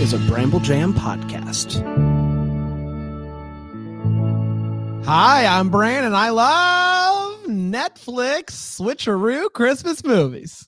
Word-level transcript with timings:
is 0.00 0.14
a 0.14 0.18
Bramble 0.20 0.60
Jam 0.60 0.94
podcast. 0.94 1.74
Hi, 5.04 5.44
I'm 5.44 5.68
Bran, 5.68 6.04
and 6.04 6.16
I 6.16 6.30
love 6.30 7.44
Netflix 7.44 8.52
switcheroo 8.52 9.52
Christmas 9.52 10.02
movies. 10.02 10.66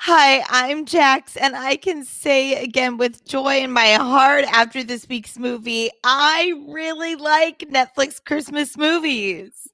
Hi, 0.00 0.42
I'm 0.48 0.84
Jax, 0.84 1.36
and 1.36 1.54
I 1.54 1.76
can 1.76 2.04
say 2.04 2.60
again 2.64 2.96
with 2.96 3.24
joy 3.24 3.58
in 3.58 3.70
my 3.70 3.92
heart 3.92 4.46
after 4.52 4.82
this 4.82 5.08
week's 5.08 5.38
movie, 5.38 5.90
I 6.02 6.54
really 6.66 7.14
like 7.14 7.60
Netflix 7.70 8.22
Christmas 8.24 8.76
movies. 8.76 9.68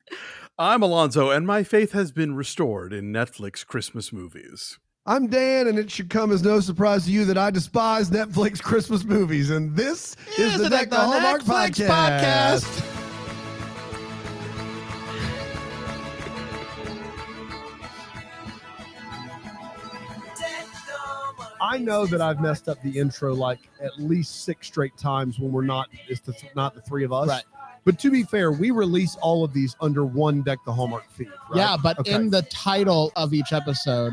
I'm 0.58 0.82
Alonzo, 0.82 1.30
and 1.30 1.46
my 1.46 1.62
faith 1.62 1.92
has 1.92 2.12
been 2.12 2.36
restored 2.36 2.92
in 2.92 3.10
Netflix 3.10 3.66
Christmas 3.66 4.12
movies. 4.12 4.78
I'm 5.08 5.26
Dan, 5.28 5.68
and 5.68 5.78
it 5.78 5.90
should 5.90 6.10
come 6.10 6.30
as 6.32 6.42
no 6.42 6.60
surprise 6.60 7.06
to 7.06 7.10
you 7.10 7.24
that 7.24 7.38
I 7.38 7.50
despise 7.50 8.10
Netflix 8.10 8.62
Christmas 8.62 9.04
movies, 9.04 9.48
and 9.48 9.74
this 9.74 10.14
is, 10.36 10.56
Is 10.56 10.60
the 10.60 10.68
Deck 10.68 10.90
the 10.90 10.96
the 10.96 11.02
Hallmark 11.02 11.40
Netflix 11.44 11.88
podcast. 11.88 12.60
podcast? 12.60 12.94
I 21.58 21.78
know 21.78 22.04
that 22.04 22.20
I've 22.20 22.40
messed 22.42 22.68
up 22.68 22.80
the 22.82 22.98
intro 22.98 23.34
like 23.34 23.60
at 23.80 23.98
least 23.98 24.44
six 24.44 24.66
straight 24.66 24.96
times 24.98 25.38
when 25.38 25.52
we're 25.52 25.62
not 25.62 25.88
it's 26.06 26.20
the, 26.20 26.34
not 26.54 26.74
the 26.74 26.82
three 26.82 27.04
of 27.04 27.14
us. 27.14 27.28
Right. 27.28 27.44
But 27.84 27.98
to 28.00 28.10
be 28.10 28.22
fair, 28.22 28.52
we 28.52 28.70
release 28.70 29.16
all 29.22 29.44
of 29.44 29.54
these 29.54 29.74
under 29.80 30.04
one 30.04 30.42
Deck 30.42 30.58
the 30.66 30.72
Hallmark 30.72 31.10
feed. 31.10 31.28
Right? 31.48 31.56
Yeah, 31.56 31.76
but 31.82 31.98
Okay. 32.00 32.12
in 32.12 32.28
the 32.28 32.42
title 32.42 33.10
of 33.16 33.32
each 33.32 33.52
episode, 33.54 34.12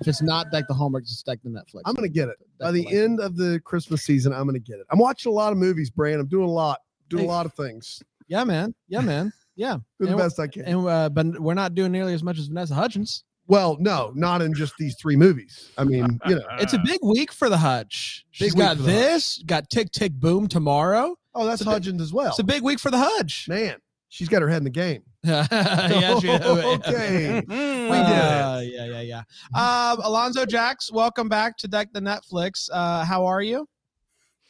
if 0.00 0.08
it's 0.08 0.22
not 0.22 0.50
Deck 0.50 0.64
the 0.68 0.74
Hallmark, 0.74 1.02
it's 1.04 1.22
Deck 1.22 1.38
the 1.42 1.50
Netflix. 1.50 1.82
I'm 1.86 1.94
gonna 1.94 2.08
get 2.08 2.28
it 2.28 2.36
by 2.58 2.72
Deck 2.72 2.74
the 2.74 2.96
end 2.96 3.20
of 3.20 3.36
the 3.36 3.60
Christmas 3.64 4.02
season. 4.02 4.32
I'm 4.32 4.46
gonna 4.46 4.58
get 4.58 4.78
it. 4.78 4.86
I'm 4.90 4.98
watching 4.98 5.30
a 5.30 5.34
lot 5.34 5.52
of 5.52 5.58
movies, 5.58 5.90
Brand. 5.90 6.20
I'm 6.20 6.28
doing 6.28 6.48
a 6.48 6.52
lot, 6.52 6.80
doing 7.08 7.24
Hey. 7.24 7.28
a 7.28 7.32
lot 7.32 7.46
of 7.46 7.54
things. 7.54 8.02
yeah, 8.28 8.44
man. 8.44 8.74
Yeah, 8.88 9.00
man. 9.00 9.32
Yeah. 9.56 9.72
Doing 9.76 9.82
And 10.00 10.08
the 10.10 10.16
we're- 10.16 10.24
best 10.26 10.38
I 10.38 10.46
can. 10.46 10.62
And 10.66 10.86
uh, 10.86 11.08
but 11.08 11.40
we're 11.40 11.54
not 11.54 11.74
doing 11.74 11.90
nearly 11.90 12.14
as 12.14 12.22
much 12.22 12.38
as 12.38 12.46
Vanessa 12.46 12.74
Hudgens. 12.74 13.24
Well, 13.48 13.76
no, 13.80 14.12
not 14.14 14.40
in 14.42 14.52
just 14.54 14.74
these 14.78 14.94
three 15.00 15.16
movies. 15.16 15.70
I 15.78 15.82
mean, 15.84 16.20
you 16.28 16.34
know. 16.36 16.44
It's 16.60 16.74
a 16.74 16.78
big 16.84 17.00
week 17.02 17.32
for 17.32 17.48
the 17.48 17.56
Hudge. 17.56 18.24
She's 18.30 18.48
Big 18.52 18.58
week 18.58 18.66
got 18.66 18.76
for 18.76 18.82
the 18.82 18.90
this, 18.92 19.42
got 19.46 19.68
Tick 19.70 19.90
Tick 19.90 20.12
Boom 20.12 20.46
tomorrow. 20.46 21.16
Oh, 21.34 21.44
that's 21.46 21.60
It's 21.60 21.62
a 21.62 21.64
big- 21.64 21.72
Hudgens 21.72 22.02
as 22.02 22.12
well. 22.12 22.28
It's 22.28 22.38
a 22.38 22.44
big 22.44 22.62
week 22.62 22.78
for 22.78 22.90
the 22.92 22.98
Hudge. 22.98 23.46
Man, 23.48 23.76
she's 24.10 24.28
got 24.28 24.42
her 24.42 24.48
head 24.48 24.58
in 24.58 24.64
the 24.64 24.70
game. 24.70 25.02
yeah, 25.50 26.18
she- 26.20 26.30
Okay. 26.30 27.42
we 27.48 27.54
Uh, 27.54 28.60
yeah, 28.60 28.86
yeah, 28.86 29.00
yeah. 29.00 29.22
Um, 29.54 30.00
Alonzo 30.02 30.46
Jax, 30.46 30.90
welcome 30.90 31.28
back 31.28 31.56
to 31.58 31.68
Deck 31.68 31.88
the 31.92 32.00
Netflix. 32.00 32.68
Uh, 32.72 33.04
how 33.04 33.26
are 33.26 33.42
you? 33.42 33.68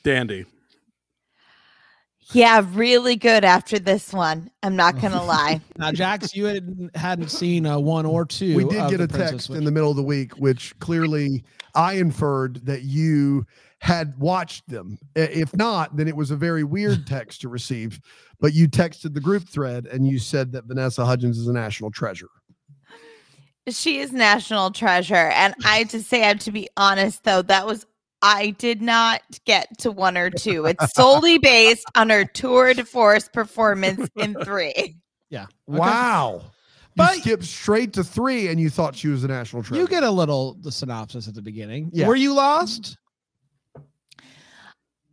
Dandy. 0.04 0.44
Yeah, 2.32 2.62
really 2.72 3.16
good 3.16 3.42
after 3.42 3.78
this 3.78 4.12
one. 4.12 4.50
I'm 4.62 4.76
not 4.76 5.00
going 5.00 5.12
to 5.18 5.22
lie. 5.22 5.60
Now, 5.78 5.90
Jax, 5.92 6.36
you 6.36 6.44
hadn't, 6.44 6.94
hadn't 6.96 7.30
seen 7.30 7.66
uh, 7.66 7.78
one 7.78 8.06
or 8.06 8.24
two. 8.24 8.54
we 8.54 8.64
did 8.64 8.80
of 8.80 8.90
get 8.90 8.98
the 8.98 9.04
a 9.04 9.08
Princess 9.08 9.30
text 9.30 9.46
Switch. 9.46 9.58
in 9.58 9.64
the 9.64 9.70
middle 9.72 9.90
of 9.90 9.96
the 9.96 10.02
week, 10.02 10.32
which 10.38 10.78
clearly 10.78 11.42
I 11.74 11.94
inferred 11.94 12.66
that 12.66 12.82
you 12.82 13.46
had 13.80 14.18
watched 14.18 14.68
them. 14.68 14.98
If 15.14 15.54
not, 15.54 15.96
then 15.96 16.08
it 16.08 16.16
was 16.16 16.30
a 16.30 16.36
very 16.36 16.64
weird 16.64 17.06
text 17.06 17.40
to 17.42 17.48
receive. 17.48 18.00
But 18.40 18.54
you 18.54 18.68
texted 18.68 19.14
the 19.14 19.20
group 19.20 19.48
thread 19.48 19.86
and 19.86 20.06
you 20.06 20.18
said 20.18 20.52
that 20.52 20.64
Vanessa 20.64 21.04
Hudgens 21.04 21.38
is 21.38 21.48
a 21.48 21.52
national 21.52 21.90
treasure. 21.90 22.28
She 23.68 23.98
is 23.98 24.12
national 24.12 24.70
treasure. 24.70 25.14
And 25.14 25.54
I 25.64 25.78
have 25.78 25.88
to 25.90 26.02
say, 26.02 26.22
I 26.24 26.28
have 26.28 26.38
to 26.40 26.52
be 26.52 26.68
honest, 26.76 27.24
though, 27.24 27.42
that 27.42 27.66
was, 27.66 27.86
I 28.22 28.50
did 28.58 28.80
not 28.80 29.20
get 29.44 29.78
to 29.80 29.92
one 29.92 30.16
or 30.16 30.30
two. 30.30 30.64
It's 30.64 30.94
solely 30.94 31.38
based 31.42 31.84
on 31.94 32.10
her 32.10 32.24
tour 32.24 32.72
de 32.74 32.84
force 32.84 33.28
performance 33.28 34.08
in 34.16 34.34
three. 34.42 34.96
Yeah. 35.30 35.42
Okay. 35.42 35.78
Wow. 35.78 36.42
But- 36.96 37.16
you 37.16 37.20
skipped 37.20 37.44
straight 37.44 37.92
to 37.92 38.02
three 38.02 38.48
and 38.48 38.58
you 38.58 38.70
thought 38.70 38.96
she 38.96 39.08
was 39.08 39.22
a 39.22 39.28
national 39.28 39.62
treasure. 39.62 39.82
You 39.82 39.86
get 39.86 40.02
a 40.02 40.10
little 40.10 40.56
the 40.62 40.72
synopsis 40.72 41.28
at 41.28 41.34
the 41.34 41.42
beginning. 41.42 41.90
Yeah. 41.92 42.08
Were 42.08 42.16
you 42.16 42.34
lost? 42.34 42.96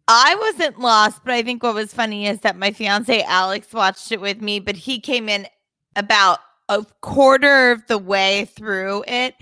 I 0.07 0.35
wasn't 0.35 0.79
lost, 0.79 1.21
but 1.23 1.33
I 1.33 1.41
think 1.41 1.63
what 1.63 1.73
was 1.73 1.93
funny 1.93 2.27
is 2.27 2.39
that 2.41 2.57
my 2.57 2.71
fiance 2.71 3.23
Alex 3.23 3.73
watched 3.73 4.11
it 4.11 4.21
with 4.21 4.41
me, 4.41 4.59
but 4.59 4.75
he 4.75 4.99
came 4.99 5.27
in 5.29 5.47
about 5.95 6.39
a 6.69 6.85
quarter 7.01 7.71
of 7.71 7.85
the 7.87 7.97
way 7.97 8.45
through 8.45 9.03
it 9.07 9.35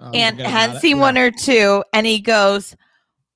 Oh, 0.00 0.12
and 0.12 0.38
had 0.40 0.80
seen 0.80 0.96
Yeah. 0.96 1.02
one 1.02 1.18
or 1.18 1.30
two, 1.30 1.84
and 1.92 2.06
he 2.06 2.20
goes, 2.20 2.76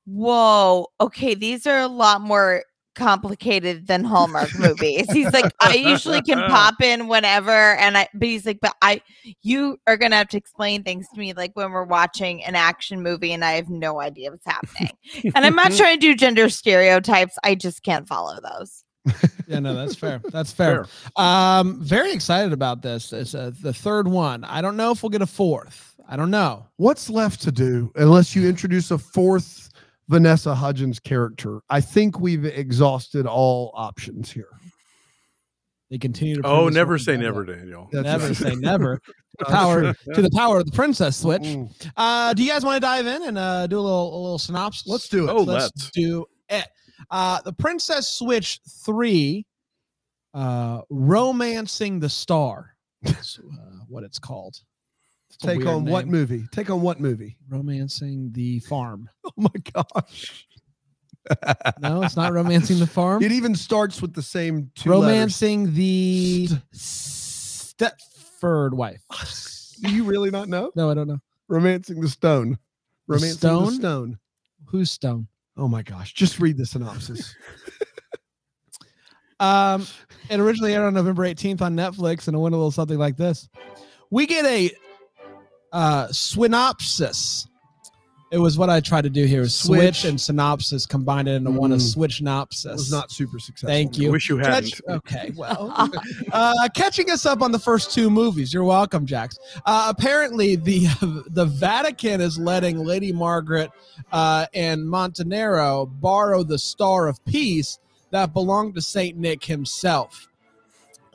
Whoa, 0.07 0.89
okay, 1.01 1.35
these 1.35 1.67
are 1.67 1.79
a 1.81 1.87
lot 1.89 2.21
more 2.21 2.65
complicated 2.95 3.87
than 3.87 4.05
Hallmark 4.05 4.51
movies. 4.59 5.11
He's 5.11 5.33
like, 5.33 5.53
I 5.61 5.75
usually 5.75 6.23
can 6.23 6.39
pop 6.51 6.81
in 6.83 7.09
whenever, 7.09 7.51
and 7.77 7.97
I 7.97 8.09
but 8.15 8.29
he's 8.29 8.47
like, 8.47 8.61
but 8.61 8.75
I 8.83 9.03
you 9.43 9.79
are 9.87 9.97
gonna 9.97 10.17
have 10.17 10.29
to 10.29 10.37
explain 10.37 10.83
things 10.83 11.07
to 11.13 11.19
me 11.19 11.33
like 11.33 11.53
when 11.55 11.73
we're 11.73 11.85
watching 11.85 12.45
an 12.45 12.55
action 12.55 13.03
movie 13.03 13.33
and 13.33 13.45
I 13.45 13.53
have 13.53 13.69
no 13.69 14.01
idea 14.01 14.31
what's 14.31 14.47
happening. 14.47 14.93
and 15.35 15.45
I'm 15.45 15.57
not 15.57 15.73
trying 15.77 15.99
to 15.99 16.01
do 16.01 16.15
gender 16.15 16.49
stereotypes, 16.49 17.37
I 17.45 17.55
just 17.55 17.83
can't 17.83 18.07
follow 18.07 18.39
those. 18.41 18.85
Yeah, 19.49 19.59
no, 19.59 19.75
that's 19.75 19.97
fair. 19.97 20.21
That's 20.31 20.53
fair. 20.53 20.87
Um, 21.17 21.81
very 21.81 22.13
excited 22.13 22.53
about 22.53 22.83
this. 22.83 23.13
It's 23.13 23.35
uh, 23.35 23.51
the 23.61 23.73
third 23.73 24.07
one. 24.07 24.45
I 24.45 24.63
don't 24.63 24.77
know 24.77 24.93
if 24.93 25.03
we'll 25.03 25.11
get 25.11 25.23
a 25.23 25.27
fourth. 25.27 25.97
I 26.09 26.17
don't 26.17 26.31
know. 26.31 26.67
What's 26.77 27.11
left 27.11 27.43
to 27.43 27.53
do 27.53 27.91
unless 27.97 28.35
you 28.37 28.49
introduce 28.49 28.91
a 28.91 28.99
fourth 28.99 29.62
Vanessa 30.09 30.55
Hudgens 30.55 30.99
character? 31.01 31.61
I 31.71 31.81
think 31.81 32.21
we've 32.21 32.45
exhausted 32.45 33.27
all 33.27 33.71
options 33.75 34.31
here. 34.31 34.49
They 35.91 35.99
continue 35.99 36.41
to. 36.41 36.47
Oh, 36.47 36.69
never 36.71 36.99
say 36.99 37.19
never, 37.19 37.45
yeah. 37.45 37.57
Daniel. 37.57 37.89
That's 37.93 38.05
Never 38.07 38.27
right. 38.29 38.37
say 38.37 38.55
never. 38.55 38.97
To 38.97 39.13
the 39.41 39.45
power 39.45 39.95
to 40.15 40.23
the 40.23 40.31
power 40.31 40.59
of 40.59 40.65
the 40.65 40.73
princess 40.73 41.19
switch. 41.19 41.43
Mm. 41.43 41.71
Uh, 41.97 42.33
do 42.33 42.43
you 42.43 42.51
guys 42.51 42.65
want 42.65 42.77
to 42.77 42.81
dive 42.81 43.07
in 43.07 43.23
and 43.25 43.37
uh, 43.37 43.67
do 43.67 43.79
a 43.79 43.81
little 43.81 44.15
a 44.15 44.21
little 44.23 44.39
synopsis? 44.39 44.87
Let's 44.87 45.09
do 45.09 45.29
it. 45.29 45.31
Oh, 45.31 45.43
Let's 45.43 45.65
let's. 45.65 45.91
do 45.91 46.25
it. 46.49 46.67
Uh, 47.11 47.43
the 47.43 47.53
Princess 47.53 48.09
Switch 48.09 48.61
three, 48.87 49.45
uh, 50.33 50.81
romancing 50.89 52.01
the 52.01 52.09
star. 52.09 52.75
That's 53.03 53.39
uh, 53.39 53.81
what 53.89 54.03
it's 54.03 54.19
called. 54.19 54.57
Take 55.39 55.67
on 55.67 55.85
what 55.85 56.07
movie? 56.07 56.47
Take 56.53 56.71
on 56.71 56.83
what 56.83 57.01
movie? 57.01 57.37
Romancing 57.49 58.31
the 58.33 58.61
farm. 58.61 59.09
Oh 59.25 59.31
my 59.37 59.51
gosh. 59.73 60.47
No, 61.81 62.03
it's 62.03 62.17
not 62.17 62.33
romancing 62.33 62.79
the 62.81 62.87
farm. 62.87 63.23
It 63.23 63.31
even 63.33 63.55
starts 63.55 64.03
with 64.03 64.13
the 64.13 64.23
same 64.23 64.71
two 64.75 64.91
letters. 64.91 65.05
romancing 65.05 65.73
the 65.75 66.49
Stepford 66.75 68.75
wife. 68.75 69.03
You 69.79 70.05
really 70.05 70.31
not 70.31 70.49
know? 70.49 70.71
No, 70.77 70.91
I 70.91 70.95
don't 70.95 71.09
know. 71.09 71.19
Romancing 71.49 72.01
the 72.01 72.09
Stone. 72.09 72.57
Romancing 73.09 73.39
Stone? 73.39 73.65
the 73.65 73.73
Stone. 73.73 74.19
Who's 74.67 74.93
Stone? 74.93 75.27
Oh 75.57 75.67
my 75.67 75.83
gosh. 75.83 76.13
Just 76.15 76.39
read 76.39 76.57
the 76.57 76.67
synopsis. 76.67 77.35
Um, 79.41 79.89
it 80.31 80.39
originally 80.39 80.73
aired 80.73 80.85
on 80.85 80.95
November 80.95 81.25
18th 81.25 81.63
on 81.63 81.75
Netflix, 81.75 82.29
and 82.29 82.37
it 82.37 82.39
went 82.39 82.55
a 82.55 82.59
little 82.59 82.71
something 82.71 82.99
like 82.99 83.17
this. 83.17 83.49
We 84.09 84.25
get 84.25 84.45
a 84.45 84.71
uh 85.73 86.09
synopsis. 86.11 87.47
It 88.31 88.39
was 88.39 88.57
what 88.57 88.71
I 88.71 88.81
tried 88.81 89.03
to 89.03 89.11
do 89.11 89.27
here: 89.27 89.43
is 89.43 89.55
switch, 89.55 89.79
Switch. 90.01 90.05
and 90.07 90.19
synopsis 90.19 90.87
combined 90.87 91.29
it 91.29 91.33
into 91.33 91.51
one. 91.51 91.71
A 91.73 91.77
Mm. 91.77 91.93
switch 91.93 92.17
synopsis. 92.17 92.73
was 92.73 92.91
not 92.91 93.11
super 93.13 93.39
successful. 93.39 93.69
Thank 93.69 93.99
you. 93.99 94.09
I 94.09 94.13
wish 94.13 94.31
you 94.31 94.39
hadn't. 94.39 94.71
Catch- 94.71 94.81
okay, 94.89 95.33
well, 95.37 95.71
uh, 96.33 96.69
catching 96.75 97.11
us 97.11 97.27
up 97.27 97.43
on 97.43 97.53
the 97.53 97.59
first 97.59 97.93
two 97.93 98.09
movies. 98.09 98.55
You're 98.55 98.65
welcome, 98.65 99.05
Jax. 99.05 99.39
Uh, 99.67 99.93
apparently, 99.95 100.57
the 100.57 100.87
the 101.29 101.45
Vatican 101.45 102.23
is 102.23 102.39
letting 102.39 102.79
Lady 102.79 103.13
Margaret 103.13 103.71
uh, 104.13 104.47
and 104.55 104.89
Montenegro 104.89 105.85
borrow 105.87 106.43
the 106.43 106.59
Star 106.59 107.09
of 107.09 107.23
Peace 107.27 107.79
that 108.13 108.33
belonged 108.33 108.75
to 108.77 108.81
Saint 108.81 109.19
Nick 109.19 109.45
himself. 109.45 110.29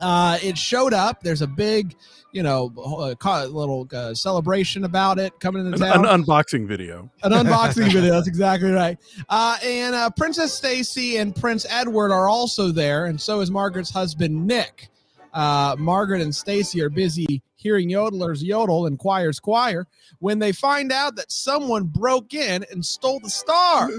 Uh, 0.00 0.38
it 0.40 0.56
showed 0.56 0.94
up. 0.94 1.20
There's 1.24 1.42
a 1.42 1.46
big, 1.48 1.96
you 2.32 2.42
know, 2.42 2.72
uh, 2.76 3.14
co- 3.14 3.46
little 3.46 3.88
uh, 3.92 4.14
celebration 4.14 4.84
about 4.84 5.18
it 5.18 5.38
coming 5.40 5.64
into 5.66 5.82
An, 5.84 5.92
town 5.92 6.06
an 6.06 6.24
unboxing 6.24 6.66
video. 6.66 7.10
an 7.22 7.32
unboxing 7.32 7.90
video. 7.92 8.12
That's 8.12 8.28
exactly 8.34 8.70
right. 8.70 8.98
Uh, 9.28 9.56
and 9.64 9.94
uh, 9.94 10.10
Princess 10.10 10.52
Stacy 10.52 11.16
and 11.16 11.34
Prince 11.34 11.64
Edward 11.68 12.12
are 12.12 12.28
also 12.28 12.70
there, 12.70 13.06
and 13.06 13.20
so 13.20 13.40
is 13.40 13.50
Margaret's 13.50 13.90
husband 13.90 14.46
Nick. 14.46 14.88
Uh, 15.32 15.76
Margaret 15.78 16.20
and 16.20 16.34
Stacy 16.34 16.82
are 16.82 16.90
busy 16.90 17.42
hearing 17.56 17.90
yodelers 17.90 18.42
yodel 18.42 18.86
and 18.86 18.98
choirs 18.98 19.40
choir 19.40 19.86
when 20.20 20.38
they 20.38 20.52
find 20.52 20.92
out 20.92 21.16
that 21.16 21.30
someone 21.30 21.84
broke 21.84 22.32
in 22.34 22.64
and 22.70 22.84
stole 22.84 23.20
the 23.20 23.30
star. 23.30 23.88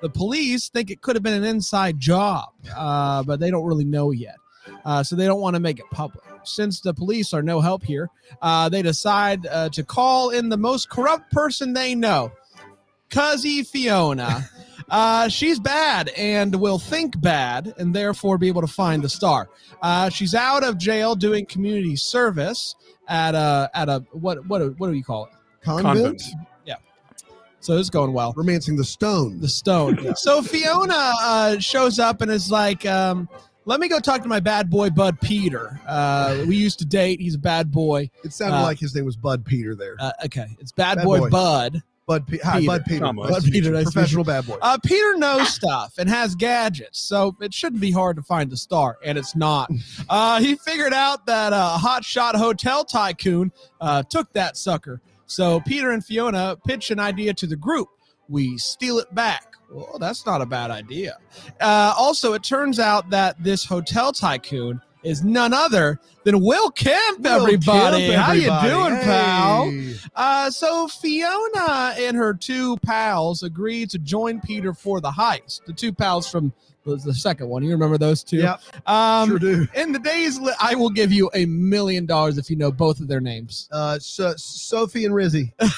The 0.00 0.08
police 0.08 0.68
think 0.68 0.92
it 0.92 1.00
could 1.00 1.16
have 1.16 1.24
been 1.24 1.34
an 1.34 1.42
inside 1.42 1.98
job, 1.98 2.50
uh, 2.76 3.24
but 3.24 3.40
they 3.40 3.50
don't 3.50 3.64
really 3.66 3.84
know 3.84 4.12
yet. 4.12 4.36
Uh, 4.84 5.02
so 5.02 5.16
they 5.16 5.26
don't 5.26 5.40
want 5.40 5.54
to 5.56 5.60
make 5.60 5.80
it 5.80 5.86
public. 5.90 6.22
Since 6.48 6.80
the 6.80 6.94
police 6.94 7.32
are 7.32 7.42
no 7.42 7.60
help 7.60 7.82
here, 7.82 8.10
uh, 8.42 8.68
they 8.68 8.82
decide 8.82 9.46
uh, 9.46 9.68
to 9.70 9.84
call 9.84 10.30
in 10.30 10.48
the 10.48 10.56
most 10.56 10.88
corrupt 10.88 11.30
person 11.32 11.72
they 11.72 11.94
know. 11.94 12.32
Cuzzy 13.10 13.66
Fiona. 13.66 14.48
Uh, 14.90 15.28
she's 15.28 15.60
bad 15.60 16.08
and 16.16 16.54
will 16.54 16.78
think 16.78 17.20
bad 17.20 17.74
and 17.76 17.94
therefore 17.94 18.38
be 18.38 18.48
able 18.48 18.62
to 18.62 18.66
find 18.66 19.02
the 19.02 19.08
star. 19.08 19.46
Uh, 19.82 20.08
she's 20.08 20.34
out 20.34 20.64
of 20.64 20.78
jail 20.78 21.14
doing 21.14 21.44
community 21.44 21.94
service 21.94 22.74
at 23.06 23.34
a 23.34 23.68
at 23.74 23.90
a 23.90 24.02
what 24.12 24.46
what 24.46 24.62
what 24.78 24.88
do 24.88 24.94
you 24.94 25.04
call 25.04 25.26
it? 25.26 25.32
Convent, 25.62 25.84
Convent. 25.84 26.22
So 27.60 27.76
it's 27.76 27.90
going 27.90 28.12
well. 28.12 28.32
romancing 28.36 28.76
the 28.76 28.84
stone. 28.84 29.40
The 29.40 29.48
stone. 29.48 29.98
So 30.16 30.42
Fiona 30.42 31.12
uh, 31.20 31.58
shows 31.58 31.98
up 31.98 32.20
and 32.20 32.30
is 32.30 32.50
like, 32.50 32.86
um, 32.86 33.28
"Let 33.68 33.80
me 33.80 33.88
go 33.88 34.00
talk 34.00 34.22
to 34.22 34.28
my 34.28 34.40
bad 34.40 34.70
boy 34.70 34.88
Bud 34.88 35.20
Peter. 35.20 35.78
Uh, 35.86 36.44
we 36.48 36.56
used 36.56 36.78
to 36.78 36.86
date. 36.86 37.20
He's 37.20 37.34
a 37.34 37.38
bad 37.38 37.70
boy. 37.70 38.08
It 38.24 38.32
sounded 38.32 38.56
uh, 38.56 38.62
like 38.62 38.78
his 38.78 38.94
name 38.94 39.04
was 39.04 39.16
Bud 39.16 39.44
Peter 39.44 39.74
there. 39.74 39.94
Uh, 39.98 40.12
okay, 40.24 40.56
it's 40.58 40.72
bad, 40.72 40.96
Bad 40.96 41.04
boy, 41.04 41.18
boy. 41.18 41.28
Bud. 41.28 41.82
Bud, 42.06 42.26
Pe- 42.26 42.38
hi, 42.38 42.60
Peter. 42.60 42.66
Bud 42.66 42.84
Peter. 42.86 43.04
Almost. 43.04 43.30
Nice 43.30 43.42
Bud 43.42 43.52
Peter, 43.52 43.70
nice 43.70 43.84
professional 43.92 44.24
bad 44.24 44.46
boy. 44.46 44.56
Uh, 44.62 44.78
Peter 44.82 45.18
knows 45.18 45.54
stuff 45.54 45.98
and 45.98 46.08
has 46.08 46.34
gadgets, 46.34 46.98
so 46.98 47.36
it 47.42 47.52
shouldn't 47.52 47.82
be 47.82 47.90
hard 47.90 48.16
to 48.16 48.22
find 48.22 48.50
the 48.50 48.56
star, 48.56 48.96
and 49.04 49.18
it's 49.18 49.36
not. 49.36 49.70
Uh, 50.08 50.40
he 50.40 50.54
figured 50.54 50.94
out 50.94 51.26
that 51.26 51.52
a 51.52 51.76
hotshot 51.78 52.34
hotel 52.34 52.82
tycoon 52.82 53.52
uh, 53.82 54.02
took 54.04 54.32
that 54.32 54.56
sucker. 54.56 55.02
So 55.26 55.60
Peter 55.60 55.90
and 55.90 56.02
Fiona 56.02 56.56
pitch 56.66 56.90
an 56.90 56.98
idea 56.98 57.34
to 57.34 57.46
the 57.46 57.56
group. 57.56 57.88
We 58.28 58.56
steal 58.56 58.98
it 58.98 59.14
back. 59.14 59.57
Well, 59.70 59.98
that's 59.98 60.24
not 60.24 60.40
a 60.40 60.46
bad 60.46 60.70
idea. 60.70 61.18
Uh, 61.60 61.94
also, 61.96 62.32
it 62.32 62.42
turns 62.42 62.78
out 62.78 63.10
that 63.10 63.42
this 63.42 63.64
hotel 63.64 64.12
tycoon 64.12 64.80
is 65.04 65.22
none 65.22 65.52
other 65.52 66.00
than 66.24 66.40
Will 66.42 66.70
Kemp. 66.70 67.20
Will 67.20 67.42
everybody, 67.42 68.08
Kemp, 68.08 68.14
how 68.22 68.32
you 68.32 68.46
doing, 68.68 69.00
pal? 69.02 69.72
Uh, 70.14 70.50
so 70.50 70.88
Fiona 70.88 71.94
and 71.98 72.16
her 72.16 72.34
two 72.34 72.76
pals 72.78 73.42
agreed 73.42 73.90
to 73.90 73.98
join 73.98 74.40
Peter 74.40 74.72
for 74.74 75.00
the 75.00 75.10
heist. 75.10 75.64
The 75.66 75.72
two 75.72 75.92
pals 75.92 76.28
from 76.30 76.52
the, 76.84 76.96
the 76.96 77.14
second 77.14 77.48
one. 77.48 77.62
You 77.62 77.70
remember 77.70 77.98
those 77.98 78.24
two? 78.24 78.38
Yep, 78.38 78.60
Um, 78.86 79.28
sure 79.28 79.38
do. 79.38 79.68
In 79.74 79.92
the 79.92 79.98
days, 79.98 80.40
li- 80.40 80.54
I 80.60 80.74
will 80.74 80.90
give 80.90 81.12
you 81.12 81.30
a 81.34 81.44
million 81.46 82.06
dollars 82.06 82.38
if 82.38 82.48
you 82.50 82.56
know 82.56 82.72
both 82.72 83.00
of 83.00 83.06
their 83.06 83.20
names. 83.20 83.68
Uh, 83.70 83.98
so, 83.98 84.32
Sophie 84.36 85.04
and 85.04 85.14
Rizzy. 85.14 85.52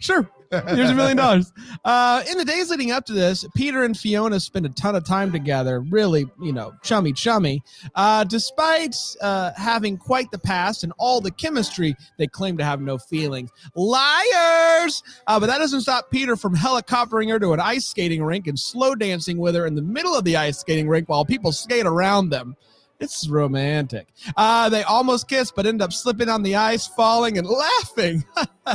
Sure. 0.00 0.30
Here's 0.50 0.90
a 0.90 0.94
million 0.94 1.16
dollars. 1.16 1.52
Uh, 1.84 2.22
in 2.30 2.38
the 2.38 2.44
days 2.44 2.70
leading 2.70 2.90
up 2.90 3.04
to 3.06 3.12
this, 3.12 3.46
Peter 3.54 3.84
and 3.84 3.96
Fiona 3.96 4.40
spent 4.40 4.64
a 4.64 4.70
ton 4.70 4.96
of 4.96 5.04
time 5.04 5.30
together, 5.30 5.80
really, 5.80 6.26
you 6.40 6.52
know, 6.52 6.72
chummy 6.82 7.12
chummy. 7.12 7.62
Uh, 7.94 8.24
despite 8.24 8.96
uh, 9.20 9.52
having 9.56 9.98
quite 9.98 10.30
the 10.30 10.38
past 10.38 10.84
and 10.84 10.92
all 10.98 11.20
the 11.20 11.30
chemistry, 11.30 11.94
they 12.16 12.26
claim 12.26 12.56
to 12.56 12.64
have 12.64 12.80
no 12.80 12.96
feelings. 12.96 13.50
Liars! 13.74 15.02
Uh, 15.26 15.38
but 15.38 15.46
that 15.46 15.58
doesn't 15.58 15.82
stop 15.82 16.10
Peter 16.10 16.36
from 16.36 16.54
helicoptering 16.54 17.30
her 17.30 17.38
to 17.38 17.52
an 17.52 17.60
ice 17.60 17.86
skating 17.86 18.22
rink 18.22 18.46
and 18.46 18.58
slow 18.58 18.94
dancing 18.94 19.38
with 19.38 19.54
her 19.54 19.66
in 19.66 19.74
the 19.74 19.82
middle 19.82 20.14
of 20.14 20.24
the 20.24 20.36
ice 20.36 20.58
skating 20.58 20.88
rink 20.88 21.08
while 21.08 21.24
people 21.24 21.52
skate 21.52 21.86
around 21.86 22.30
them. 22.30 22.56
It's 23.00 23.28
romantic. 23.28 24.08
Uh, 24.36 24.68
they 24.68 24.82
almost 24.82 25.28
kiss, 25.28 25.52
but 25.52 25.66
end 25.66 25.80
up 25.80 25.92
slipping 25.92 26.28
on 26.28 26.42
the 26.42 26.56
ice, 26.56 26.88
falling, 26.88 27.38
and 27.38 27.46
laughing. 27.46 28.24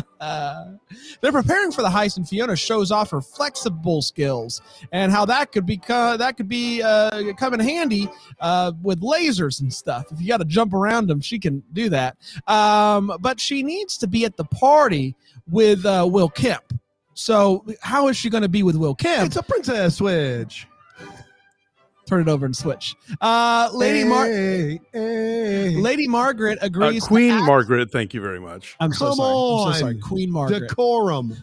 They're 1.22 1.32
preparing 1.32 1.74
for 1.74 1.82
the 1.82 1.90
heist, 1.90 2.16
and 2.16 2.28
Fiona 2.28 2.56
shows 2.56 2.90
off 2.90 3.12
her 3.12 3.20
flexible 3.20 4.02
skills 4.02 4.62
and 4.94 5.12
how 5.12 5.26
that 5.26 5.52
could 5.52 5.66
be 5.66 5.76
co- 5.76 6.16
that 6.16 6.38
could 6.38 6.48
be 6.48 6.82
uh, 6.82 7.34
come 7.34 7.54
in 7.54 7.60
handy 7.60 8.10
uh, 8.40 8.72
with 8.82 9.02
lasers 9.02 9.60
and 9.60 9.74
stuff. 9.74 10.06
If 10.10 10.22
you 10.22 10.28
got 10.30 10.38
to 10.38 10.46
jump 10.46 10.74
around 10.74 11.08
them, 11.08 11.20
she 11.20 11.38
can 11.38 11.62
do 11.74 11.90
that. 11.90 12.16
Um, 12.48 13.12
but 13.20 13.42
she 13.42 13.62
needs 13.62 13.98
to 13.98 14.08
be 14.08 14.24
at 14.24 14.38
the 14.38 14.46
party 14.46 15.16
with 15.50 15.86
uh, 15.86 16.08
Will 16.10 16.30
Kemp. 16.30 16.80
So 17.14 17.66
how 17.82 18.08
is 18.08 18.16
she 18.16 18.30
going 18.30 18.44
to 18.44 18.50
be 18.50 18.64
with 18.64 18.78
Will 18.78 18.96
Kemp? 18.96 19.28
It's 19.28 19.36
a 19.36 19.44
princess 19.44 19.98
switch. 19.98 20.66
Turn 22.06 22.22
it 22.22 22.28
over 22.28 22.46
and 22.46 22.56
switch. 22.56 22.96
Uh, 23.22 23.70
Lady 23.74 24.04
Mar- 24.04 24.26
Hey, 24.28 24.82
hey. 24.92 25.76
Lady 25.78 26.08
Margaret 26.08 26.60
Uh, 26.62 26.66
agrees. 26.66 27.04
to 27.04 27.08
Queen 27.08 27.32
act- 27.32 27.46
Margaret, 27.46 27.92
thank 27.92 28.14
you 28.14 28.22
very 28.22 28.40
much. 28.42 28.76
I'm 28.80 28.92
so 28.92 29.08
Come 29.08 29.16
sorry. 29.16 29.30
I'm 29.68 29.74
so 29.74 29.80
sorry. 29.80 29.94
on. 29.96 30.02
Queen 30.02 30.32
Margaret. 30.32 30.68
Decorum. 30.68 31.38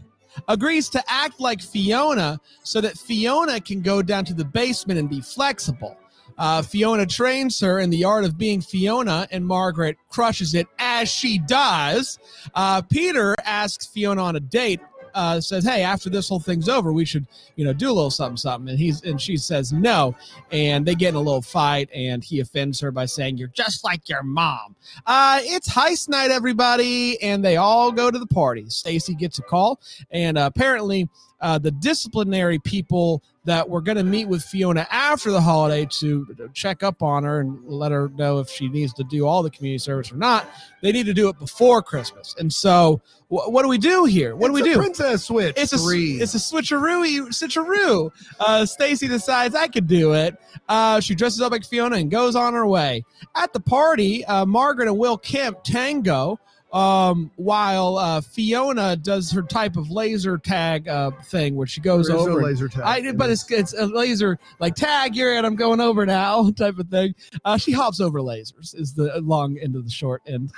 agrees 0.49 0.89
to 0.91 1.03
act 1.09 1.41
like 1.41 1.61
Fiona 1.61 2.39
so 2.62 2.81
that 2.81 2.97
Fiona 2.97 3.61
can 3.61 3.81
go 3.83 4.01
down 4.01 4.25
to 4.27 4.33
the 4.35 4.45
basement 4.45 4.99
and 5.01 5.11
be 5.11 5.21
flexible. 5.21 5.97
Uh, 6.39 6.62
Fiona 6.62 7.05
trains 7.05 7.59
her 7.61 7.81
in 7.81 7.91
the 7.91 8.05
art 8.05 8.25
of 8.25 8.39
being 8.39 8.61
Fiona, 8.62 9.27
and 9.31 9.45
Margaret 9.45 9.97
crushes 10.09 10.55
it 10.55 10.67
as 10.79 11.09
she 11.11 11.39
does. 11.39 12.19
Uh, 12.55 12.81
Peter 12.81 13.35
asks 13.45 13.87
Fiona 13.87 14.23
on 14.23 14.37
a 14.37 14.41
date. 14.41 14.81
Uh, 15.15 15.41
says, 15.41 15.65
"Hey, 15.65 15.83
after 15.83 16.11
this 16.11 16.29
whole 16.29 16.41
thing's 16.41 16.69
over, 16.69 16.93
we 16.93 17.05
should, 17.05 17.27
you 17.57 17.65
know, 17.65 17.73
do 17.73 17.87
a 17.91 17.93
little 17.93 18.11
something, 18.11 18.37
something." 18.37 18.71
And 18.71 18.79
he's 18.79 19.03
and 19.03 19.21
she 19.21 19.37
says 19.37 19.73
no, 19.73 20.15
and 20.51 20.87
they 20.87 20.95
get 20.95 21.11
in 21.11 21.15
a 21.17 21.21
little 21.21 21.43
fight, 21.43 21.89
and 21.95 22.23
he 22.23 22.41
offends 22.41 22.81
her 22.81 22.91
by 22.91 23.07
saying, 23.07 23.39
"You're 23.39 23.49
just 23.49 23.85
like 23.85 24.09
your 24.09 24.23
mom." 24.23 24.77
Uh, 25.07 25.41
it's 25.43 25.69
heist 25.69 26.09
night, 26.09 26.31
everybody, 26.31 27.21
and 27.23 27.45
they 27.45 27.57
all 27.57 27.93
go 27.93 28.11
to 28.11 28.19
the 28.19 28.27
party. 28.27 28.67
Stacy 28.69 29.15
gets 29.15 29.39
a 29.39 29.43
call, 29.43 29.81
and 30.11 30.39
uh, 30.39 30.51
apparently, 30.55 31.09
uh, 31.41 31.59
the 31.59 31.71
disciplinary 31.71 32.59
people 32.59 33.23
that 33.50 33.69
we're 33.69 33.81
going 33.81 33.97
to 33.97 34.05
meet 34.05 34.26
with 34.29 34.44
Fiona 34.44 34.87
after 34.93 35.32
the 35.32 35.41
holiday 35.41 35.85
to 35.99 36.25
check 36.55 36.85
up 36.85 37.02
on 37.02 37.25
her 37.25 37.41
and 37.41 37.58
let 37.67 37.91
her 37.91 38.08
know 38.11 38.38
if 38.38 38.49
she 38.49 38.69
needs 38.69 38.93
to 38.94 39.02
do 39.02 39.26
all 39.26 39.43
the 39.43 39.50
community 39.50 39.79
service 39.79 40.12
or 40.12 40.17
not, 40.17 40.49
they 40.82 40.93
need 40.93 41.06
to 41.06 41.12
do 41.12 41.29
it 41.29 41.37
before 41.37 41.82
Christmas. 41.82 42.37
And 42.38 42.52
so, 42.52 43.00
wh- 43.26 43.50
what 43.50 43.62
do 43.62 43.69
we 43.69 43.76
do 43.76 44.05
here? 44.05 44.37
What 44.37 44.47
do 44.47 44.52
we 44.52 44.62
do? 44.62 44.76
Princess 44.76 45.25
switch. 45.25 45.56
It's 45.58 45.73
a 45.73 45.79
Three. 45.79 46.20
it's 46.20 46.35
a 46.35 46.38
switcheroo 46.38 47.26
switcheroo. 47.31 48.12
Uh, 48.38 48.64
Stacy 48.67 49.08
decides 49.08 49.56
I 49.56 49.67
could 49.67 49.88
do 49.88 50.14
it. 50.14 50.37
Uh, 50.69 51.00
she 51.00 51.17
dresses 51.17 51.41
up 51.41 51.50
like 51.50 51.64
Fiona 51.64 51.97
and 51.97 52.08
goes 52.08 52.37
on 52.37 52.55
her 52.55 52.69
way. 52.69 53.05
At 53.35 53.52
the 53.52 53.61
party, 53.61 54.25
uh, 54.26 54.47
Margaret 54.47 54.87
and 54.87 54.97
Will 54.97 55.19
Kemp 55.19 55.64
tango. 55.64 56.38
Um, 56.73 57.33
while 57.37 57.97
uh, 57.97 58.21
Fiona 58.21 58.95
does 58.95 59.33
her 59.33 59.43
type 59.43 59.77
of 59.77 59.91
laser 59.91 60.39
tag 60.39 60.89
uh, 60.89 61.11
thing, 61.25 61.57
where 61.57 61.67
she 61.67 61.81
goes 61.81 62.09
over. 62.09 62.31
and- 62.31 62.43
laser 62.43 62.69
tag. 62.69 62.83
I, 62.83 63.01
did 63.01 63.19
but 63.19 63.31
it's 63.31 63.51
it's 63.51 63.73
a 63.73 63.87
laser 63.87 64.39
like 64.61 64.77
tag. 64.77 65.17
You're 65.17 65.37
in. 65.37 65.45
I'm 65.45 65.57
going 65.57 65.81
over 65.81 66.07
now, 66.07 66.51
type 66.57 66.79
of 66.79 66.89
thing. 66.89 67.15
Uh, 67.45 67.57
she 67.57 67.73
hops 67.73 68.01
over 68.01 68.21
lasers. 68.21 68.75
Is 68.75 68.95
the 68.95 69.21
long 69.21 69.59
end 69.59 69.75
of 69.75 69.85
the 69.85 69.91
short 69.91 70.23
end. 70.27 70.53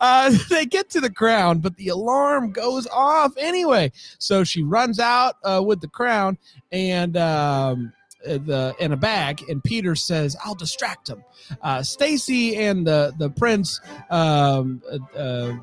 Uh, 0.00 0.36
they 0.50 0.66
get 0.66 0.88
to 0.90 1.00
the 1.00 1.10
crown, 1.10 1.58
but 1.58 1.76
the 1.76 1.88
alarm 1.88 2.52
goes 2.52 2.86
off 2.88 3.32
anyway. 3.36 3.90
So 4.18 4.44
she 4.44 4.62
runs 4.62 5.00
out 5.00 5.36
uh, 5.42 5.62
with 5.64 5.80
the 5.80 5.88
crown 5.88 6.38
and 6.70 7.16
um, 7.16 7.92
the 8.26 8.74
in 8.78 8.92
a 8.92 8.96
bag. 8.96 9.42
And 9.48 9.62
Peter 9.62 9.94
says, 9.94 10.36
"I'll 10.44 10.54
distract 10.54 11.08
him." 11.08 11.24
Uh, 11.62 11.82
Stacy 11.82 12.56
and 12.56 12.86
the 12.86 13.14
the 13.18 13.30
prince. 13.30 13.80
Um, 14.10 14.82
uh, 14.90 15.18
uh, 15.18 15.56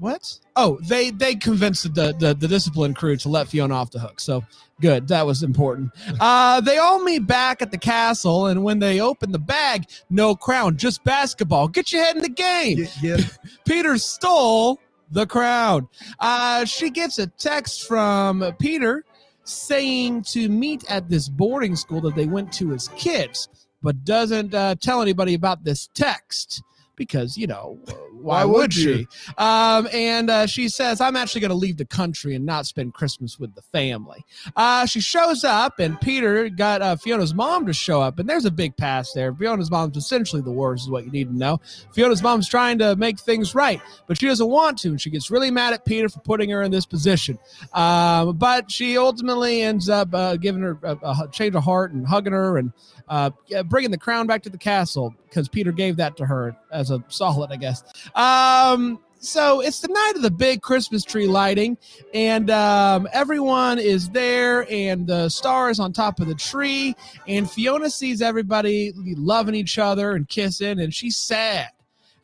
what? 0.00 0.38
Oh, 0.56 0.78
they 0.82 1.10
they 1.10 1.34
convinced 1.34 1.94
the, 1.94 2.14
the 2.18 2.34
the 2.34 2.48
discipline 2.48 2.94
crew 2.94 3.16
to 3.18 3.28
let 3.28 3.48
Fiona 3.48 3.74
off 3.74 3.90
the 3.90 4.00
hook. 4.00 4.18
So 4.18 4.42
good, 4.80 5.08
that 5.08 5.26
was 5.26 5.42
important. 5.42 5.92
Uh, 6.18 6.60
they 6.62 6.78
all 6.78 7.04
meet 7.04 7.26
back 7.26 7.60
at 7.60 7.70
the 7.70 7.78
castle, 7.78 8.46
and 8.46 8.64
when 8.64 8.78
they 8.78 9.00
open 9.00 9.30
the 9.30 9.38
bag, 9.38 9.84
no 10.08 10.34
crown, 10.34 10.76
just 10.78 11.04
basketball. 11.04 11.68
Get 11.68 11.92
your 11.92 12.02
head 12.02 12.16
in 12.16 12.22
the 12.22 12.30
game. 12.30 12.78
Get, 12.78 12.98
get, 13.02 13.38
Peter 13.66 13.98
stole 13.98 14.80
the 15.10 15.26
crown. 15.26 15.88
Uh, 16.18 16.64
she 16.64 16.88
gets 16.90 17.18
a 17.18 17.26
text 17.26 17.86
from 17.86 18.54
Peter 18.58 19.04
saying 19.50 20.22
to 20.22 20.48
meet 20.48 20.88
at 20.90 21.08
this 21.08 21.28
boarding 21.28 21.76
school 21.76 22.00
that 22.02 22.14
they 22.14 22.26
went 22.26 22.52
to 22.54 22.72
as 22.72 22.88
kids, 22.88 23.48
but 23.82 24.04
doesn't 24.04 24.54
uh, 24.54 24.74
tell 24.76 25.02
anybody 25.02 25.34
about 25.34 25.64
this 25.64 25.88
text 25.94 26.62
because, 27.00 27.38
you 27.38 27.46
know, 27.46 27.78
why, 27.86 27.96
Why 28.20 28.44
would, 28.44 28.58
would 28.58 28.74
she? 28.74 29.08
Um, 29.38 29.88
and 29.90 30.28
uh, 30.28 30.46
she 30.46 30.68
says, 30.68 31.00
I'm 31.00 31.16
actually 31.16 31.40
going 31.40 31.48
to 31.48 31.54
leave 31.54 31.78
the 31.78 31.86
country 31.86 32.34
and 32.34 32.44
not 32.44 32.66
spend 32.66 32.92
Christmas 32.92 33.38
with 33.38 33.54
the 33.54 33.62
family. 33.62 34.22
Uh, 34.54 34.84
she 34.84 35.00
shows 35.00 35.42
up, 35.42 35.78
and 35.78 35.98
Peter 36.02 36.50
got 36.50 36.82
uh, 36.82 36.96
Fiona's 36.96 37.34
mom 37.34 37.64
to 37.64 37.72
show 37.72 38.02
up, 38.02 38.18
and 38.18 38.28
there's 38.28 38.44
a 38.44 38.50
big 38.50 38.76
pass 38.76 39.14
there. 39.14 39.34
Fiona's 39.34 39.70
mom's 39.70 39.96
essentially 39.96 40.42
the 40.42 40.50
worst, 40.50 40.84
is 40.84 40.90
what 40.90 41.06
you 41.06 41.10
need 41.10 41.28
to 41.28 41.34
know. 41.34 41.58
Fiona's 41.94 42.22
mom's 42.22 42.46
trying 42.46 42.76
to 42.80 42.94
make 42.96 43.18
things 43.18 43.54
right, 43.54 43.80
but 44.06 44.20
she 44.20 44.26
doesn't 44.26 44.48
want 44.48 44.76
to, 44.80 44.88
and 44.88 45.00
she 45.00 45.08
gets 45.08 45.30
really 45.30 45.50
mad 45.50 45.72
at 45.72 45.86
Peter 45.86 46.10
for 46.10 46.20
putting 46.20 46.50
her 46.50 46.60
in 46.60 46.70
this 46.70 46.84
position. 46.84 47.38
Um, 47.72 48.36
but 48.36 48.70
she 48.70 48.98
ultimately 48.98 49.62
ends 49.62 49.88
up 49.88 50.14
uh, 50.14 50.36
giving 50.36 50.60
her 50.60 50.78
a, 50.82 50.98
a 51.02 51.28
change 51.32 51.54
of 51.54 51.64
heart 51.64 51.92
and 51.92 52.06
hugging 52.06 52.34
her 52.34 52.58
and 52.58 52.74
uh, 53.08 53.30
bringing 53.64 53.90
the 53.90 53.98
crown 53.98 54.26
back 54.26 54.42
to 54.42 54.50
the 54.50 54.58
castle 54.58 55.14
because 55.30 55.48
Peter 55.48 55.72
gave 55.72 55.96
that 55.96 56.16
to 56.16 56.26
her 56.26 56.56
as 56.72 56.89
a 56.90 57.02
solid, 57.08 57.50
I 57.52 57.56
guess. 57.56 57.82
Um, 58.14 58.98
so 59.20 59.60
it's 59.60 59.80
the 59.80 59.88
night 59.88 60.12
of 60.16 60.22
the 60.22 60.30
big 60.30 60.62
Christmas 60.62 61.04
tree 61.04 61.26
lighting, 61.26 61.76
and 62.14 62.50
um, 62.50 63.06
everyone 63.12 63.78
is 63.78 64.08
there, 64.08 64.66
and 64.72 65.06
the 65.06 65.28
star 65.28 65.68
is 65.68 65.78
on 65.78 65.92
top 65.92 66.20
of 66.20 66.26
the 66.26 66.34
tree, 66.34 66.96
and 67.28 67.50
Fiona 67.50 67.90
sees 67.90 68.22
everybody 68.22 68.92
loving 68.96 69.54
each 69.54 69.78
other 69.78 70.12
and 70.12 70.26
kissing, 70.28 70.80
and 70.80 70.94
she's 70.94 71.18
sad. 71.18 71.68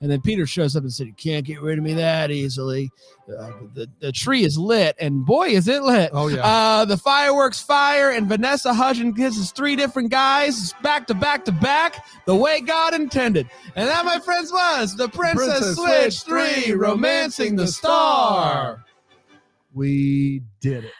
And 0.02 0.10
then 0.10 0.20
Peter 0.20 0.44
shows 0.46 0.76
up 0.76 0.82
and 0.82 0.92
said, 0.92 1.06
"You 1.06 1.14
can't 1.14 1.44
get 1.46 1.62
rid 1.62 1.78
of 1.78 1.84
me 1.84 1.94
that 1.94 2.30
easily." 2.30 2.90
Uh, 3.26 3.50
the 3.72 3.88
the 4.00 4.12
tree 4.12 4.44
is 4.44 4.58
lit, 4.58 4.94
and 5.00 5.24
boy, 5.24 5.48
is 5.48 5.68
it 5.68 5.82
lit! 5.82 6.10
Oh 6.12 6.28
yeah. 6.28 6.44
Uh, 6.46 6.84
the 6.84 6.98
fireworks 6.98 7.62
fire, 7.62 8.10
and 8.10 8.26
Vanessa 8.28 8.74
Hudgens 8.74 9.16
kisses 9.16 9.52
three 9.52 9.74
different 9.74 10.10
guys 10.10 10.74
back 10.82 11.06
to 11.06 11.14
back 11.14 11.46
to 11.46 11.52
back, 11.52 12.04
the 12.26 12.34
way 12.36 12.60
God 12.60 12.92
intended. 12.92 13.48
And 13.74 13.88
that, 13.88 14.04
my 14.04 14.18
friends, 14.18 14.52
was 14.52 14.94
the 14.96 15.08
Princess, 15.08 15.76
Switch 15.76 16.20
Three, 16.22 16.72
romancing 16.72 17.56
the 17.56 17.66
star. 17.66 18.84
we 19.74 20.42
did 20.60 20.84
it. 20.84 20.92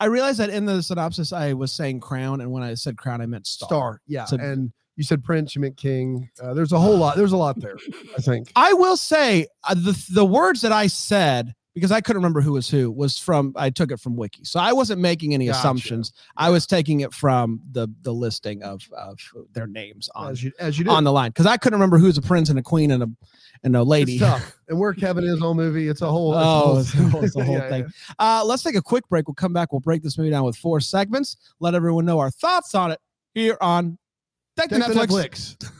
I 0.00 0.06
realized 0.06 0.38
that 0.38 0.50
in 0.50 0.66
the 0.66 0.82
synopsis 0.82 1.32
I 1.32 1.54
was 1.54 1.72
saying 1.72 2.00
crown, 2.00 2.40
and 2.40 2.50
when 2.50 2.62
I 2.62 2.74
said 2.74 2.96
crown, 2.98 3.20
I 3.20 3.26
meant 3.26 3.46
star. 3.46 3.68
Star. 3.68 4.00
Yeah. 4.06 4.24
So- 4.26 4.36
and 4.36 4.72
you 4.98 5.04
said 5.04 5.22
Prince, 5.22 5.54
you 5.54 5.60
meant 5.62 5.76
King. 5.76 6.28
Uh, 6.42 6.52
there's 6.54 6.72
a 6.72 6.78
whole 6.78 6.98
lot. 6.98 7.16
There's 7.16 7.30
a 7.32 7.36
lot 7.36 7.58
there. 7.60 7.78
I 8.16 8.20
think. 8.20 8.50
I 8.56 8.72
will 8.74 8.96
say 8.96 9.46
uh, 9.68 9.74
the 9.74 9.96
the 10.12 10.24
words 10.24 10.60
that 10.62 10.72
I 10.72 10.88
said 10.88 11.54
because 11.74 11.92
I 11.92 12.00
couldn't 12.00 12.18
remember 12.20 12.40
who 12.40 12.52
was 12.54 12.68
who 12.68 12.90
was 12.90 13.16
from. 13.16 13.52
I 13.54 13.70
took 13.70 13.92
it 13.92 14.00
from 14.00 14.16
Wiki, 14.16 14.42
so 14.44 14.58
I 14.58 14.72
wasn't 14.72 15.00
making 15.00 15.34
any 15.34 15.46
Gotcha. 15.46 15.58
assumptions. 15.60 16.12
I 16.36 16.50
was 16.50 16.66
taking 16.66 17.00
it 17.00 17.14
from 17.14 17.60
the 17.70 17.86
the 18.02 18.12
listing 18.12 18.64
of 18.64 18.82
of 18.92 19.18
their 19.52 19.68
names 19.68 20.08
on 20.16 20.32
As 20.32 20.42
you 20.42 20.50
as 20.58 20.78
you 20.80 20.90
on 20.90 21.04
the 21.04 21.12
line 21.12 21.30
because 21.30 21.46
I 21.46 21.56
couldn't 21.56 21.78
remember 21.78 21.98
who's 21.98 22.18
a 22.18 22.22
prince 22.22 22.50
and 22.50 22.58
a 22.58 22.62
queen 22.62 22.90
and 22.90 23.04
a 23.04 23.08
and 23.62 23.76
a 23.76 23.82
lady. 23.84 24.20
And 24.68 24.78
where 24.80 24.92
Kevin 24.94 25.22
is 25.24 25.40
all 25.40 25.54
movie, 25.54 25.86
it's 25.88 26.02
a 26.02 26.10
whole. 26.10 26.34
Oh, 26.34 26.78
it's 26.80 26.92
it's 26.92 27.00
a 27.00 27.08
whole, 27.08 27.24
it's 27.24 27.36
a 27.36 27.44
whole 27.44 27.54
Yeah, 27.54 27.68
thing. 27.68 27.82
yeah. 28.18 28.38
Uh, 28.40 28.44
let's 28.44 28.64
take 28.64 28.74
a 28.74 28.82
quick 28.82 29.08
break. 29.08 29.28
We'll 29.28 29.34
come 29.36 29.52
back. 29.52 29.72
We'll 29.72 29.80
break 29.80 30.02
this 30.02 30.18
movie 30.18 30.30
down 30.30 30.42
with 30.44 30.56
four 30.56 30.80
segments. 30.80 31.36
Let 31.60 31.74
everyone 31.76 32.04
know 32.04 32.18
our 32.18 32.30
thoughts 32.32 32.74
on 32.74 32.90
it 32.90 32.98
here 33.34 33.56
on 33.60 33.96
Deck 34.58 34.70
the 34.70 34.78
Take 34.80 34.88
Netflix. 35.08 35.56
Netflix. 35.56 35.70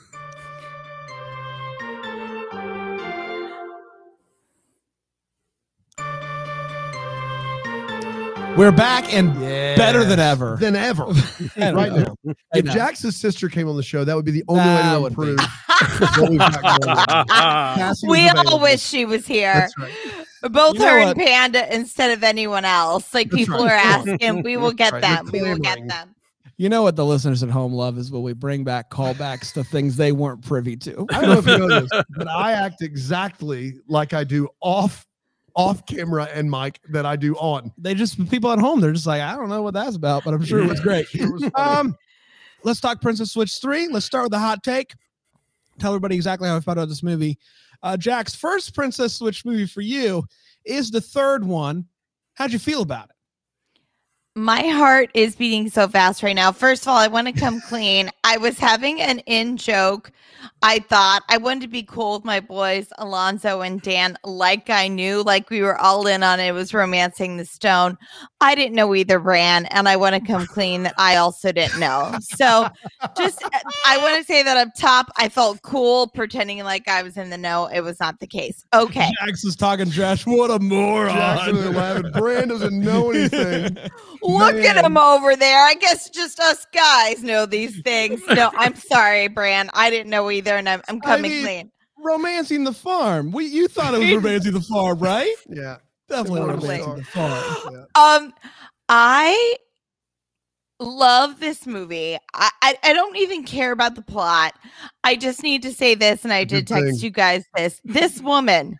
We're 8.56 8.72
back 8.72 9.12
and 9.14 9.32
better 9.38 10.04
than 10.04 10.18
ever. 10.18 10.56
Than 10.56 10.74
ever. 10.74 11.04
Right 11.56 11.92
know. 11.92 12.16
now. 12.24 12.34
If 12.54 12.64
know. 12.64 12.72
Jax's 12.72 13.16
sister 13.16 13.48
came 13.48 13.68
on 13.68 13.76
the 13.76 13.82
show, 13.84 14.02
that 14.04 14.16
would 14.16 14.24
be 14.24 14.32
the 14.32 14.42
only 14.48 14.64
That 14.64 15.00
way 15.00 15.10
to 15.10 15.14
would 15.14 15.16
be. 15.16 15.30
improve 15.30 16.30
we've 16.30 16.38
got 16.40 16.80
going 16.80 16.88
on. 16.90 17.26
Cassie 17.28 18.06
was 18.08 18.18
we 18.18 18.28
all 18.28 18.32
available. 18.40 18.58
wish 18.60 18.80
she 18.82 19.04
was 19.04 19.26
here. 19.28 19.52
That's 19.54 19.78
right. 19.78 19.92
Both 20.52 20.74
You 20.74 20.80
know 20.80 20.86
her 20.88 20.98
what? 21.00 21.16
and 21.16 21.26
Panda 21.26 21.74
instead 21.74 22.10
of 22.16 22.24
anyone 22.24 22.64
else. 22.64 23.14
Like 23.14 23.30
That's 23.30 23.44
people 23.44 23.64
right. 23.64 23.72
are 23.72 24.10
asking, 24.10 24.42
we 24.42 24.56
will 24.56 24.72
get 24.72 24.92
Right, 24.92 25.02
them. 25.02 25.28
We 25.32 25.42
will 25.42 25.58
get 25.58 25.86
them. 25.86 26.14
You 26.58 26.68
know 26.68 26.82
what 26.82 26.96
the 26.96 27.06
listeners 27.06 27.44
at 27.44 27.50
home 27.50 27.72
love 27.72 27.98
is 27.98 28.10
when 28.10 28.22
we 28.22 28.32
bring 28.32 28.64
back 28.64 28.90
callbacks 28.90 29.52
to 29.52 29.62
things 29.62 29.96
they 29.96 30.10
weren't 30.10 30.44
privy 30.44 30.76
to. 30.78 31.06
I 31.10 31.20
don't 31.20 31.30
know 31.30 31.38
if 31.38 31.46
you 31.46 31.68
know 31.68 31.80
this, 31.80 32.02
but 32.10 32.26
I 32.26 32.52
act 32.52 32.82
exactly 32.82 33.78
like 33.86 34.12
I 34.12 34.24
do 34.24 34.48
off 34.60 35.06
off 35.54 35.86
camera 35.86 36.28
and 36.32 36.50
mic 36.50 36.80
that 36.90 37.06
I 37.06 37.14
do 37.14 37.34
on. 37.36 37.72
They 37.78 37.94
just 37.94 38.28
people 38.28 38.50
at 38.50 38.58
home, 38.58 38.80
they're 38.80 38.92
just 38.92 39.06
like, 39.06 39.22
I 39.22 39.36
don't 39.36 39.48
know 39.48 39.62
what 39.62 39.74
that's 39.74 39.94
about, 39.94 40.24
but 40.24 40.34
I'm 40.34 40.44
sure 40.44 40.58
it 40.60 40.68
was 40.68 40.80
great. 40.80 41.06
It 41.14 41.32
was. 41.32 41.48
Um, 41.54 41.96
let's 42.64 42.80
talk 42.80 43.00
Princess 43.00 43.32
Switch 43.32 43.60
3. 43.60 43.88
Let's 43.88 44.06
start 44.06 44.24
with 44.24 44.32
the 44.32 44.38
hot 44.38 44.64
take. 44.64 44.94
Tell 45.78 45.92
everybody 45.92 46.16
exactly 46.16 46.48
how 46.48 46.56
I 46.56 46.60
felt 46.60 46.76
about 46.76 46.88
this 46.88 47.04
movie. 47.04 47.38
Uh, 47.84 47.96
Jax's 47.96 48.34
first 48.34 48.74
Princess 48.74 49.14
Switch 49.14 49.44
movie 49.44 49.66
for 49.66 49.80
you 49.80 50.24
is 50.64 50.90
the 50.90 51.00
third 51.00 51.44
one. 51.44 51.86
How'd 52.34 52.52
you 52.52 52.58
feel 52.58 52.82
about 52.82 53.10
it? 53.10 53.16
My 54.38 54.60
heart 54.68 55.10
is 55.14 55.34
beating 55.34 55.68
so 55.68 55.88
fast 55.88 56.22
right 56.22 56.36
now. 56.36 56.52
First 56.52 56.82
of 56.82 56.88
all, 56.88 56.96
I 56.96 57.08
want 57.08 57.26
to 57.26 57.32
come 57.32 57.60
clean. 57.68 58.08
I 58.22 58.36
was 58.36 58.56
having 58.56 59.00
an 59.00 59.18
in 59.20 59.56
joke. 59.56 60.12
I 60.62 60.78
thought 60.80 61.22
I 61.28 61.38
wanted 61.38 61.62
to 61.62 61.68
be 61.68 61.82
cool 61.82 62.14
with 62.14 62.24
my 62.24 62.40
boys, 62.40 62.88
Alonzo 62.98 63.60
and 63.60 63.80
Dan, 63.80 64.16
like 64.24 64.70
I 64.70 64.88
knew, 64.88 65.22
like 65.22 65.50
we 65.50 65.62
were 65.62 65.76
all 65.76 66.06
in 66.06 66.22
on 66.22 66.40
it. 66.40 66.48
It 66.48 66.52
was 66.52 66.74
romancing 66.74 67.36
the 67.36 67.44
stone. 67.44 67.96
I 68.40 68.54
didn't 68.54 68.74
know 68.74 68.94
either 68.94 69.18
brand, 69.18 69.72
and 69.72 69.88
I 69.88 69.96
want 69.96 70.14
to 70.14 70.20
come 70.20 70.46
clean 70.46 70.84
that 70.84 70.94
I 70.96 71.16
also 71.16 71.52
didn't 71.52 71.78
know. 71.78 72.12
So 72.20 72.68
just 73.16 73.42
uh, 73.42 73.50
I 73.86 73.98
want 73.98 74.18
to 74.18 74.24
say 74.24 74.42
that 74.42 74.56
up 74.56 74.68
top, 74.76 75.10
I 75.16 75.28
felt 75.28 75.62
cool 75.62 76.08
pretending 76.08 76.62
like 76.64 76.88
I 76.88 77.02
was 77.02 77.16
in 77.16 77.30
the 77.30 77.38
know. 77.38 77.66
It 77.66 77.80
was 77.80 77.98
not 78.00 78.20
the 78.20 78.26
case. 78.26 78.64
Okay. 78.72 79.10
Jax 79.24 79.44
is 79.44 79.56
talking 79.56 79.90
trash. 79.90 80.26
What 80.26 80.50
a 80.50 80.58
Jackson 80.58 80.68
moron. 80.68 81.56
and 81.56 81.76
laughing. 81.76 82.12
Brand 82.12 82.50
doesn't 82.50 82.78
know 82.78 83.10
anything. 83.10 83.76
Look 84.28 84.54
at 84.56 84.76
Man. 84.76 84.84
him 84.84 84.96
over 84.98 85.34
there. 85.36 85.58
I 85.64 85.74
guess 85.74 86.10
just 86.10 86.38
us 86.40 86.66
guys 86.74 87.22
know 87.22 87.46
these 87.46 87.80
things. 87.84 88.20
No, 88.28 88.50
I'm 88.54 88.74
sorry, 88.76 89.28
Bran. 89.28 89.70
I 89.74 89.90
didn't 89.90 90.10
know 90.10 90.30
either, 90.30 90.56
and 90.56 90.68
I'm, 90.68 90.82
I'm 90.88 91.00
I 91.04 91.06
coming 91.06 91.30
mean, 91.30 91.44
clean. 91.44 91.72
romancing 91.98 92.64
the 92.64 92.72
farm. 92.72 93.32
We 93.32 93.46
you 93.46 93.68
thought 93.68 93.94
it 93.94 93.98
was 94.00 94.10
romancing 94.24 94.52
the 94.52 94.60
farm, 94.60 94.98
right? 94.98 95.34
Yeah. 95.48 95.76
Definitely 96.08 96.40
Totally. 96.40 96.80
romancing 96.80 96.96
the 96.96 97.04
farm. 97.04 97.74
yeah. 97.74 97.84
Um, 98.16 98.34
I 98.88 99.56
love 100.80 101.40
this 101.40 101.66
movie. 101.66 102.16
I, 102.34 102.50
I 102.62 102.76
I 102.82 102.92
don't 102.92 103.16
even 103.16 103.44
care 103.44 103.72
about 103.72 103.94
the 103.94 104.02
plot. 104.02 104.54
I 105.04 105.16
just 105.16 105.42
need 105.42 105.62
to 105.62 105.72
say 105.72 105.94
this, 105.94 106.24
and 106.24 106.32
I 106.32 106.44
did 106.44 106.66
Good 106.66 106.74
text 106.74 106.90
thing. 107.00 107.04
you 107.04 107.10
guys 107.10 107.44
this. 107.56 107.80
This 107.84 108.20
woman 108.20 108.76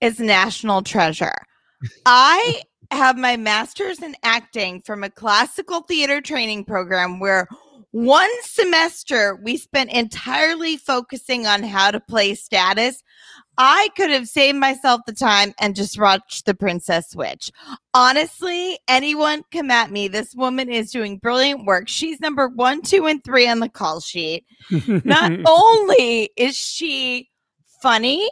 is 0.00 0.18
national 0.20 0.82
treasure. 0.82 1.34
I 2.06 2.62
have 2.94 3.16
my 3.16 3.36
master's 3.36 4.02
in 4.02 4.16
acting 4.22 4.82
from 4.82 5.04
a 5.04 5.10
classical 5.10 5.82
theater 5.82 6.20
training 6.20 6.64
program 6.64 7.20
where 7.20 7.48
one 7.94 8.30
semester 8.42 9.36
we 9.44 9.56
spent 9.56 9.92
entirely 9.92 10.76
focusing 10.76 11.46
on 11.46 11.62
how 11.62 11.92
to 11.92 12.00
play 12.00 12.34
status. 12.34 13.02
I 13.56 13.88
could 13.96 14.10
have 14.10 14.26
saved 14.26 14.58
myself 14.58 15.02
the 15.06 15.12
time 15.12 15.54
and 15.60 15.76
just 15.76 16.00
watched 16.00 16.44
The 16.44 16.54
Princess 16.54 17.10
Switch. 17.10 17.52
Honestly, 17.94 18.80
anyone 18.88 19.44
come 19.52 19.70
at 19.70 19.92
me. 19.92 20.08
This 20.08 20.34
woman 20.34 20.68
is 20.68 20.90
doing 20.90 21.18
brilliant 21.18 21.66
work. 21.66 21.88
She's 21.88 22.18
number 22.18 22.48
one, 22.48 22.82
two, 22.82 23.06
and 23.06 23.22
three 23.22 23.48
on 23.48 23.60
the 23.60 23.68
call 23.68 24.00
sheet. 24.00 24.44
Not 24.88 25.30
only 25.46 26.30
is 26.36 26.56
she 26.56 27.30
funny, 27.80 28.28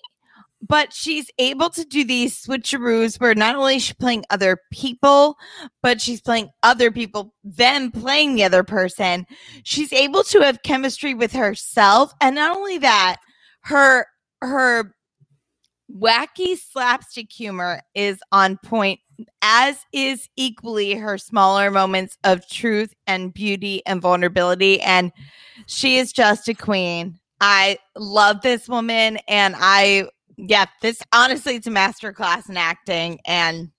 but 0.62 0.92
she's 0.92 1.28
able 1.38 1.68
to 1.70 1.84
do 1.84 2.04
these 2.04 2.40
switcheroos 2.40 3.20
where 3.20 3.34
not 3.34 3.56
only 3.56 3.76
is 3.76 3.82
she 3.82 3.94
playing 3.94 4.24
other 4.30 4.58
people, 4.70 5.36
but 5.82 6.00
she's 6.00 6.20
playing 6.20 6.48
other 6.62 6.90
people, 6.90 7.34
then 7.42 7.90
playing 7.90 8.36
the 8.36 8.44
other 8.44 8.62
person. 8.62 9.26
She's 9.64 9.92
able 9.92 10.22
to 10.24 10.40
have 10.40 10.62
chemistry 10.62 11.14
with 11.14 11.32
herself. 11.32 12.12
And 12.20 12.36
not 12.36 12.56
only 12.56 12.78
that, 12.78 13.16
her 13.62 14.06
her 14.40 14.94
wacky 15.92 16.56
slapstick 16.56 17.30
humor 17.30 17.80
is 17.94 18.20
on 18.30 18.58
point, 18.64 19.00
as 19.42 19.84
is 19.92 20.28
equally 20.36 20.94
her 20.94 21.18
smaller 21.18 21.70
moments 21.70 22.16
of 22.24 22.48
truth 22.48 22.94
and 23.06 23.34
beauty 23.34 23.82
and 23.84 24.00
vulnerability. 24.00 24.80
And 24.80 25.12
she 25.66 25.98
is 25.98 26.12
just 26.12 26.48
a 26.48 26.54
queen. 26.54 27.18
I 27.40 27.78
love 27.96 28.42
this 28.42 28.68
woman, 28.68 29.18
and 29.26 29.56
I 29.58 30.06
yeah, 30.36 30.66
this 30.80 31.00
honestly 31.12 31.56
it's 31.56 31.66
a 31.66 31.70
master 31.70 32.12
class 32.12 32.48
in 32.48 32.56
acting, 32.56 33.18
and 33.26 33.70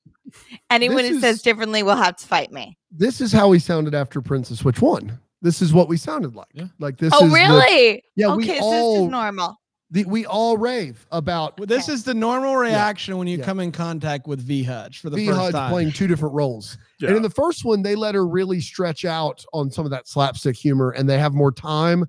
anyone 0.69 0.97
This 0.97 1.09
who 1.09 1.15
is- 1.17 1.21
says 1.21 1.41
differently 1.41 1.83
will 1.83 1.95
have 1.95 2.15
to 2.17 2.27
fight 2.27 2.51
me. 2.51 2.77
This 2.91 3.21
is 3.21 3.31
how 3.31 3.47
we 3.49 3.59
sounded 3.59 3.95
after 3.95 4.21
Princess 4.21 4.59
Switch 4.59 4.81
One. 4.81 5.19
This 5.41 5.61
is 5.61 5.73
what 5.73 5.89
we 5.89 5.97
sounded 5.97 6.35
like. 6.35 6.47
Yeah. 6.53 6.67
Like 6.79 6.97
this 6.97 7.11
oh, 7.13 7.25
is 7.25 7.31
the- 7.31 7.35
really? 7.35 8.03
yeah, 8.15 8.33
we 8.35 8.43
okay, 8.43 8.59
so 8.59 8.65
this 8.69 8.81
all 8.81 9.05
is 9.05 9.11
normal. 9.11 9.57
the, 9.91 10.05
we 10.05 10.25
all 10.25 10.57
rave 10.57 11.05
about 11.11 11.59
Well, 11.59 11.67
this 11.67 11.85
Okay. 11.85 11.93
is 11.93 12.03
the 12.05 12.13
normal 12.13 12.55
reaction 12.55 13.17
when 13.17 13.27
you 13.27 13.39
Yeah. 13.39 13.43
come 13.45 13.59
in 13.59 13.71
contact 13.71 14.25
with 14.27 14.39
V 14.39 14.63
Hudge 14.63 14.99
for 15.01 15.09
the 15.09 15.17
V 15.17 15.27
first 15.27 15.39
Hudge 15.39 15.51
time. 15.53 15.69
playing 15.71 15.91
two 15.91 16.07
different 16.07 16.33
roles. 16.33 16.77
Yeah. 16.99 17.09
And 17.09 17.17
in 17.17 17.23
the 17.23 17.29
first 17.29 17.65
one, 17.65 17.81
they 17.81 17.95
let 17.95 18.15
her 18.15 18.25
really 18.25 18.61
stretch 18.61 19.03
out 19.05 19.43
on 19.53 19.69
some 19.69 19.83
of 19.85 19.91
that 19.91 20.07
slapstick 20.07 20.55
humor 20.55 20.91
and 20.91 21.09
they 21.09 21.17
have 21.19 21.33
more 21.33 21.51
time 21.51 22.05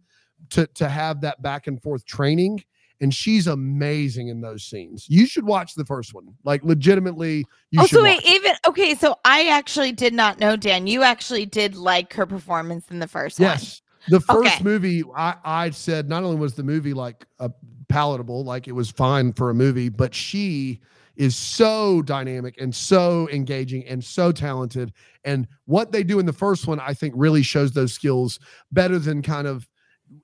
to 0.51 0.67
to 0.75 0.89
have 0.89 1.21
that 1.23 1.43
back 1.43 1.67
and 1.67 1.83
forth 1.83 2.05
training. 2.05 2.63
And 3.01 3.13
she's 3.13 3.47
amazing 3.47 4.29
in 4.29 4.41
those 4.41 4.63
scenes. 4.65 5.07
You 5.09 5.27
should 5.27 5.45
watch 5.45 5.75
the 5.75 5.85
first 5.85 6.15
one. 6.15 6.29
Like 6.45 6.65
legitimately, 6.65 7.45
you 7.71 7.83
oh, 7.83 7.87
should 7.87 7.97
so 7.97 8.03
wait, 8.03 8.23
it. 8.23 8.31
even 8.31 8.53
okay. 8.67 8.95
So 8.95 9.17
I 9.25 9.49
actually 9.49 9.93
did 9.93 10.15
not 10.15 10.39
know, 10.39 10.57
Dan. 10.57 10.87
You 10.87 11.03
actually 11.03 11.45
did 11.45 11.75
like 11.75 12.13
her 12.15 12.25
performance 12.25 12.91
in 12.91 13.01
the 13.01 13.09
first 13.09 13.41
one. 13.41 13.51
Yes. 13.51 13.83
The 14.09 14.21
first 14.21 14.55
Okay. 14.57 14.65
movie, 14.65 15.03
I, 15.17 15.35
I 15.45 15.71
said 15.71 16.09
not 16.09 16.23
only 16.23 16.37
was 16.37 16.55
the 16.55 16.63
movie 16.63 16.93
like 16.93 17.25
uh, 17.41 17.49
palatable, 17.89 18.45
like 18.45 18.69
it 18.69 18.73
was 18.73 18.91
fine 18.91 19.33
for 19.33 19.51
a 19.51 19.55
movie, 19.55 19.89
but 19.89 20.15
she 20.15 20.81
is 21.17 21.37
so 21.37 22.03
dynamic 22.03 22.57
and 22.61 22.75
so 22.75 23.29
engaging 23.31 23.87
and 23.87 24.05
so 24.05 24.31
talented. 24.31 24.93
And 25.25 25.49
what 25.65 25.91
they 25.91 26.03
do 26.03 26.19
in 26.19 26.27
the 26.27 26.33
first 26.33 26.67
one, 26.67 26.81
I 26.81 26.93
think, 26.93 27.15
really 27.17 27.43
shows 27.43 27.73
those 27.73 27.93
skills 27.93 28.39
better 28.73 28.99
than 28.99 29.23
kind 29.23 29.47
of. 29.47 29.69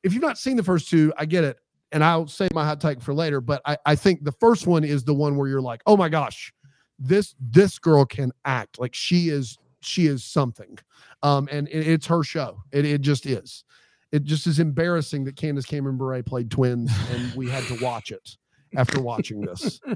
If 0.03 0.13
you've 0.13 0.23
not 0.23 0.39
seen 0.39 0.57
the 0.57 0.63
first 0.63 0.89
two, 0.91 1.13
I 1.17 1.25
get 1.25 1.43
it, 1.43 1.59
and 1.93 2.05
I'll 2.05 2.27
save 2.27 2.53
my 2.55 2.65
hot 2.65 2.81
take 2.81 3.01
for 3.01 3.15
later. 3.15 3.41
But 3.41 3.63
I, 3.67 3.77
I 3.87 3.95
think 3.97 4.25
the 4.25 4.33
first 4.33 4.67
one 4.67 4.85
is 4.85 5.05
the 5.05 5.15
one 5.15 5.37
where 5.37 5.49
you're 5.49 5.61
like, 5.61 5.83
oh 5.87 5.97
my 5.97 6.09
gosh, 6.09 6.53
this 6.99 7.35
this 7.41 7.79
girl 7.79 8.05
can 8.05 8.33
act. 8.45 8.79
Like 8.79 8.95
she 8.95 9.29
is 9.29 9.59
she 9.81 10.07
is 10.07 10.25
something. 10.25 10.79
Um 11.23 11.49
and 11.51 11.69
it- 11.69 11.87
it's 11.89 12.07
her 12.07 12.23
show. 12.23 12.63
It, 12.73 12.85
it 12.85 13.01
just 13.01 13.27
is. 13.27 13.65
It 14.13 14.25
just 14.25 14.47
is 14.47 14.59
embarrassing 14.59 15.25
that 15.25 15.37
Candace 15.37 15.65
Cameron 15.67 15.97
Bure 15.97 16.23
played 16.23 16.51
twins 16.51 16.91
and 17.13 17.33
we 17.35 17.49
had 17.49 17.63
to 17.65 17.83
watch 17.85 18.11
it 18.11 18.37
after 18.77 19.01
watching 19.01 19.41
this. 19.41 19.81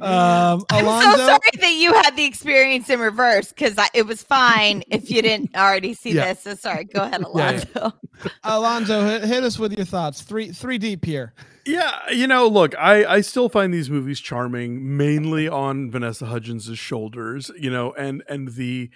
Um, 0.00 0.64
I'm 0.70 0.86
Alonzo, 0.86 1.10
so 1.18 1.26
sorry 1.26 1.38
that 1.60 1.72
you 1.74 1.92
had 1.92 2.16
the 2.16 2.24
experience 2.24 2.88
in 2.88 3.00
reverse 3.00 3.48
because 3.50 3.76
it 3.92 4.06
was 4.06 4.22
fine 4.22 4.82
if 4.90 5.10
you 5.10 5.20
didn't 5.20 5.54
already 5.54 5.92
see 5.94 6.12
Yeah. 6.12 6.32
this. 6.32 6.42
So 6.42 6.54
sorry. 6.54 6.84
Go 6.84 7.02
ahead, 7.02 7.22
Yeah, 7.34 7.62
yeah. 7.76 7.90
Alonzo, 8.44 9.04
hit, 9.04 9.24
hit 9.24 9.44
us 9.44 9.58
with 9.58 9.76
your 9.76 9.84
thoughts. 9.84 10.22
Three, 10.22 10.52
three 10.52 10.78
deep 10.78 11.04
here. 11.04 11.34
Yeah, 11.66 12.10
you 12.10 12.26
know, 12.26 12.48
look, 12.48 12.74
I 12.78 13.04
I 13.04 13.20
still 13.20 13.48
find 13.50 13.72
these 13.74 13.90
movies 13.90 14.18
charming, 14.20 14.96
mainly 14.96 15.46
on 15.48 15.90
Vanessa 15.90 16.26
Hudgens' 16.26 16.78
shoulders, 16.78 17.50
you 17.58 17.70
know, 17.70 17.92
and 17.92 18.22
and 18.28 18.48
the 18.54 18.90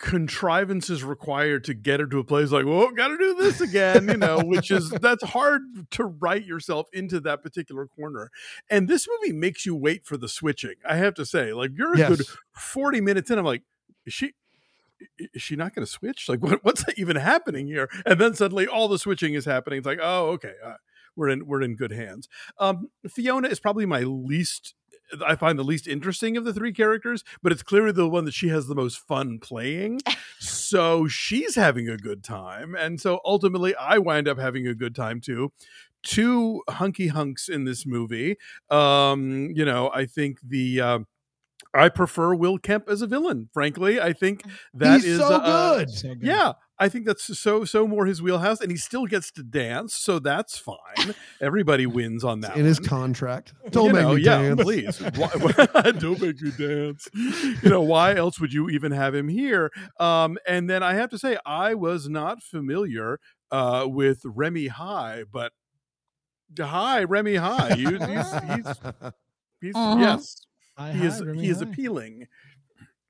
contrivances 0.00 1.04
required 1.04 1.62
to 1.64 1.74
get 1.74 2.00
her 2.00 2.06
to 2.06 2.18
a 2.18 2.24
place 2.24 2.50
like, 2.50 2.64
well, 2.64 2.90
got 2.90 3.08
to 3.08 3.18
do 3.18 3.34
this 3.34 3.60
again, 3.60 4.08
you 4.08 4.16
know, 4.16 4.40
which 4.42 4.70
is 4.70 4.88
that's 5.02 5.22
hard 5.22 5.60
to 5.90 6.04
write 6.04 6.46
yourself 6.46 6.88
into 6.92 7.20
that 7.20 7.42
particular 7.42 7.86
corner. 7.86 8.30
And 8.70 8.88
this 8.88 9.06
movie 9.06 9.34
makes 9.36 9.66
you 9.66 9.76
wait 9.76 10.06
for 10.06 10.16
the 10.16 10.28
switching. 10.28 10.74
I 10.88 10.96
have 10.96 11.14
to 11.14 11.26
say, 11.26 11.52
like, 11.52 11.72
you're 11.76 11.94
a 11.94 11.98
Yes. 11.98 12.16
good 12.16 12.26
forty 12.52 13.00
minutes 13.00 13.30
in. 13.30 13.38
I'm 13.38 13.44
like, 13.44 13.62
is 14.06 14.14
she? 14.14 14.32
Is 15.18 15.42
she 15.42 15.54
not 15.56 15.74
going 15.74 15.84
to 15.84 15.90
switch? 15.90 16.28
Like, 16.28 16.42
what, 16.42 16.64
what's 16.64 16.84
even 16.96 17.16
happening 17.16 17.66
here? 17.66 17.88
And 18.06 18.18
then 18.20 18.34
suddenly, 18.34 18.66
all 18.66 18.88
the 18.88 18.98
switching 18.98 19.34
is 19.34 19.44
happening. 19.44 19.78
It's 19.78 19.86
like, 19.86 19.98
oh, 20.02 20.28
okay, 20.30 20.54
uh, 20.64 20.74
we're 21.14 21.28
in 21.28 21.46
we're 21.46 21.62
in 21.62 21.76
good 21.76 21.92
hands. 21.92 22.28
Um, 22.58 22.88
Fiona 23.08 23.48
is 23.48 23.60
probably 23.60 23.86
my 23.86 24.00
least. 24.00 24.74
I 25.24 25.34
find 25.36 25.58
the 25.58 25.64
least 25.64 25.86
interesting 25.86 26.36
of 26.36 26.44
the 26.44 26.52
three 26.52 26.72
characters, 26.72 27.24
but 27.42 27.52
it's 27.52 27.62
clearly 27.62 27.92
the 27.92 28.08
one 28.08 28.24
that 28.24 28.34
she 28.34 28.48
has 28.48 28.66
the 28.66 28.74
most 28.74 28.98
fun 29.06 29.38
playing. 29.38 30.00
so 30.38 31.06
she's 31.08 31.54
having 31.54 31.88
a 31.88 31.96
good 31.96 32.22
time, 32.22 32.74
and 32.74 33.00
so 33.00 33.20
ultimately, 33.24 33.74
I 33.74 33.98
wind 33.98 34.28
up 34.28 34.38
having 34.38 34.66
a 34.66 34.74
good 34.74 34.94
time 34.94 35.20
too. 35.20 35.52
Two 36.02 36.62
hunky 36.68 37.08
hunks 37.08 37.48
in 37.48 37.64
this 37.64 37.84
movie. 37.86 38.36
Um, 38.70 39.50
you 39.54 39.64
know, 39.64 39.90
I 39.92 40.06
think 40.06 40.40
the. 40.42 40.80
Uh, 40.80 40.98
I 41.72 41.88
prefer 41.88 42.34
Will 42.34 42.58
Kemp 42.58 42.88
as 42.88 43.00
a 43.00 43.06
villain. 43.06 43.48
Frankly, 43.52 44.00
I 44.00 44.12
think 44.12 44.42
that 44.74 44.98
is 44.98 45.04
He's 45.04 45.18
so 45.18 45.34
uh, 45.34 45.76
good. 45.78 45.90
So 45.90 46.08
good. 46.08 46.22
yeah, 46.22 46.52
I 46.80 46.88
think 46.88 47.04
that's 47.06 47.38
so 47.38 47.64
so 47.64 47.86
more 47.86 48.06
his 48.06 48.22
wheelhouse, 48.22 48.60
and 48.60 48.70
he 48.70 48.76
still 48.78 49.04
gets 49.06 49.30
to 49.32 49.42
dance, 49.42 49.94
so 49.94 50.18
that's 50.18 50.58
fine. 50.58 51.14
Everybody 51.40 51.86
wins 51.86 52.24
on 52.24 52.40
that. 52.40 52.56
in 52.56 52.64
his 52.64 52.80
contract. 52.80 53.52
Don't 53.70 53.88
You 53.88 53.92
make 53.92 54.02
know, 54.02 54.14
me 54.14 54.22
yeah, 54.22 54.42
dance. 54.42 54.62
please. 54.62 54.98
Why, 55.16 55.90
don't 55.98 56.20
make 56.20 56.40
me 56.40 56.50
dance. 56.56 57.06
You 57.62 57.68
know, 57.70 57.82
why 57.82 58.14
else 58.14 58.40
would 58.40 58.52
you 58.52 58.70
even 58.70 58.92
have 58.92 59.14
him 59.14 59.28
here? 59.28 59.70
Um, 59.98 60.38
and 60.48 60.68
then 60.70 60.82
I 60.82 60.94
have 60.94 61.10
to 61.10 61.18
say, 61.18 61.36
I 61.44 61.74
was 61.74 62.08
not 62.08 62.42
familiar 62.42 63.20
uh, 63.50 63.86
with 63.86 64.22
Remy 64.24 64.70
Hii, 64.70 65.24
but 65.30 65.52
hi, 66.58 67.04
Remy 67.04 67.34
Hii. 67.34 67.76
You, 67.76 67.90
he's, 67.98 68.56
he's, 68.56 68.92
he's 69.60 69.74
Mhm. 69.74 70.00
yes, 70.00 70.46
Hi, 70.78 70.92
he 70.92 70.98
hi, 71.00 71.04
is 71.06 71.22
Remy, 71.22 71.42
he 71.42 71.50
is 71.50 71.60
appealing. 71.60 72.26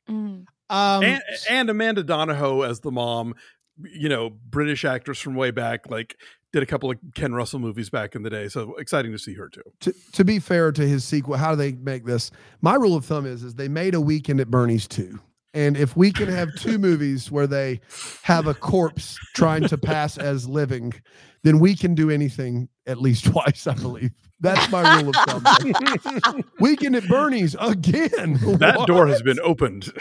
Mm. 0.09 0.45
Um, 0.69 1.03
and, 1.05 1.23
and 1.49 1.71
Amanda 1.71 2.03
Donohoe 2.03 2.62
as 2.62 2.81
the 2.81 2.91
mom, 2.93 3.35
you 3.93 4.09
know, 4.09 4.31
British 4.31 4.85
actress 4.85 5.19
from 5.19 5.35
way 5.35 5.51
back, 5.51 5.91
like 5.91 6.17
did 6.53 6.63
a 6.63 6.67
couple 6.67 6.91
of 6.91 6.99
Ken 7.15 7.33
Russell 7.35 7.61
movies 7.61 7.91
back 7.91 8.15
in 8.15 8.23
the 8.23 8.31
day. 8.31 8.49
So 8.49 8.75
exciting 8.77 9.13
to 9.13 9.19
see 9.19 9.35
her 9.35 9.49
too. 9.49 9.63
to, 9.81 9.95
to 10.13 10.25
be 10.25 10.39
fair 10.39 10.73
to 10.73 10.87
his 10.87 11.05
sequel, 11.05 11.37
how 11.37 11.51
do 11.53 11.57
they 11.57 11.73
make 11.73 12.05
this? 12.05 12.31
My 12.61 12.75
rule 12.75 12.97
of 12.97 13.05
thumb 13.05 13.27
is 13.27 13.43
is 13.43 13.55
they 13.55 13.69
made 13.69 13.95
a 13.95 14.01
weekend 14.01 14.41
at 14.41 14.51
Bernie's 14.51 14.89
too. 14.89 15.21
And 15.53 15.77
if 15.77 15.97
we 15.97 16.13
can 16.13 16.29
have 16.29 16.55
two 16.57 16.79
movies 16.79 17.31
where 17.31 17.47
they 17.47 17.81
have 18.23 18.47
a 18.47 18.55
corpse 18.55 19.19
trying 19.35 19.67
to 19.69 19.79
pass 19.79 20.19
as 20.19 20.49
living, 20.49 20.93
then 21.43 21.59
we 21.59 21.75
can 21.75 21.95
do 21.95 22.11
anything 22.11 22.69
at 22.87 23.01
least 23.01 23.25
twice, 23.33 23.67
I 23.67 23.75
believe. 23.75 24.11
That's 24.41 24.71
my 24.73 25.01
rule 25.01 25.11
of 25.11 25.43
thumb. 25.43 26.45
Weekend 26.61 26.97
at 26.97 27.07
Bernie's 27.09 27.55
again. 27.61 28.39
That 28.59 28.85
door 28.87 29.07
has 29.07 29.21
been 29.21 29.39
opened. 29.41 29.93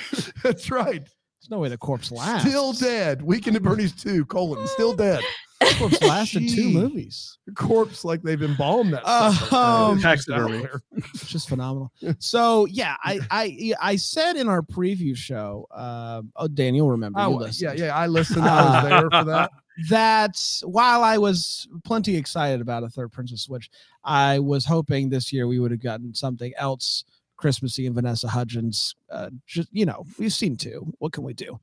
That's 0.43 0.71
right. 0.71 1.05
There's 1.49 1.57
no 1.57 1.59
way 1.61 1.69
the 1.69 1.77
corpse 1.77 2.11
lasts. 2.11 2.47
Still 2.47 2.73
dead. 2.73 3.21
Weekend 3.21 3.55
at 3.55 3.63
Bernie's 3.63 3.93
2, 3.93 4.25
colon, 4.25 4.65
still 4.67 4.93
dead. 4.93 5.23
The 5.59 5.75
corpse 5.77 6.01
lasted 6.01 6.41
two 6.47 6.55
Gee. 6.55 6.73
movies. 6.73 7.37
Corpse 7.55 8.05
like 8.05 8.21
they've 8.21 8.41
embalmed 8.41 8.93
that. 8.93 9.01
Uh, 9.03 9.33
um, 9.55 9.95
It's 9.97 10.03
just 10.03 10.27
Taxidermy. 10.27 10.65
It's 11.13 11.27
just 11.27 11.49
phenomenal. 11.49 11.91
So 12.19 12.65
yeah, 12.67 12.95
I 13.03 13.19
I 13.29 13.73
I 13.81 13.95
said 13.97 14.37
in 14.37 14.47
our 14.47 14.61
preview 14.61 15.17
show, 15.17 15.67
uh, 15.75 16.21
oh 16.37 16.47
Daniel, 16.47 16.89
remember 16.89 17.19
you 17.19 17.25
Oh, 17.25 17.31
listened. 17.31 17.77
yeah, 17.77 17.87
yeah. 17.87 17.95
I 17.97 18.07
listened. 18.07 18.45
I 18.45 18.81
was 18.81 18.89
there 18.89 19.09
for 19.09 19.23
that. 19.25 19.51
that 19.89 20.61
while 20.63 21.03
I 21.03 21.17
was 21.17 21.67
plenty 21.83 22.15
excited 22.15 22.61
about 22.61 22.83
a 22.83 22.89
third 22.89 23.11
Princess 23.11 23.41
Switch, 23.41 23.69
I 24.03 24.39
was 24.39 24.63
hoping 24.65 25.09
this 25.09 25.33
year 25.33 25.45
we 25.47 25.59
would 25.59 25.71
have 25.71 25.81
gotten 25.83 26.13
something 26.13 26.53
else 26.57 27.03
Christmassy 27.39 27.85
and 27.85 27.95
Vanessa 27.95 28.27
Hudgens. 28.27 28.95
Uh, 29.09 29.29
just 29.47 29.69
you 29.71 29.85
know, 29.85 30.05
we've 30.17 30.33
seen 30.33 30.57
two. 30.57 30.93
What 30.99 31.13
can 31.13 31.23
we 31.23 31.33
do? 31.33 31.59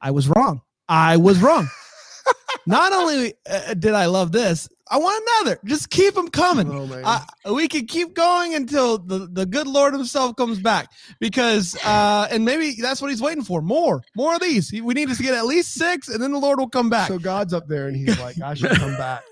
I 0.00 0.10
was 0.10 0.28
wrong. 0.28 0.60
I 0.88 1.16
was 1.16 1.40
wrong. 1.40 1.68
Not 2.66 2.92
only 2.92 3.34
uh, 3.48 3.74
did 3.74 3.94
I 3.94 4.06
love 4.06 4.32
this, 4.32 4.68
I 4.88 4.98
want 4.98 5.24
another. 5.40 5.60
Just 5.64 5.90
keep 5.90 6.14
them 6.14 6.28
coming. 6.28 6.68
Oh. 6.70 7.00
Uh, 7.04 7.54
we 7.54 7.66
can 7.68 7.86
keep 7.86 8.14
going 8.14 8.54
until 8.54 8.98
the, 8.98 9.28
the 9.30 9.46
good 9.46 9.66
Lord 9.66 9.94
himself 9.94 10.36
comes 10.36 10.58
back 10.58 10.90
because, 11.20 11.76
uh, 11.84 12.28
and 12.30 12.44
maybe 12.44 12.74
that's 12.80 13.00
what 13.00 13.10
he's 13.10 13.22
waiting 13.22 13.44
for. 13.44 13.62
More, 13.62 14.02
more 14.16 14.34
of 14.34 14.40
these. 14.40 14.72
We 14.72 14.94
need 14.94 15.08
to 15.08 15.22
get 15.22 15.34
at 15.34 15.46
least 15.46 15.74
six 15.74 16.08
and 16.08 16.22
then 16.22 16.32
the 16.32 16.38
Lord 16.38 16.58
will 16.58 16.68
come 16.68 16.90
back. 16.90 17.08
So 17.08 17.18
God's 17.18 17.54
up 17.54 17.68
there 17.68 17.86
and 17.86 17.96
he's 17.96 18.18
like, 18.18 18.40
I 18.40 18.54
should 18.54 18.72
come 18.72 18.96
back. 18.96 19.22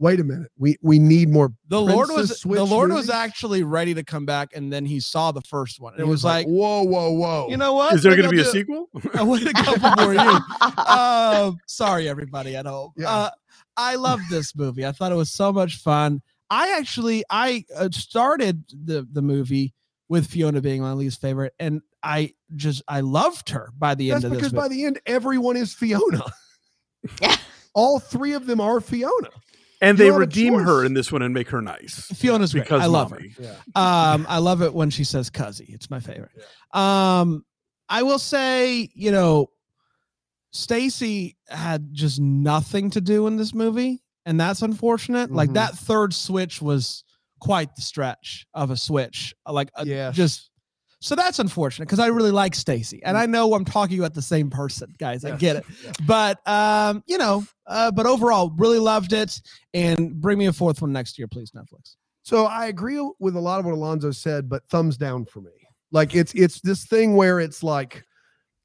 Wait 0.00 0.18
a 0.18 0.24
minute. 0.24 0.50
We 0.58 0.78
we 0.82 0.98
need 0.98 1.28
more. 1.28 1.52
the 1.68 1.80
Lord 1.80 2.08
was, 2.08 2.14
Princess 2.16 2.28
the 2.30 2.34
Switch 2.40 2.60
Lord 2.70 2.90
was 2.90 3.10
actually 3.10 3.62
ready 3.62 3.92
to 3.94 4.02
come 4.02 4.24
back 4.24 4.48
and 4.54 4.72
then 4.72 4.86
he 4.86 4.98
saw 4.98 5.30
the 5.30 5.42
first 5.42 5.78
one. 5.78 5.92
And 5.92 6.00
It 6.00 6.06
it 6.06 6.08
was 6.08 6.24
like, 6.24 6.46
whoa, 6.46 6.82
whoa, 6.84 7.10
whoa. 7.12 7.48
you 7.50 7.58
know 7.58 7.74
what? 7.74 7.94
Is 7.94 8.02
there 8.02 8.16
going 8.16 8.24
to 8.24 8.30
be 8.30 8.40
a 8.40 8.44
I'll 8.46 8.52
do- 8.52 8.58
sequel? 8.58 8.88
I 9.14 9.22
wait 9.22 9.46
a 9.46 9.52
couple 9.52 10.02
more 10.02 10.14
years. 10.14 10.40
uh, 10.78 11.52
sorry, 11.66 12.08
everybody 12.08 12.56
at 12.56 12.64
home. 12.66 12.92
Yeah. 12.96 13.10
Uh, 13.10 13.30
I 13.76 13.96
love 13.96 14.20
this 14.30 14.56
movie. 14.56 14.86
I 14.86 14.92
thought 14.92 15.12
it 15.12 15.16
was 15.16 15.30
so 15.30 15.52
much 15.52 15.76
fun. 15.76 16.22
I 16.48 16.76
actually 16.78 17.22
I 17.30 17.64
uh, 17.76 17.90
started 17.92 18.64
the 18.72 19.06
the 19.12 19.22
movie 19.22 19.74
with 20.08 20.26
Fiona 20.26 20.62
being 20.62 20.80
my 20.80 20.92
least 20.94 21.20
favorite, 21.20 21.52
and 21.60 21.82
I 22.02 22.32
just 22.56 22.82
I 22.88 23.00
loved 23.00 23.50
her 23.50 23.70
by 23.78 23.94
the 23.94 24.10
That's 24.10 24.24
end 24.24 24.32
of 24.32 24.38
because 24.38 24.52
this. 24.52 24.60
by 24.60 24.68
the 24.68 24.86
end, 24.86 24.98
everyone 25.06 25.56
is 25.58 25.74
Fiona. 25.74 26.24
Yeah. 27.20 27.36
All 27.74 28.00
three 28.00 28.32
of 28.32 28.46
them 28.46 28.60
are 28.60 28.80
Fiona. 28.80 29.28
And 29.82 29.98
You 29.98 30.04
they 30.04 30.08
don't 30.10 30.12
have 30.14 30.16
a 30.16 30.26
redeem 30.26 30.54
her 30.54 30.84
in 30.84 30.92
this 30.94 31.10
one 31.10 31.22
and 31.22 31.32
make 31.32 31.48
her 31.50 31.62
nice. 31.62 32.06
Fiona's 32.14 32.52
great. 32.52 32.64
Because 32.64 32.82
I 32.82 32.86
love 32.86 33.10
her. 33.12 33.20
Yeah. 33.38 33.54
Um, 33.74 34.26
I 34.28 34.38
love 34.38 34.60
it 34.62 34.74
when 34.74 34.90
she 34.90 35.04
says 35.04 35.30
"cuzzy." 35.30 35.70
It's 35.72 35.88
my 35.90 36.00
favorite. 36.00 36.32
Um, 36.72 37.44
I 37.88 38.02
will 38.02 38.18
say, 38.18 38.90
you 38.94 39.10
know, 39.10 39.48
Stacy 40.52 41.36
had 41.48 41.92
just 41.92 42.20
nothing 42.20 42.90
to 42.90 43.00
do 43.00 43.26
in 43.26 43.36
this 43.36 43.54
movie, 43.54 44.02
and 44.26 44.38
that's 44.38 44.62
unfortunate. 44.62 45.30
Like 45.32 45.50
Mhm. 45.50 45.54
that 45.54 45.74
third 45.78 46.12
switch 46.12 46.60
was 46.60 47.04
quite 47.38 47.74
the 47.76 47.82
stretch 47.82 48.46
of 48.52 48.70
a 48.70 48.76
switch. 48.76 49.34
Like 49.48 49.70
a, 49.74 49.86
Yes. 49.86 50.14
just 50.14 50.49
so 51.00 51.14
that's 51.14 51.38
unfortunate 51.38 51.86
because 51.86 51.98
I 51.98 52.08
really 52.08 52.30
like 52.30 52.54
Stacy, 52.54 53.00
and 53.04 53.16
I 53.16 53.26
know 53.26 53.54
I'm 53.54 53.64
talking 53.64 53.98
about 53.98 54.14
the 54.14 54.22
same 54.22 54.50
person, 54.50 54.94
guys. 54.98 55.24
I 55.24 55.36
get 55.36 55.56
it, 55.56 55.64
Yeah. 55.82 55.92
but 56.06 56.46
um, 56.46 57.02
you 57.06 57.18
know, 57.18 57.44
uh, 57.66 57.90
but 57.90 58.06
overall, 58.06 58.52
really 58.56 58.78
loved 58.78 59.12
it, 59.12 59.40
and 59.74 60.20
bring 60.20 60.38
me 60.38 60.46
a 60.46 60.52
fourth 60.52 60.82
one 60.82 60.92
next 60.92 61.18
year, 61.18 61.26
please, 61.26 61.50
Netflix. 61.52 61.96
So 62.22 62.44
I 62.44 62.66
agree 62.66 63.00
with 63.18 63.34
a 63.34 63.40
lot 63.40 63.60
of 63.60 63.64
what 63.64 63.72
Alonzo 63.74 64.10
said, 64.10 64.48
but 64.48 64.62
thumbs 64.68 64.96
down 64.96 65.24
for 65.24 65.40
me. 65.40 65.50
Like 65.90 66.14
it's 66.14 66.32
it's 66.34 66.60
this 66.60 66.84
thing 66.86 67.16
where 67.16 67.40
it's 67.40 67.62
like 67.62 68.04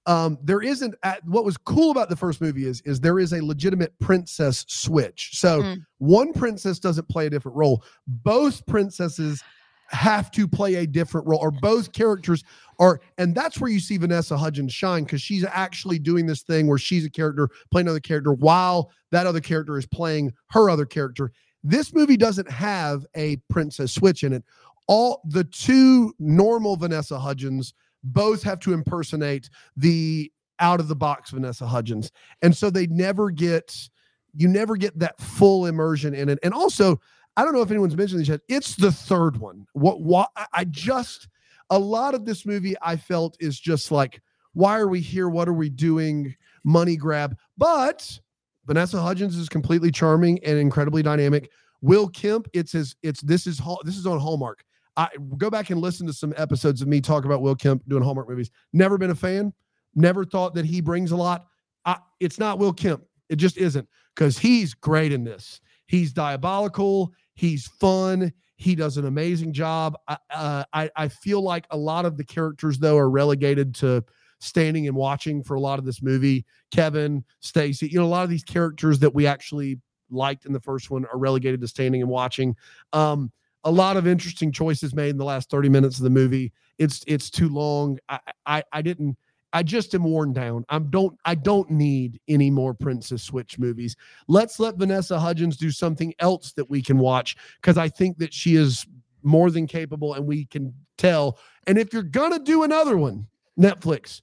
um 0.07 0.37
there 0.43 0.61
isn't 0.61 0.93
at, 1.01 1.25
what 1.25 1.43
was 1.45 1.57
cool 1.57 1.89
about 1.89 2.09
the 2.09 2.15
first 2.15 2.39
movie 2.41 2.67
is 2.67 2.81
is 2.81 2.99
there 2.99 3.17
is 3.17 3.33
a 3.33 3.43
legitimate 3.43 3.97
princess 3.99 4.63
switch. 4.67 5.31
So 5.39 5.61
Mm. 5.63 5.85
one 5.97 6.33
princess 6.33 6.77
doesn't 6.79 7.09
play 7.09 7.25
a 7.25 7.29
different 7.29 7.57
role. 7.57 7.83
Both 8.05 8.63
princesses 8.67 9.41
have 9.89 10.31
to 10.31 10.47
play 10.47 10.75
a 10.75 10.87
different 10.87 11.27
role 11.27 11.39
or 11.39 11.51
both 11.51 11.91
characters 11.91 12.43
are 12.79 12.99
and 13.17 13.35
that's 13.35 13.59
where 13.59 13.69
you 13.69 13.79
see 13.79 13.97
Vanessa 13.97 14.35
Hudgens 14.35 14.73
shine 14.73 15.03
because 15.03 15.21
she's 15.21 15.45
actually 15.45 15.99
doing 15.99 16.25
this 16.25 16.41
thing 16.41 16.67
where 16.67 16.77
she's 16.77 17.05
a 17.05 17.09
character 17.09 17.49
playing 17.71 17.87
another 17.87 17.99
character 17.99 18.33
while 18.33 18.91
that 19.11 19.27
other 19.27 19.39
character 19.39 19.77
is 19.77 19.85
playing 19.85 20.33
her 20.49 20.69
other 20.69 20.85
character 20.85 21.31
this 21.65 21.93
movie 21.93 22.15
doesn't 22.15 22.49
have 22.49 23.07
a 23.15 23.37
princess 23.49 23.91
switch 23.91 24.23
in 24.23 24.33
it. 24.33 24.43
All 24.87 25.21
the 25.25 25.43
two 25.43 26.13
normal 26.19 26.75
Vanessa 26.77 27.17
Hudgens 27.17 27.73
both 28.03 28.43
have 28.43 28.59
to 28.59 28.73
impersonate 28.73 29.49
the 29.75 30.31
out 30.59 30.79
of 30.79 30.87
the 30.87 30.95
box 30.95 31.31
Vanessa 31.31 31.65
Hudgens. 31.65 32.11
And 32.43 32.55
so 32.55 32.69
they 32.69 32.85
never 32.87 33.31
get 33.31 33.89
you 34.37 34.47
never 34.47 34.75
get 34.75 34.99
that 34.99 35.19
full 35.19 35.65
immersion 35.65 36.13
in 36.13 36.29
it. 36.29 36.37
And 36.43 36.53
also, 36.53 36.99
I 37.37 37.43
don't 37.43 37.53
know 37.53 37.61
if 37.61 37.71
anyone's 37.71 37.97
mentioned 37.97 38.21
this 38.21 38.29
yet. 38.29 38.41
It's 38.47 38.75
the 38.75 38.91
third 38.91 39.37
one. 39.37 39.65
What 39.73 40.01
Why? 40.01 40.25
I- 40.53 40.65
just 40.65 41.27
a 41.69 41.79
lot 41.79 42.13
of 42.13 42.25
this 42.25 42.45
movie 42.45 42.75
I 42.81 42.95
felt 42.95 43.35
is 43.39 43.59
just 43.59 43.91
like, 43.91 44.21
why 44.53 44.79
are 44.79 44.87
we 44.87 45.01
here? 45.01 45.27
What 45.27 45.49
are 45.49 45.53
we 45.53 45.69
doing? 45.69 46.35
Money 46.63 46.95
grab. 46.95 47.37
But 47.57 48.19
Vanessa 48.65 49.01
Hudgens 49.01 49.35
is 49.35 49.49
completely 49.49 49.91
charming 49.91 50.43
and 50.43 50.57
incredibly 50.57 51.03
dynamic. 51.03 51.51
Will 51.81 52.07
Kemp, 52.07 52.47
it's 52.53 52.71
his, 52.71 52.95
it's 53.03 53.21
this 53.21 53.45
is 53.47 53.61
this 53.83 53.97
is 53.97 54.07
on 54.07 54.19
Hallmark. 54.19 54.63
I 54.97 55.09
go 55.37 55.49
back 55.49 55.69
and 55.71 55.81
listen 55.81 56.07
to 56.07 56.13
some 56.13 56.33
episodes 56.37 56.81
of 56.81 56.87
me 56.87 57.01
talk 57.01 57.25
about 57.25 57.41
Will 57.41 57.55
Kemp 57.55 57.83
doing 57.87 58.01
Hallmark 58.01 58.29
movies. 58.29 58.49
Never 58.71 58.97
been 58.97 59.11
a 59.11 59.15
fan. 59.15 59.53
Never 59.93 60.23
thought 60.25 60.55
that 60.55 60.65
he 60.65 60.81
brings 60.81 61.11
a 61.11 61.15
lot. 61.15 61.47
I, 61.85 61.97
it's 62.19 62.39
not 62.39 62.59
Will 62.59 62.73
Kemp. 62.73 63.03
It 63.29 63.35
just 63.35 63.57
isn't 63.57 63.87
because 64.15 64.37
he's 64.37 64.73
great 64.73 65.11
in 65.11 65.23
this. 65.23 65.59
He's 65.87 66.13
diabolical. 66.13 67.13
He's 67.35 67.67
fun. 67.67 68.33
He 68.55 68.75
does 68.75 68.97
an 68.97 69.05
amazing 69.05 69.53
job. 69.53 69.97
I, 70.07 70.17
uh, 70.33 70.63
I 70.73 70.89
I 70.95 71.07
feel 71.09 71.41
like 71.41 71.67
a 71.71 71.77
lot 71.77 72.05
of 72.05 72.17
the 72.17 72.23
characters 72.23 72.77
though 72.77 72.97
are 72.97 73.09
relegated 73.09 73.75
to 73.75 74.03
standing 74.39 74.87
and 74.87 74.95
watching 74.95 75.43
for 75.43 75.55
a 75.55 75.59
lot 75.59 75.79
of 75.79 75.85
this 75.85 76.01
movie. 76.01 76.45
Kevin, 76.71 77.23
Stacy, 77.41 77.87
you 77.87 77.99
know, 77.99 78.05
a 78.05 78.07
lot 78.07 78.23
of 78.23 78.29
these 78.29 78.43
characters 78.43 78.99
that 78.99 79.13
we 79.13 79.27
actually 79.27 79.79
liked 80.09 80.45
in 80.45 80.53
the 80.53 80.59
first 80.59 80.89
one 80.89 81.05
are 81.05 81.17
relegated 81.17 81.61
to 81.61 81.67
standing 81.67 82.01
and 82.01 82.09
watching. 82.09 82.55
Um, 82.93 83.31
a 83.63 83.71
lot 83.71 83.97
of 83.97 84.07
interesting 84.07 84.51
choices 84.51 84.93
made 84.93 85.09
in 85.09 85.17
the 85.17 85.25
last 85.25 85.49
30 85.49 85.69
minutes 85.69 85.97
of 85.97 86.03
the 86.03 86.09
movie. 86.09 86.53
It's 86.77 87.03
it's 87.07 87.29
too 87.29 87.49
long. 87.49 87.97
I 88.07 88.19
I, 88.45 88.63
I 88.71 88.81
didn't 88.81 89.17
I 89.55 89.63
just 89.63 89.95
am 89.95 90.03
worn 90.03 90.33
down. 90.33 90.65
I'm 90.67 90.89
don't 90.89 91.17
I 91.23 91.33
don't 91.33 91.71
need 91.71 92.19
any 92.27 92.51
more 92.51 92.73
Princess 92.73 93.23
Switch 93.23 93.57
movies. 93.57 93.95
Let's 94.27 94.59
let 94.59 94.75
Vanessa 94.75 95.17
Hudgens 95.17 95.55
do 95.55 95.71
something 95.71 96.13
else 96.19 96.51
that 96.57 96.69
we 96.69 96.81
can 96.81 96.97
watch 96.97 97.37
because 97.61 97.77
I 97.77 97.87
think 97.87 98.17
that 98.17 98.33
she 98.33 98.57
is 98.57 98.85
more 99.23 99.49
than 99.49 99.65
capable 99.65 100.13
and 100.13 100.25
we 100.25 100.43
can 100.43 100.73
tell. 100.97 101.39
And 101.67 101.77
if 101.77 101.93
you're 101.93 102.03
gonna 102.03 102.39
do 102.39 102.63
another 102.63 102.97
one, 102.97 103.27
Netflix, 103.57 104.21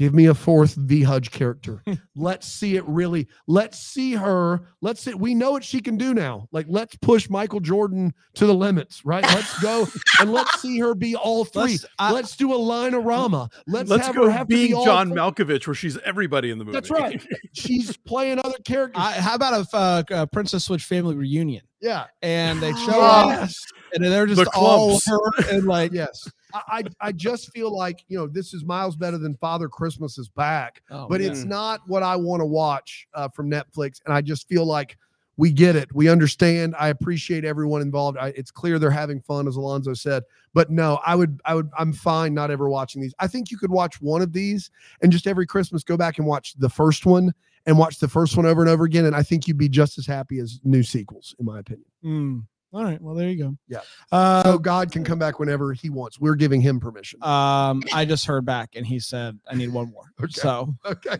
Give 0.00 0.14
me 0.14 0.24
a 0.28 0.34
fourth 0.34 0.76
V 0.76 1.02
Hudge 1.02 1.30
character. 1.30 1.82
let's 2.16 2.50
see 2.50 2.76
it 2.76 2.88
really. 2.88 3.28
Let's 3.46 3.78
see 3.78 4.14
her. 4.14 4.62
Let's 4.80 5.02
see. 5.02 5.12
We 5.12 5.34
know 5.34 5.50
what 5.50 5.62
she 5.62 5.82
can 5.82 5.98
do 5.98 6.14
now. 6.14 6.48
Like, 6.52 6.64
let's 6.70 6.96
push 6.96 7.28
Michael 7.28 7.60
Jordan 7.60 8.14
to 8.36 8.46
the 8.46 8.54
limits, 8.54 9.04
right? 9.04 9.22
Let's 9.22 9.60
go 9.60 9.86
and 10.18 10.32
let's 10.32 10.58
see 10.62 10.78
her 10.78 10.94
be 10.94 11.16
all 11.16 11.44
3 11.52 11.62
let's, 11.62 11.84
I, 11.98 12.12
let's 12.12 12.34
do 12.34 12.54
a 12.54 12.56
line 12.56 12.94
of 12.94 13.04
Rama. 13.04 13.50
Let's, 13.66 13.90
let's 13.90 14.06
have 14.06 14.16
go 14.16 14.24
her 14.24 14.30
have 14.30 14.48
being 14.48 14.68
be 14.68 14.84
John 14.86 15.18
all 15.18 15.32
Malkovich, 15.32 15.66
where 15.66 15.74
she's 15.74 15.98
everybody 15.98 16.50
in 16.50 16.56
the 16.56 16.64
movie. 16.64 16.76
That's 16.76 16.88
right. 16.90 17.22
She's 17.52 17.94
playing 17.98 18.38
other 18.42 18.56
characters. 18.64 19.02
I, 19.04 19.20
how 19.20 19.34
about 19.34 19.66
a, 19.74 19.76
uh, 19.76 20.02
a 20.12 20.26
Princess 20.26 20.64
Switch 20.64 20.84
family 20.84 21.14
reunion? 21.14 21.60
Yeah, 21.82 22.06
and 22.22 22.58
they 22.62 22.72
show 22.86 23.02
up, 23.02 23.50
and 23.92 24.02
they're 24.02 24.24
just 24.24 24.42
The 24.42 24.50
all 24.54 24.98
her 25.06 25.50
and 25.50 25.66
like 25.66 25.92
yes. 25.92 26.26
I, 26.54 26.84
I 27.00 27.12
just 27.12 27.52
feel 27.52 27.74
like 27.74 28.04
you 28.08 28.18
know 28.18 28.26
this 28.26 28.54
is 28.54 28.64
miles 28.64 28.96
better 28.96 29.18
than 29.18 29.36
Father 29.36 29.68
Christmas 29.68 30.18
is 30.18 30.28
back. 30.28 30.82
Oh, 30.90 31.06
but 31.08 31.20
man. 31.20 31.30
it's 31.30 31.44
not 31.44 31.80
what 31.86 32.02
I 32.02 32.16
want 32.16 32.40
to 32.40 32.46
watch 32.46 33.06
uh, 33.14 33.28
from 33.28 33.50
Netflix. 33.50 34.00
And 34.04 34.14
I 34.14 34.20
just 34.20 34.48
feel 34.48 34.64
like 34.64 34.96
we 35.40 35.50
get 35.50 35.74
it. 35.74 35.88
We 35.94 36.10
understand. 36.10 36.74
I 36.78 36.88
appreciate 36.88 37.46
everyone 37.46 37.80
involved. 37.80 38.18
I, 38.18 38.28
it's 38.36 38.50
clear 38.50 38.78
they're 38.78 38.90
having 38.90 39.22
fun, 39.22 39.48
as 39.48 39.56
Alonzo 39.56 39.94
said. 39.94 40.22
But 40.52 40.70
no, 40.70 41.00
I 41.06 41.14
would, 41.14 41.40
I 41.46 41.54
would, 41.54 41.70
I'm 41.78 41.94
fine 41.94 42.34
not 42.34 42.50
ever 42.50 42.68
watching 42.68 43.00
these. 43.00 43.14
I 43.20 43.26
think 43.26 43.50
you 43.50 43.56
could 43.56 43.70
watch 43.70 44.02
one 44.02 44.20
of 44.20 44.34
these 44.34 44.70
and 45.00 45.10
just 45.10 45.26
every 45.26 45.46
Christmas 45.46 45.82
go 45.82 45.96
back 45.96 46.18
and 46.18 46.26
watch 46.26 46.54
the 46.58 46.68
first 46.68 47.06
one 47.06 47.32
and 47.64 47.78
watch 47.78 48.00
the 48.00 48.08
first 48.08 48.36
one 48.36 48.44
over 48.44 48.60
and 48.60 48.68
over 48.68 48.84
again. 48.84 49.06
And 49.06 49.16
I 49.16 49.22
think 49.22 49.48
you'd 49.48 49.56
be 49.56 49.70
just 49.70 49.96
as 49.96 50.06
happy 50.06 50.40
as 50.40 50.60
new 50.62 50.82
sequels, 50.82 51.34
in 51.38 51.46
my 51.46 51.60
opinion. 51.60 51.86
Mm. 52.04 52.42
All 52.72 52.84
right. 52.84 53.00
Well, 53.02 53.14
there 53.16 53.28
you 53.28 53.36
go. 53.42 53.56
Yeah. 53.68 53.80
Uh, 54.12 54.42
So 54.44 54.58
God 54.58 54.92
can 54.92 55.02
come 55.02 55.18
back 55.18 55.38
whenever 55.40 55.72
He 55.72 55.90
wants. 55.90 56.20
We're 56.20 56.36
giving 56.36 56.60
Him 56.60 56.78
permission. 56.78 57.22
um, 57.22 57.82
I 57.92 58.04
just 58.04 58.26
heard 58.26 58.44
back, 58.44 58.70
and 58.76 58.86
he 58.86 59.00
said 59.00 59.38
I 59.50 59.54
need 59.56 59.72
one 59.72 59.90
more. 59.90 60.04
Okay. 60.22 60.32
So, 60.32 60.74
okay. 60.84 61.18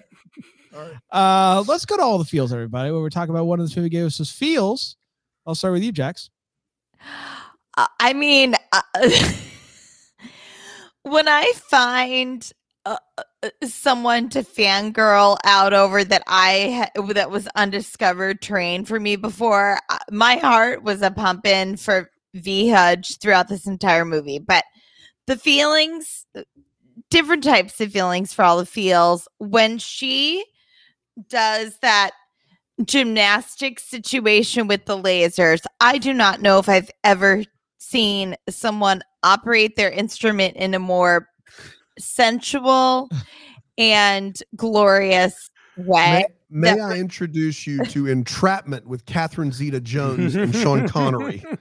All 0.74 0.80
right. 0.80 0.92
Uh, 1.10 1.64
let's 1.66 1.84
go 1.84 1.96
to 1.96 2.02
all 2.02 2.18
the 2.18 2.24
feels, 2.24 2.52
everybody. 2.52 2.92
Where 2.92 3.00
we're 3.00 3.10
talking 3.10 3.34
about 3.34 3.46
one 3.46 3.58
of 3.58 3.66
this 3.66 3.76
movie 3.76 3.88
gave 3.88 4.06
us 4.06 4.18
his 4.18 4.30
feels. 4.30 4.96
I'll 5.44 5.56
start 5.56 5.72
with 5.74 5.82
you, 5.82 5.90
Jax. 5.90 6.30
Uh, 7.76 7.86
I 7.98 8.12
mean, 8.12 8.54
uh, 8.72 8.82
when 11.02 11.26
I 11.26 11.52
find 11.56 12.48
uh, 12.86 12.96
uh, 13.18 13.50
someone 13.64 14.28
to 14.30 14.42
fangirl 14.42 15.36
out 15.44 15.72
over 15.72 16.02
that 16.04 16.22
I 16.26 16.88
that 17.12 17.30
was 17.30 17.48
undiscovered 17.54 18.40
terrain 18.40 18.84
for 18.84 18.98
me 18.98 19.16
before, 19.16 19.78
my 20.10 20.36
heart 20.36 20.82
was 20.82 21.02
a 21.02 21.10
pumping 21.10 21.76
for 21.76 22.10
V 22.34 22.70
Hudge 22.70 23.18
throughout 23.18 23.48
this 23.48 23.66
entire 23.66 24.04
movie. 24.04 24.38
But 24.38 24.64
the 25.26 25.36
feelings, 25.36 26.26
different 27.10 27.44
types 27.44 27.80
of 27.80 27.92
feelings 27.92 28.32
for 28.32 28.44
all 28.44 28.58
the 28.58 28.66
feels 28.66 29.28
when 29.38 29.78
she 29.78 30.44
does 31.28 31.76
that 31.78 32.12
gymnastic 32.84 33.78
situation 33.78 34.66
with 34.66 34.86
the 34.86 34.96
lasers. 34.96 35.62
I 35.80 35.98
do 35.98 36.14
not 36.14 36.40
know 36.40 36.58
if 36.58 36.68
I've 36.68 36.90
ever 37.04 37.44
seen 37.78 38.36
someone 38.48 39.02
operate 39.22 39.76
their 39.76 39.90
instrument 39.90 40.56
in 40.56 40.74
a 40.74 40.78
more 40.78 41.28
sensual 42.00 43.08
and 43.78 44.36
glorious 44.56 45.50
way. 45.76 46.26
May, 46.50 46.72
may 46.72 46.76
that- 46.78 46.90
I 46.90 46.98
introduce 46.98 47.66
you 47.66 47.84
to 47.86 48.08
Entrapment 48.08 48.86
with 48.86 49.06
Catherine 49.06 49.52
Zeta 49.52 49.80
Jones 49.80 50.34
and 50.34 50.54
Sean 50.54 50.88
Connery? 50.88 51.44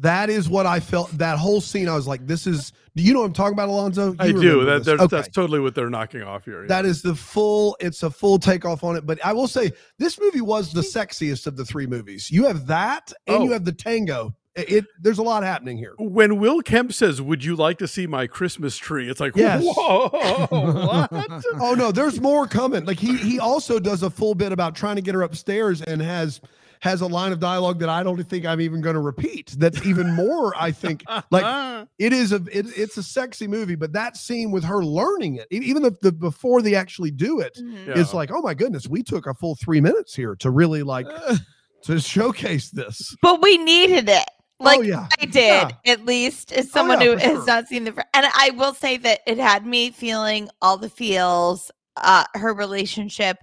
That 0.00 0.30
is 0.30 0.48
what 0.48 0.66
I 0.66 0.80
felt. 0.80 1.10
That 1.18 1.38
whole 1.38 1.60
scene, 1.60 1.88
I 1.88 1.94
was 1.94 2.06
like, 2.08 2.26
"This 2.26 2.46
is." 2.46 2.72
Do 2.96 3.02
you 3.02 3.12
know 3.12 3.20
what 3.20 3.26
I'm 3.26 3.32
talking 3.34 3.52
about, 3.52 3.68
Alonzo? 3.68 4.12
You 4.12 4.16
I 4.18 4.32
do. 4.32 4.64
That 4.64 4.78
this. 4.78 4.86
there's- 4.86 5.00
Okay. 5.02 5.16
that's 5.16 5.28
totally 5.28 5.60
what 5.60 5.74
they're 5.74 5.90
knocking 5.90 6.22
off 6.22 6.44
here. 6.44 6.66
That 6.66 6.84
is 6.86 7.02
the 7.02 7.14
full. 7.14 7.76
It's 7.80 8.02
a 8.02 8.10
full 8.10 8.38
takeoff 8.38 8.82
on 8.82 8.96
it. 8.96 9.06
But 9.06 9.24
I 9.24 9.32
will 9.32 9.46
say, 9.46 9.72
this 9.98 10.18
movie 10.20 10.40
was 10.40 10.72
the 10.72 10.80
sexiest 10.80 11.46
of 11.46 11.56
the 11.56 11.64
three 11.64 11.86
movies. 11.86 12.30
You 12.30 12.46
have 12.46 12.66
that, 12.66 13.12
and 13.26 13.44
you 13.44 13.50
Oh. 13.50 13.52
have 13.52 13.64
the 13.64 13.72
tango. 13.72 14.34
It, 14.56 14.72
it- 14.72 14.84
there's 15.00 15.18
a 15.18 15.22
lot 15.22 15.42
happening 15.42 15.76
here. 15.76 15.94
when 15.98 16.38
Will 16.38 16.60
Kemp 16.62 16.92
says, 16.92 17.20
"Would 17.20 17.44
you 17.44 17.54
like 17.56 17.78
to 17.78 17.86
see 17.88 18.06
my 18.06 18.26
Christmas 18.26 18.76
tree?" 18.76 19.08
It's 19.10 19.20
like, 19.20 19.36
Yes. 19.36 19.62
whoa, 19.64 20.08
what? 20.10 21.44
Oh 21.60 21.74
no, 21.74 21.92
there's 21.92 22.20
more 22.20 22.46
coming. 22.46 22.84
Like 22.84 22.98
he 22.98 23.16
he 23.16 23.38
also 23.38 23.78
does 23.78 24.02
a 24.02 24.10
full 24.10 24.34
bit 24.34 24.52
about 24.52 24.74
trying 24.74 24.96
to 24.96 25.02
get 25.02 25.14
her 25.14 25.22
upstairs 25.22 25.82
and 25.82 26.00
has 26.00 26.40
has 26.80 27.00
a 27.00 27.06
line 27.06 27.32
of 27.32 27.40
dialogue 27.40 27.78
that 27.80 27.88
I 27.88 28.02
don't 28.02 28.22
think 28.24 28.44
I'm 28.44 28.60
even 28.60 28.82
going 28.82 28.94
to 28.94 29.00
repeat. 29.00 29.54
That's 29.58 29.84
even 29.86 30.14
more. 30.14 30.52
I 30.56 30.70
think 30.72 31.04
like 31.30 31.88
it 31.98 32.12
is 32.12 32.32
a 32.32 32.36
it, 32.52 32.66
it's 32.76 32.96
a 32.98 33.02
sexy 33.02 33.46
movie, 33.46 33.74
but 33.76 33.92
that 33.94 34.16
scene 34.16 34.50
with 34.50 34.62
her 34.64 34.84
learning 34.84 35.36
it, 35.36 35.46
even 35.50 35.82
the, 35.82 35.96
the 36.02 36.12
before 36.12 36.60
they 36.62 36.74
actually 36.74 37.10
do 37.10 37.40
it, 37.40 37.58
Mhm. 37.60 37.86
Yeah. 37.88 37.94
it's 38.00 38.12
like 38.14 38.30
oh 38.30 38.42
my 38.42 38.54
goodness, 38.54 38.86
we 38.88 39.02
took 39.02 39.26
a 39.26 39.34
full 39.34 39.54
three 39.56 39.80
minutes 39.80 40.14
here 40.14 40.34
to 40.36 40.50
really 40.50 40.82
like 40.82 41.06
to 41.82 41.98
showcase 42.00 42.70
this. 42.70 43.16
But 43.22 43.40
we 43.42 43.56
needed 43.58 44.08
it. 44.08 44.24
Like 44.58 44.78
oh 44.78 44.82
yeah, 44.82 45.06
I 45.20 45.26
did, 45.26 45.76
at 45.84 46.04
least 46.06 46.52
as 46.52 46.70
someone 46.70 47.00
yeah, 47.00 47.06
who 47.08 47.16
has 47.16 47.36
sure. 47.36 47.46
not 47.46 47.68
seen 47.68 47.84
the. 47.84 47.92
And 48.14 48.26
I 48.34 48.50
will 48.56 48.72
say 48.72 48.96
that 48.98 49.20
it 49.26 49.38
had 49.38 49.66
me 49.66 49.90
feeling 49.90 50.48
all 50.62 50.76
the 50.76 50.90
feels. 50.90 51.70
Uh, 51.98 52.24
her 52.34 52.52
relationship 52.52 53.38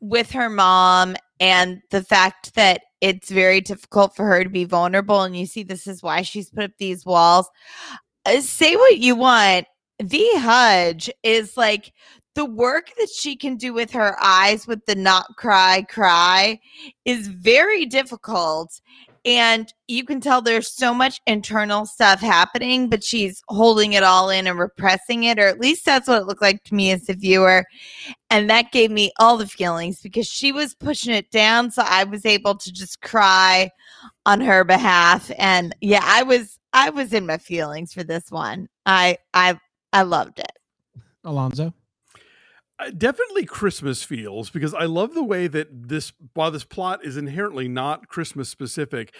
with 0.00 0.30
her 0.32 0.50
mom, 0.50 1.16
and 1.40 1.80
the 1.90 2.02
fact 2.02 2.54
that 2.54 2.82
it's 3.00 3.30
very 3.30 3.60
difficult 3.60 4.14
for 4.14 4.24
her 4.26 4.44
to 4.44 4.50
be 4.50 4.64
vulnerable. 4.64 5.22
And 5.22 5.36
you 5.36 5.46
see, 5.46 5.62
this 5.62 5.86
is 5.86 6.02
why 6.02 6.22
she's 6.22 6.50
put 6.50 6.64
up 6.64 6.70
these 6.78 7.06
walls. 7.06 7.48
Uh, 8.24 8.40
say 8.40 8.76
what 8.76 8.98
you 8.98 9.16
want. 9.16 9.66
The 9.98 10.28
Hudge 10.36 11.10
is 11.22 11.56
like 11.56 11.92
the 12.34 12.44
work 12.44 12.90
that 12.98 13.08
she 13.10 13.36
can 13.36 13.56
do 13.56 13.72
with 13.72 13.90
her 13.92 14.16
eyes 14.22 14.66
with 14.66 14.84
the 14.86 14.94
not 14.94 15.26
cry 15.36 15.84
cry 15.88 16.60
is 17.04 17.28
very 17.28 17.86
difficult 17.86 18.80
and 19.24 19.72
you 19.86 20.04
can 20.04 20.20
tell 20.20 20.42
there's 20.42 20.72
so 20.72 20.92
much 20.92 21.20
internal 21.26 21.86
stuff 21.86 22.20
happening 22.20 22.88
but 22.88 23.04
she's 23.04 23.42
holding 23.48 23.92
it 23.92 24.02
all 24.02 24.30
in 24.30 24.46
and 24.46 24.58
repressing 24.58 25.24
it 25.24 25.38
or 25.38 25.46
at 25.46 25.60
least 25.60 25.84
that's 25.84 26.08
what 26.08 26.22
it 26.22 26.26
looked 26.26 26.42
like 26.42 26.62
to 26.64 26.74
me 26.74 26.90
as 26.90 27.08
a 27.08 27.14
viewer. 27.14 27.64
And 28.30 28.50
that 28.50 28.72
gave 28.72 28.90
me 28.90 29.12
all 29.18 29.36
the 29.36 29.46
feelings 29.46 30.00
because 30.00 30.26
she 30.26 30.50
was 30.50 30.74
pushing 30.74 31.14
it 31.14 31.30
down 31.30 31.70
so 31.70 31.82
i 31.86 32.04
was 32.04 32.26
able 32.26 32.56
to 32.56 32.72
just 32.72 33.00
cry 33.00 33.70
on 34.26 34.40
her 34.40 34.64
behalf. 34.64 35.30
And 35.38 35.74
yeah 35.80 36.02
i 36.04 36.22
was 36.22 36.58
i 36.72 36.90
was 36.90 37.12
in 37.12 37.26
my 37.26 37.38
feelings 37.38 37.92
for 37.92 38.02
this 38.02 38.30
one. 38.30 38.68
I 38.86 39.18
i 39.34 39.58
i 39.92 40.02
loved 40.02 40.40
it. 40.40 40.52
Alonzo. 41.24 41.72
Uh, 42.82 42.90
definitely 42.90 43.44
Christmas 43.44 44.02
feels 44.02 44.50
because 44.50 44.74
I 44.74 44.84
love 44.84 45.14
the 45.14 45.22
way 45.22 45.46
that 45.46 45.88
this 45.88 46.12
while 46.34 46.50
this 46.50 46.64
plot 46.64 47.04
is 47.04 47.16
inherently 47.16 47.68
not 47.68 48.08
Christmas 48.08 48.48
specific 48.48 49.14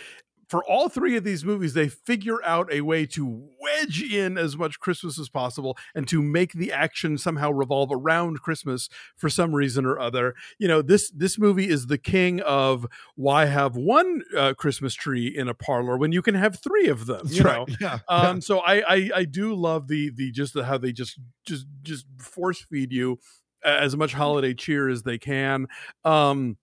for 0.52 0.62
all 0.64 0.90
three 0.90 1.16
of 1.16 1.24
these 1.24 1.46
movies 1.46 1.72
they 1.72 1.88
figure 1.88 2.44
out 2.44 2.70
a 2.70 2.82
way 2.82 3.06
to 3.06 3.48
wedge 3.58 4.02
in 4.02 4.36
as 4.36 4.54
much 4.54 4.80
Christmas 4.80 5.18
as 5.18 5.30
possible 5.30 5.78
and 5.94 6.06
to 6.08 6.22
make 6.22 6.52
the 6.52 6.70
action 6.70 7.16
somehow 7.16 7.50
revolve 7.50 7.90
around 7.90 8.42
Christmas 8.42 8.90
for 9.16 9.30
some 9.30 9.54
reason 9.54 9.86
or 9.86 9.98
other. 9.98 10.34
You 10.58 10.68
know, 10.68 10.82
this 10.82 11.10
this 11.10 11.38
movie 11.38 11.70
is 11.70 11.86
the 11.86 11.96
king 11.96 12.40
of 12.42 12.86
why 13.14 13.46
have 13.46 13.76
one 13.76 14.22
uh, 14.36 14.52
Christmas 14.52 14.92
tree 14.92 15.26
in 15.26 15.48
a 15.48 15.54
parlor 15.54 15.96
when 15.96 16.12
you 16.12 16.20
can 16.20 16.34
have 16.34 16.58
three 16.58 16.88
of 16.88 17.06
them, 17.06 17.20
That's 17.24 17.38
you 17.38 17.44
right. 17.44 17.68
know. 17.68 17.76
Yeah. 17.80 17.98
Um, 18.08 18.42
so 18.42 18.58
I, 18.58 18.82
I 18.96 19.10
I 19.16 19.24
do 19.24 19.54
love 19.54 19.88
the 19.88 20.10
the 20.10 20.32
just 20.32 20.52
the 20.52 20.64
how 20.64 20.76
they 20.76 20.92
just 20.92 21.18
just 21.46 21.66
just 21.82 22.04
force 22.18 22.66
feed 22.70 22.92
you 22.92 23.18
as 23.64 23.96
much 23.96 24.12
holiday 24.12 24.54
cheer 24.54 24.88
as 24.88 25.02
they 25.02 25.18
can. 25.18 25.66
Um, 26.04 26.56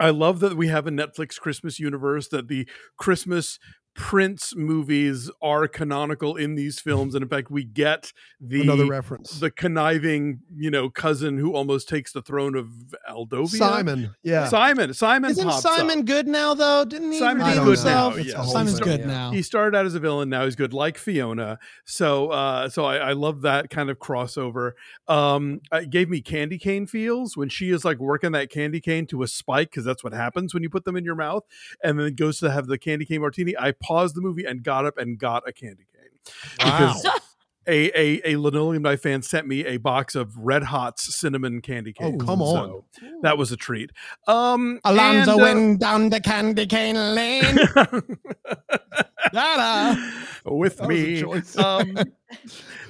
I 0.00 0.10
love 0.10 0.40
that 0.40 0.56
we 0.56 0.68
have 0.68 0.86
a 0.86 0.90
Netflix 0.90 1.38
Christmas 1.40 1.80
universe 1.80 2.28
that 2.28 2.48
the 2.48 2.68
Christmas 2.96 3.58
Prince 3.98 4.54
movies 4.54 5.28
are 5.42 5.66
canonical 5.66 6.36
in 6.36 6.54
these 6.54 6.78
films, 6.78 7.16
and 7.16 7.22
in 7.24 7.28
fact, 7.28 7.50
we 7.50 7.64
get 7.64 8.12
the 8.40 8.60
Another 8.62 8.86
reference. 8.86 9.40
the 9.40 9.50
conniving, 9.50 10.38
you 10.56 10.70
know, 10.70 10.88
cousin 10.88 11.36
who 11.36 11.52
almost 11.52 11.88
takes 11.88 12.12
the 12.12 12.22
throne 12.22 12.54
of 12.54 12.68
Aldovia. 13.10 13.48
Simon. 13.58 14.14
Yeah. 14.22 14.46
Simon. 14.46 14.94
Simon. 14.94 15.32
Isn't 15.32 15.48
pops 15.48 15.62
Simon 15.62 15.98
up. 16.00 16.04
good 16.04 16.28
now 16.28 16.54
though? 16.54 16.84
Didn't 16.84 17.10
he 17.10 17.18
Simon's 17.18 17.48
redeem 17.48 17.64
good 17.64 17.70
himself? 17.78 18.16
now, 18.16 18.22
yeah. 18.22 18.42
Simon's 18.44 18.78
He's- 18.78 18.80
good 18.84 19.04
now. 19.06 19.32
He 19.32 19.42
started 19.42 19.76
out 19.76 19.84
as 19.84 19.96
a 19.96 20.00
villain. 20.00 20.28
Now 20.28 20.44
he's 20.44 20.54
good, 20.56 20.72
like 20.72 20.96
Fiona. 20.96 21.58
So, 21.84 22.28
uh, 22.30 22.68
so 22.68 22.84
I, 22.84 22.98
I 22.98 23.12
love 23.14 23.42
that 23.42 23.68
kind 23.68 23.90
of 23.90 23.98
crossover. 23.98 24.72
Um, 25.08 25.60
it 25.72 25.90
gave 25.90 26.08
me 26.08 26.20
candy 26.20 26.56
cane 26.58 26.86
feels 26.86 27.36
when 27.36 27.48
she 27.48 27.70
is 27.70 27.84
like 27.84 27.98
working 27.98 28.30
that 28.32 28.48
candy 28.48 28.80
cane 28.80 29.06
to 29.08 29.24
a 29.24 29.26
spike 29.26 29.70
because 29.72 29.84
that's 29.84 30.04
what 30.04 30.12
happens 30.12 30.54
when 30.54 30.62
you 30.62 30.70
put 30.70 30.84
them 30.84 30.94
in 30.94 31.04
your 31.04 31.16
mouth, 31.16 31.42
and 31.82 31.98
then 31.98 32.14
goes 32.14 32.38
to 32.38 32.50
have 32.52 32.68
the 32.68 32.78
candy 32.78 33.04
cane 33.04 33.20
martini. 33.22 33.56
I 33.58 33.72
paused 33.88 34.14
the 34.14 34.20
movie 34.20 34.44
and 34.44 34.62
got 34.62 34.84
up 34.84 34.98
and 34.98 35.18
got 35.18 35.48
a 35.48 35.52
candy 35.52 35.86
cane 35.92 36.34
Wow. 36.60 36.94
because 37.02 37.20
a, 37.68 37.90
a 37.94 38.32
a 38.32 38.36
linoleum 38.36 38.82
knife 38.82 39.02
fan 39.02 39.22
sent 39.22 39.46
me 39.46 39.64
a 39.66 39.76
box 39.76 40.14
of 40.14 40.36
Red 40.36 40.64
Hot's 40.64 41.14
cinnamon 41.14 41.60
candy 41.60 41.92
cane. 41.92 42.18
Oh, 42.20 42.24
come 42.24 42.42
on. 42.42 42.82
So 42.92 43.06
that 43.22 43.38
was 43.38 43.52
a 43.52 43.56
treat. 43.56 43.90
Um, 44.26 44.80
Alonzo 44.84 45.32
and, 45.32 45.40
uh, 45.40 45.44
went 45.44 45.80
down 45.80 46.10
the 46.10 46.20
candy 46.20 46.66
cane 46.66 47.14
lane. 47.14 47.44
Da-da. 49.32 50.00
with 50.44 50.80
me. 50.82 51.22
Um, 51.58 51.98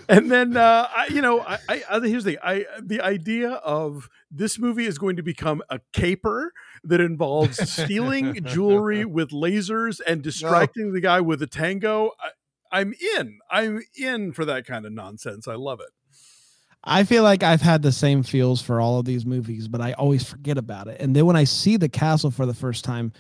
and 0.09 0.31
then 0.31 0.57
uh, 0.57 0.89
I, 0.95 1.09
you 1.11 1.21
know, 1.21 1.41
I, 1.41 1.59
I, 1.69 2.01
here's 2.01 2.25
the 2.25 2.33
thing. 2.33 2.39
I 2.43 2.65
the 2.81 3.01
idea 3.01 3.51
of 3.51 4.09
this 4.31 4.59
movie 4.59 4.87
is 4.87 4.99
going 4.99 5.17
to 5.17 5.23
become 5.23 5.63
a 5.69 5.81
caper 5.93 6.53
that 6.85 7.01
involves 7.01 7.71
stealing 7.71 8.35
jewelry 8.45 9.05
with 9.05 9.31
lasers 9.31 10.01
and 10.07 10.23
distracting 10.23 10.93
the 10.93 11.01
guy 11.01 11.21
with 11.21 11.43
a 11.43 11.47
tango. 11.47 12.13
I, 12.21 12.31
I'm 12.71 12.95
in. 13.17 13.39
I'm 13.51 13.83
in 13.97 14.33
for 14.33 14.45
that 14.45 14.67
kind 14.67 14.87
of 14.87 14.93
nonsense. 14.93 15.49
I 15.49 15.55
love 15.55 15.81
it. 15.81 15.89
I 16.85 17.05
feel 17.05 17.23
like 17.23 17.43
I've 17.43 17.61
had 17.61 17.83
the 17.83 17.93
same 17.93 18.23
feels 18.23 18.63
for 18.63 18.81
all 18.81 18.99
of 18.99 19.05
these 19.05 19.27
movies, 19.27 19.69
but 19.69 19.81
I 19.81 19.93
always 19.93 20.25
forget 20.25 20.59
about 20.59 20.89
it. 20.89 21.01
And 21.01 21.15
then 21.15 21.27
when 21.27 21.37
I 21.37 21.45
see 21.45 21.77
the 21.77 21.89
castle 21.89 22.31
for 22.31 22.47
the 22.47 22.55
first 22.55 22.85
time, 22.85 23.13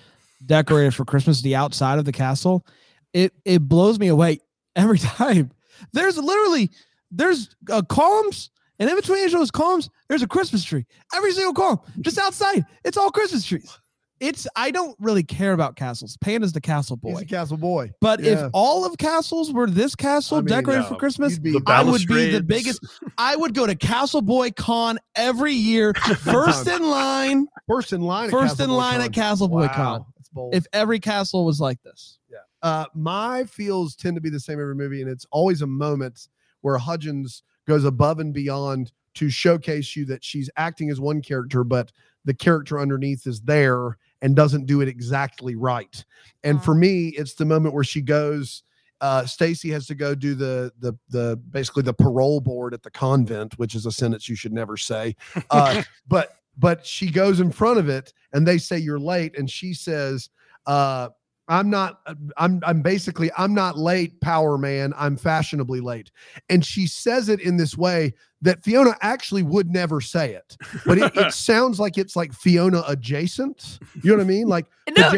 decorated 0.46 0.94
for 0.94 1.04
Christmas, 1.04 1.42
the 1.42 1.56
outside 1.56 1.98
of 1.98 2.04
the 2.04 2.12
castle, 2.12 2.66
it 3.12 3.32
it 3.44 3.68
blows 3.68 3.98
me 3.98 4.08
away 4.08 4.40
every 4.76 4.98
time. 4.98 5.50
There's 5.92 6.16
literally 6.16 6.70
there's 7.10 7.54
uh, 7.70 7.82
columns, 7.82 8.50
and 8.78 8.88
in 8.88 8.96
between 8.96 9.24
each 9.24 9.32
of 9.32 9.40
those 9.40 9.50
columns, 9.50 9.90
there's 10.08 10.22
a 10.22 10.28
Christmas 10.28 10.62
tree. 10.62 10.86
Every 11.14 11.32
single 11.32 11.54
column, 11.54 11.80
just 12.00 12.18
outside, 12.18 12.64
it's 12.84 12.96
all 12.96 13.10
Christmas 13.10 13.44
trees. 13.44 13.78
It's 14.20 14.46
I 14.56 14.70
don't 14.70 14.96
really 14.98 15.22
care 15.22 15.52
about 15.52 15.76
castles. 15.76 16.16
Panda's 16.16 16.52
the 16.52 16.60
castle 16.60 16.98
He's 17.02 17.14
boy. 17.14 17.20
a 17.20 17.24
castle 17.24 17.56
boy. 17.56 17.92
But 18.00 18.20
Yeah. 18.20 18.46
if 18.46 18.50
all 18.52 18.84
of 18.84 18.98
castles 18.98 19.52
were 19.52 19.68
this 19.70 19.94
castle 19.94 20.38
I 20.38 20.40
mean, 20.40 20.48
decorated 20.48 20.86
for 20.86 20.96
Christmas, 20.96 21.34
you'd 21.34 21.42
be- 21.42 21.52
The 21.52 21.62
I 21.66 21.82
would 21.82 22.06
be 22.06 22.30
the 22.32 22.42
biggest. 22.42 22.80
I 23.16 23.36
would 23.36 23.54
go 23.54 23.66
to 23.66 23.74
Castle 23.76 24.22
Boy 24.22 24.50
Con 24.50 24.98
every 25.14 25.52
year, 25.54 25.94
first 26.20 26.66
in 26.66 26.82
line, 26.88 27.46
First 27.68 27.92
in 27.92 28.00
line. 28.02 28.30
first 28.30 28.58
in 28.60 28.70
line 28.70 28.96
Con. 28.96 29.04
at 29.06 29.12
Castle 29.12 29.48
Boy 29.48 29.66
Wow, 29.66 29.74
Con. 29.74 30.04
That's. 30.16 30.56
If 30.56 30.66
every 30.72 31.00
castle 31.00 31.44
was 31.44 31.60
like 31.60 31.82
this, 31.82 32.18
uh, 32.62 32.86
my 32.94 33.44
feels 33.44 33.94
tend 33.96 34.16
to 34.16 34.20
be 34.20 34.30
the 34.30 34.40
same 34.40 34.60
every 34.60 34.74
movie, 34.74 35.00
and 35.00 35.10
it's 35.10 35.26
always 35.30 35.62
a 35.62 35.66
moment 35.66 36.28
where 36.60 36.76
Hudgens 36.76 37.42
goes 37.66 37.84
above 37.84 38.18
and 38.18 38.32
beyond 38.34 38.90
to 39.14 39.30
showcase 39.30 39.94
you 39.96 40.04
that 40.06 40.22
she's 40.24 40.50
acting 40.56 40.90
as 40.90 41.00
one 41.00 41.22
character, 41.22 41.64
but 41.64 41.92
the 42.24 42.34
character 42.34 42.78
underneath 42.78 43.26
is 43.26 43.40
there 43.42 43.96
and 44.22 44.34
doesn't 44.34 44.66
do 44.66 44.80
it 44.80 44.88
exactly 44.88 45.54
right. 45.54 46.04
And 46.44 46.62
for 46.62 46.74
me, 46.74 47.08
it's 47.08 47.34
the 47.34 47.44
moment 47.44 47.74
where 47.74 47.84
she 47.84 48.00
goes. 48.00 48.62
Uh, 49.00 49.24
Stacy 49.24 49.70
has 49.70 49.86
to 49.86 49.94
go 49.94 50.14
do 50.14 50.34
the 50.34 50.72
the 50.80 50.92
the 51.08 51.36
basically 51.50 51.84
the 51.84 51.94
parole 51.94 52.40
board 52.40 52.74
at 52.74 52.82
the 52.82 52.90
convent, 52.90 53.56
which 53.58 53.74
is 53.74 53.86
a 53.86 53.92
sentence 53.92 54.28
you 54.28 54.34
should 54.34 54.52
never 54.52 54.76
say. 54.76 55.14
Uh, 55.50 55.82
but 56.08 56.36
but 56.56 56.84
she 56.84 57.10
goes 57.10 57.38
in 57.40 57.52
front 57.52 57.78
of 57.78 57.88
it, 57.88 58.12
and 58.32 58.46
they 58.46 58.58
say 58.58 58.76
you're 58.76 58.98
late, 58.98 59.38
and 59.38 59.48
she 59.48 59.72
says, 59.72 60.30
uh, 60.66 61.08
I'm 61.48 61.70
not 61.70 62.00
uh, 62.06 62.14
I'm 62.36 62.60
I'm 62.64 62.82
basically 62.82 63.30
I'm 63.38 63.54
not 63.54 63.78
late, 63.78 64.20
power 64.20 64.58
man. 64.58 64.92
I'm 64.96 65.16
fashionably 65.16 65.80
late. 65.80 66.10
And 66.48 66.64
she 66.64 66.86
says 66.86 67.28
it 67.28 67.40
in 67.40 67.56
this 67.56 67.76
way 67.76 68.14
that 68.42 68.62
Fiona 68.62 68.94
actually 69.00 69.42
would 69.42 69.70
never 69.70 70.00
say 70.00 70.32
it. 70.34 70.56
But 70.86 70.98
it, 70.98 71.16
it 71.16 71.32
sounds 71.50 71.80
like 71.80 71.98
it's 71.98 72.14
like 72.14 72.32
Fiona 72.32 72.84
adjacent. 72.86 73.80
You 74.02 74.10
know 74.10 74.18
what 74.18 74.24
I 74.24 74.26
mean? 74.28 74.46
Like 74.46 74.66
No, 74.96 75.10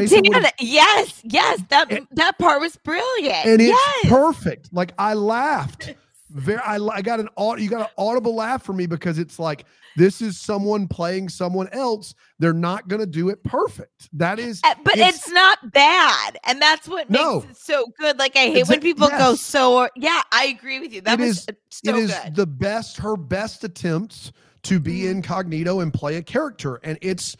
yes, 0.60 1.20
yes, 1.24 1.62
that 1.68 1.90
And- 1.92 2.06
that 2.12 2.38
part 2.38 2.60
was 2.60 2.76
brilliant. 2.76 3.46
and 3.46 3.60
it's 3.60 3.70
yes. 3.70 4.08
perfect. 4.08 4.72
Like 4.72 4.92
I 4.98 5.14
laughed. 5.14 5.94
Very 6.32 6.60
I, 6.60 6.76
I 6.76 7.02
got 7.02 7.18
an 7.18 7.28
you 7.58 7.68
got 7.68 7.80
an 7.80 7.86
audible 7.98 8.36
laugh 8.36 8.62
for 8.62 8.72
me 8.72 8.86
because 8.86 9.18
it's 9.18 9.40
like 9.40 9.64
this 9.96 10.20
is 10.22 10.38
someone 10.38 10.86
playing 10.88 11.28
someone 11.28 11.68
else. 11.72 12.14
They're 12.38 12.52
not 12.52 12.88
gonna 12.88 13.06
do 13.06 13.28
it 13.28 13.42
perfect. 13.44 14.08
That 14.12 14.38
is 14.38 14.60
Uh, 14.64 14.74
but 14.84 14.94
it's- 14.96 15.16
it's, 15.16 15.28
not 15.30 15.72
bad, 15.72 16.38
and 16.44 16.60
that's 16.60 16.88
what 16.88 17.08
makes 17.10 17.22
No. 17.22 17.44
it 17.48 17.56
so 17.56 17.86
good. 17.98 18.18
Like 18.18 18.36
I 18.36 18.46
hate 18.50 18.68
when 18.68 18.78
Exa- 18.80 18.82
people 18.82 19.08
go 19.08 19.30
yes. 19.30 19.40
so. 19.40 19.88
Yeah, 19.96 20.22
I 20.32 20.46
agree 20.46 20.80
with 20.80 20.92
you. 20.92 21.00
That 21.02 21.20
It 21.20 21.24
was 21.24 21.38
is- 21.38 21.46
uh, 21.48 21.52
so 21.70 21.90
it 21.90 21.96
is 21.96 22.14
good. 22.24 22.34
the 22.36 22.46
best 22.46 22.96
her 22.98 23.16
best 23.16 23.64
attempts 23.64 24.32
to 24.62 24.78
be 24.78 25.00
Mhm. 25.00 25.10
incognito 25.12 25.80
and 25.80 25.92
play 25.92 26.16
a 26.16 26.22
character 26.22 26.80
and 26.84 26.98
it's 27.00 27.36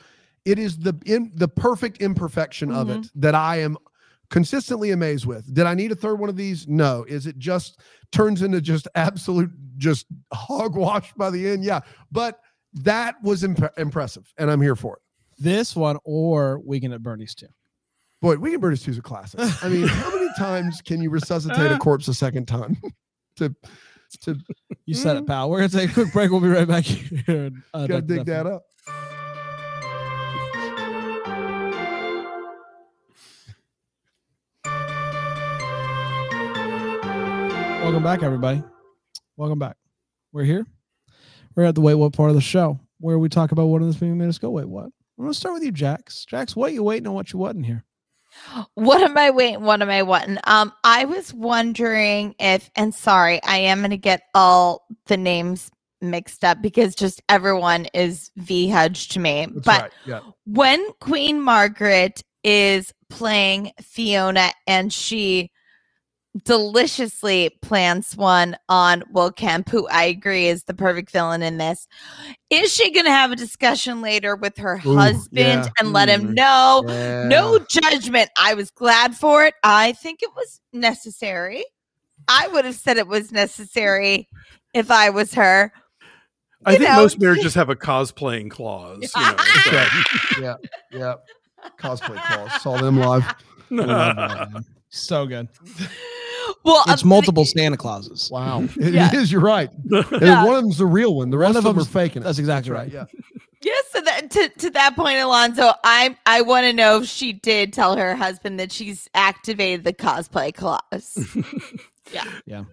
it 0.47 0.59
is 0.59 0.79
the 0.79 0.95
in 1.05 1.31
the 1.35 1.47
perfect 1.49 2.01
imperfection 2.01 2.73
of 2.73 2.89
Mm-hmm. 2.89 3.01
it 3.01 3.11
that 3.17 3.35
i 3.35 3.57
am 3.59 3.77
consistently 4.31 4.93
amazed 4.93 5.27
with. 5.27 5.53
Did 5.53 5.67
i 5.67 5.75
need 5.75 5.93
a 5.93 5.97
third 5.97 6.19
one 6.19 6.29
of 6.29 6.37
these? 6.37 6.67
No. 6.69 7.05
Is 7.09 7.27
it 7.27 7.39
just 7.39 7.81
turns 8.13 8.43
into 8.43 8.61
just 8.61 8.89
absolute 8.95 9.51
just 9.77 10.07
hogwash 10.33 11.13
by 11.15 11.31
the 11.31 11.49
end? 11.49 11.65
Yeah. 11.65 11.81
But 12.11 12.41
that 12.73 13.17
was 13.23 13.43
imp- 13.43 13.77
impressive 13.77 14.33
and 14.39 14.49
i'm 14.51 14.61
here 14.61 14.77
for 14.77 14.97
it. 14.97 15.03
This 15.43 15.75
one 15.75 15.99
or 16.05 16.61
Weekend 16.65 16.95
at 16.95 17.03
Bernie's 17.03 17.35
too. 17.35 17.49
boy 18.23 18.37
we 18.37 18.53
can 18.53 18.61
Birdies 18.61 18.83
2 18.83 18.93
is 18.93 18.99
a 18.99 19.03
classic. 19.03 19.41
I 19.63 19.69
mean 19.69 19.87
how 19.89 20.15
many 20.15 20.29
times 20.39 20.81
can 20.81 21.03
you 21.03 21.11
resuscitate 21.11 21.73
a 21.73 21.79
corpse 21.79 22.09
a 22.09 22.15
second 22.15 22.47
time? 22.47 22.77
To 23.37 23.55
to 24.23 24.37
You 24.87 24.95
said 24.95 25.17
it, 25.17 25.27
pal. 25.27 25.49
We're 25.49 25.59
gonna 25.59 25.69
take 25.69 25.91
a 25.91 25.95
quick 25.95 26.13
break. 26.13 26.31
We'll 26.31 26.41
be 26.41 26.49
right 26.49 26.67
back 26.67 26.85
here. 26.85 27.51
Uh, 27.73 27.87
gotta 27.87 28.03
dig 28.03 28.27
that 28.27 28.45
up 28.45 28.65
Welcome 37.91 38.05
back, 38.05 38.23
everybody. 38.23 38.63
Welcome 39.37 39.59
back. 39.59 39.77
We're 40.33 40.45
here. 40.45 40.65
We're 41.57 41.65
at 41.65 41.75
the 41.75 41.81
wait 41.81 41.97
what 41.97 42.13
part 42.13 42.31
of 42.31 42.37
the 42.37 42.41
show 42.41 42.79
where 43.01 43.19
we 43.19 43.29
talk 43.29 43.51
about 43.51 43.67
what 43.67 43.83
in 43.83 43.89
this 43.89 44.01
movie 44.01 44.15
made 44.15 44.29
us 44.29 44.39
go 44.39 44.49
wait 44.49 44.69
what. 44.69 44.85
I'm 44.85 45.25
gonna 45.25 45.35
start 45.35 45.55
with 45.55 45.65
you, 45.65 45.73
Jax. 45.73 46.25
Jax, 46.25 46.55
what 46.55 46.73
you 46.73 46.85
waiting 46.85 47.09
on? 47.09 47.15
What 47.15 47.33
you 47.33 47.41
wasn't 47.41 47.67
here? 47.67 47.85
What 48.75 49.03
am 49.03 49.19
I 49.19 49.31
waiting? 49.31 49.63
What 49.63 49.83
am 49.83 49.91
I 49.91 50.05
wanting? 50.05 50.39
Um, 50.45 50.73
I 50.85 51.05
was 51.05 51.35
wondering 51.35 52.37
if, 52.39 52.71
and 52.77 52.95
sorry, 52.95 53.43
I 53.43 53.57
am 53.57 53.81
gonna 53.81 53.97
get 53.97 54.23
all 54.37 54.87
the 55.07 55.17
names 55.17 55.69
mixed 56.01 56.45
up 56.45 56.63
because 56.63 56.95
just 56.95 57.21
everyone 57.29 57.87
is 57.87 58.31
V 58.37 58.69
Hudge 58.69 59.09
to 59.09 59.19
me. 59.19 59.49
That's 59.51 59.67
but 59.67 59.83
right. 59.83 59.93
Yeah. 60.07 60.21
when 60.47 60.93
Queen 61.01 61.41
Margaret 61.41 62.23
is 62.45 62.95
playing 63.09 63.73
Fiona 63.83 64.53
and 64.69 64.93
she 64.93 65.51
deliciously 66.45 67.51
plants 67.63 68.17
one 68.17 68.57
on 68.69 69.03
Will 69.13 69.33
Kemp, 69.33 69.69
who 69.69 69.89
I 69.89 70.05
agree 70.05 70.47
is 70.47 70.65
the 70.65 70.75
perfect 70.75 71.11
villain 71.11 71.43
in 71.43 71.59
this. 71.59 71.89
Is 72.51 72.73
she 72.73 72.91
going 72.93 73.07
to 73.07 73.11
have 73.13 73.33
a 73.33 73.37
discussion 73.37 74.01
later 74.01 74.37
with 74.37 74.57
her 74.59 74.81
Ooh, 74.87 74.97
husband 74.97 75.65
yeah. 75.65 75.69
and 75.79 75.93
let 75.93 76.09
him 76.09 76.29
Mm. 76.29 76.35
know? 76.35 76.85
Yeah. 76.87 77.25
No 77.29 77.59
judgment. 77.59 78.31
I 78.39 78.55
was 78.55 78.71
glad 78.71 79.17
for 79.17 79.45
it. 79.45 79.55
I 79.65 79.93
think 79.93 80.23
it 80.23 80.31
was 80.37 80.61
necessary. 80.73 81.65
I 82.29 82.47
would 82.49 82.65
have 82.65 82.77
said 82.77 82.97
it 82.97 83.09
was 83.09 83.33
necessary 83.33 84.29
if 84.73 84.91
I 84.91 85.11
was 85.11 85.35
her. 85.35 85.73
I 86.65 86.73
You 86.73 86.79
think 86.79 86.91
know, 86.91 86.97
most 86.97 87.19
marriages 87.19 87.55
have 87.55 87.71
a 87.71 87.77
cosplaying 87.77 88.51
clause. 88.51 89.13
You 89.17 89.23
know, 89.23 89.37
so. 89.65 90.41
yeah, 90.41 90.55
yeah. 90.93 91.15
Cosplay 91.79 92.23
claws. 92.23 92.63
Saw 92.63 92.77
them 92.77 92.99
live. 92.99 93.25
I 94.93 95.17
love 95.17 95.29
that, 95.29 95.41
man. 95.41 95.49
so 95.51 95.79
good. 95.79 95.89
Well, 96.65 96.83
It's 96.89 97.05
uh, 97.05 97.07
multiple 97.07 97.45
Santa 97.45 97.77
Clauses. 97.77 98.29
Wow. 98.31 98.63
It 98.77 98.79
is. 98.79 98.93
Yeah. 98.95 99.23
You're 99.23 99.41
right. 99.41 99.71
Yeah. 100.21 100.45
One 100.45 100.57
of 100.57 100.63
them's 100.65 100.79
the 100.79 100.87
real 100.87 101.15
one. 101.15 101.31
The 101.31 101.39
rest 101.39 101.57
of 101.57 101.65
them 101.65 101.79
are 101.79 101.85
faking 101.85 102.23
it. 102.23 102.25
That's 102.25 102.39
exactly 102.39 102.73
right. 102.73 102.91
Yeah. 102.93 103.05
Yes, 103.63 103.85
so 103.93 104.01
that, 104.01 104.31
to 104.31 104.49
to 104.49 104.71
that 104.71 104.97
point, 104.97 105.19
Alonzo, 105.19 105.73
I 105.85 106.17
I 106.25 106.41
want 106.41 106.65
to 106.65 106.73
know 106.73 107.03
if 107.03 107.09
she 107.09 107.35
did 107.35 107.75
tell 107.75 107.95
her 107.95 108.17
husband 108.17 108.59
that 108.59 108.73
she's 108.73 109.07
activated 109.13 109.85
the 109.85 109.93
cosplay 109.93 110.55
clause. 110.55 111.19
Yeah. 112.11 112.25
Yeah. 112.47 112.65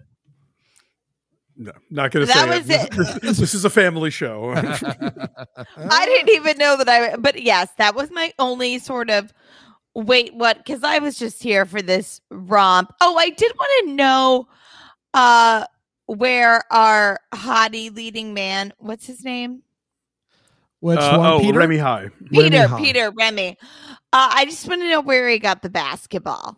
No, 1.58 1.72
not 1.90 2.10
going 2.10 2.26
to 2.26 2.32
That 2.32 2.48
say 2.48 2.58
was 2.58 2.70
it. 2.70 2.90
This, 2.92 3.14
this- 3.20 3.36
this 3.38 3.54
is 3.54 3.66
a 3.66 3.70
family 3.70 4.08
show. 4.10 4.52
I 4.54 6.06
didn't 6.06 6.30
even 6.30 6.56
know 6.56 6.78
that 6.78 6.88
I. 6.88 7.16
But 7.16 7.42
yes, 7.42 7.68
that 7.76 7.94
was 7.94 8.10
my 8.10 8.32
only 8.38 8.78
sort 8.78 9.10
of 9.10 9.30
wait, 9.94 10.34
what? 10.34 10.58
Because 10.58 10.82
I 10.84 10.98
was 10.98 11.18
just 11.18 11.42
here 11.42 11.64
for 11.66 11.82
this 11.82 12.20
romp. 12.30 12.92
Oh, 13.00 13.16
I 13.16 13.30
did 13.30 13.52
want 13.58 13.88
to 13.88 13.94
know 13.94 14.48
uh 15.14 15.64
where 16.06 16.62
our 16.72 17.18
hottie 17.34 17.94
leading 17.94 18.32
man, 18.34 18.72
what's 18.78 19.06
his 19.06 19.24
name? 19.24 19.62
Which 20.80 20.98
Uh, 20.98 21.16
one, 21.18 21.26
oh, 21.32 21.40
Peter? 21.40 21.58
Remy 21.58 21.76
Hii. 21.78 22.10
Peter, 22.30 22.66
High. 22.68 22.78
Peter, 22.80 23.10
Remy. 23.10 23.58
Uh, 24.12 24.30
I 24.32 24.44
just 24.44 24.66
want 24.68 24.80
to 24.80 24.88
know 24.88 25.00
where 25.00 25.28
he 25.28 25.38
got 25.38 25.60
the 25.60 25.68
basketball. 25.68 26.56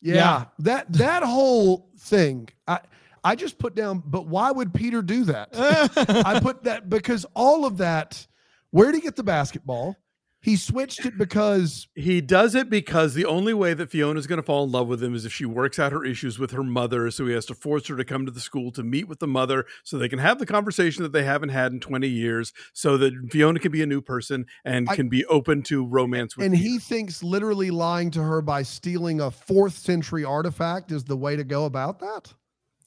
Yeah, 0.00 0.14
Yeah. 0.14 0.44
that 0.60 0.92
that 0.92 1.22
whole 1.22 1.88
thing. 1.98 2.48
I 2.68 2.80
I 3.24 3.34
just 3.36 3.58
put 3.58 3.74
down. 3.74 4.02
But 4.04 4.26
why 4.26 4.50
would 4.50 4.74
Peter 4.74 5.00
do 5.00 5.24
that? 5.24 5.48
I 6.26 6.40
put 6.40 6.64
that 6.64 6.88
because 6.90 7.24
all 7.34 7.64
of 7.64 7.78
that. 7.78 8.26
Where 8.70 8.86
did 8.90 8.96
he 8.96 9.00
get 9.02 9.16
the 9.16 9.22
basketball? 9.22 9.96
He 10.42 10.56
switched 10.56 11.06
it 11.06 11.16
because 11.16 11.86
He 11.94 12.20
does 12.20 12.54
it 12.56 12.68
because 12.68 13.14
the 13.14 13.24
only 13.24 13.54
way 13.54 13.74
that 13.74 13.90
Fiona's 13.90 14.26
going 14.26 14.40
to 14.40 14.42
fall 14.44 14.64
in 14.64 14.72
love 14.72 14.88
with 14.88 15.00
him 15.02 15.14
is 15.14 15.24
if 15.24 15.32
she 15.32 15.44
works 15.44 15.78
out 15.78 15.92
her 15.92 16.04
issues 16.04 16.38
with 16.38 16.50
her 16.50 16.64
mother. 16.64 17.10
So 17.12 17.26
he 17.26 17.32
has 17.32 17.46
to 17.46 17.54
force 17.54 17.86
her 17.86 17.96
to 17.96 18.04
come 18.04 18.26
to 18.26 18.32
the 18.32 18.40
school 18.40 18.72
to 18.72 18.82
meet 18.82 19.06
with 19.06 19.20
the 19.20 19.28
mother 19.28 19.66
so 19.84 19.96
they 19.98 20.08
can 20.08 20.18
have 20.18 20.40
the 20.40 20.46
conversation 20.46 21.04
that 21.04 21.12
they 21.12 21.22
haven't 21.22 21.50
had 21.50 21.70
in 21.72 21.78
20 21.78 22.08
years 22.08 22.52
so 22.72 22.96
that 22.98 23.12
Fiona 23.30 23.60
can 23.60 23.70
be 23.70 23.82
a 23.82 23.86
new 23.86 24.00
person 24.00 24.46
and 24.64 24.88
I- 24.90 24.96
can 24.96 25.08
be 25.08 25.24
open 25.26 25.62
to 25.64 25.86
romance 25.86 26.36
with 26.36 26.44
and 26.46 26.54
Peter. 26.54 26.68
he 26.70 26.78
thinks 26.80 27.22
literally 27.22 27.70
lying 27.70 28.10
to 28.10 28.22
her 28.22 28.42
by 28.42 28.62
stealing 28.64 29.20
a 29.20 29.30
fourth 29.30 29.78
century 29.78 30.24
artifact 30.24 30.90
is 30.90 31.04
the 31.04 31.16
way 31.16 31.36
to 31.36 31.44
go 31.44 31.66
about 31.66 32.00
that. 32.00 32.34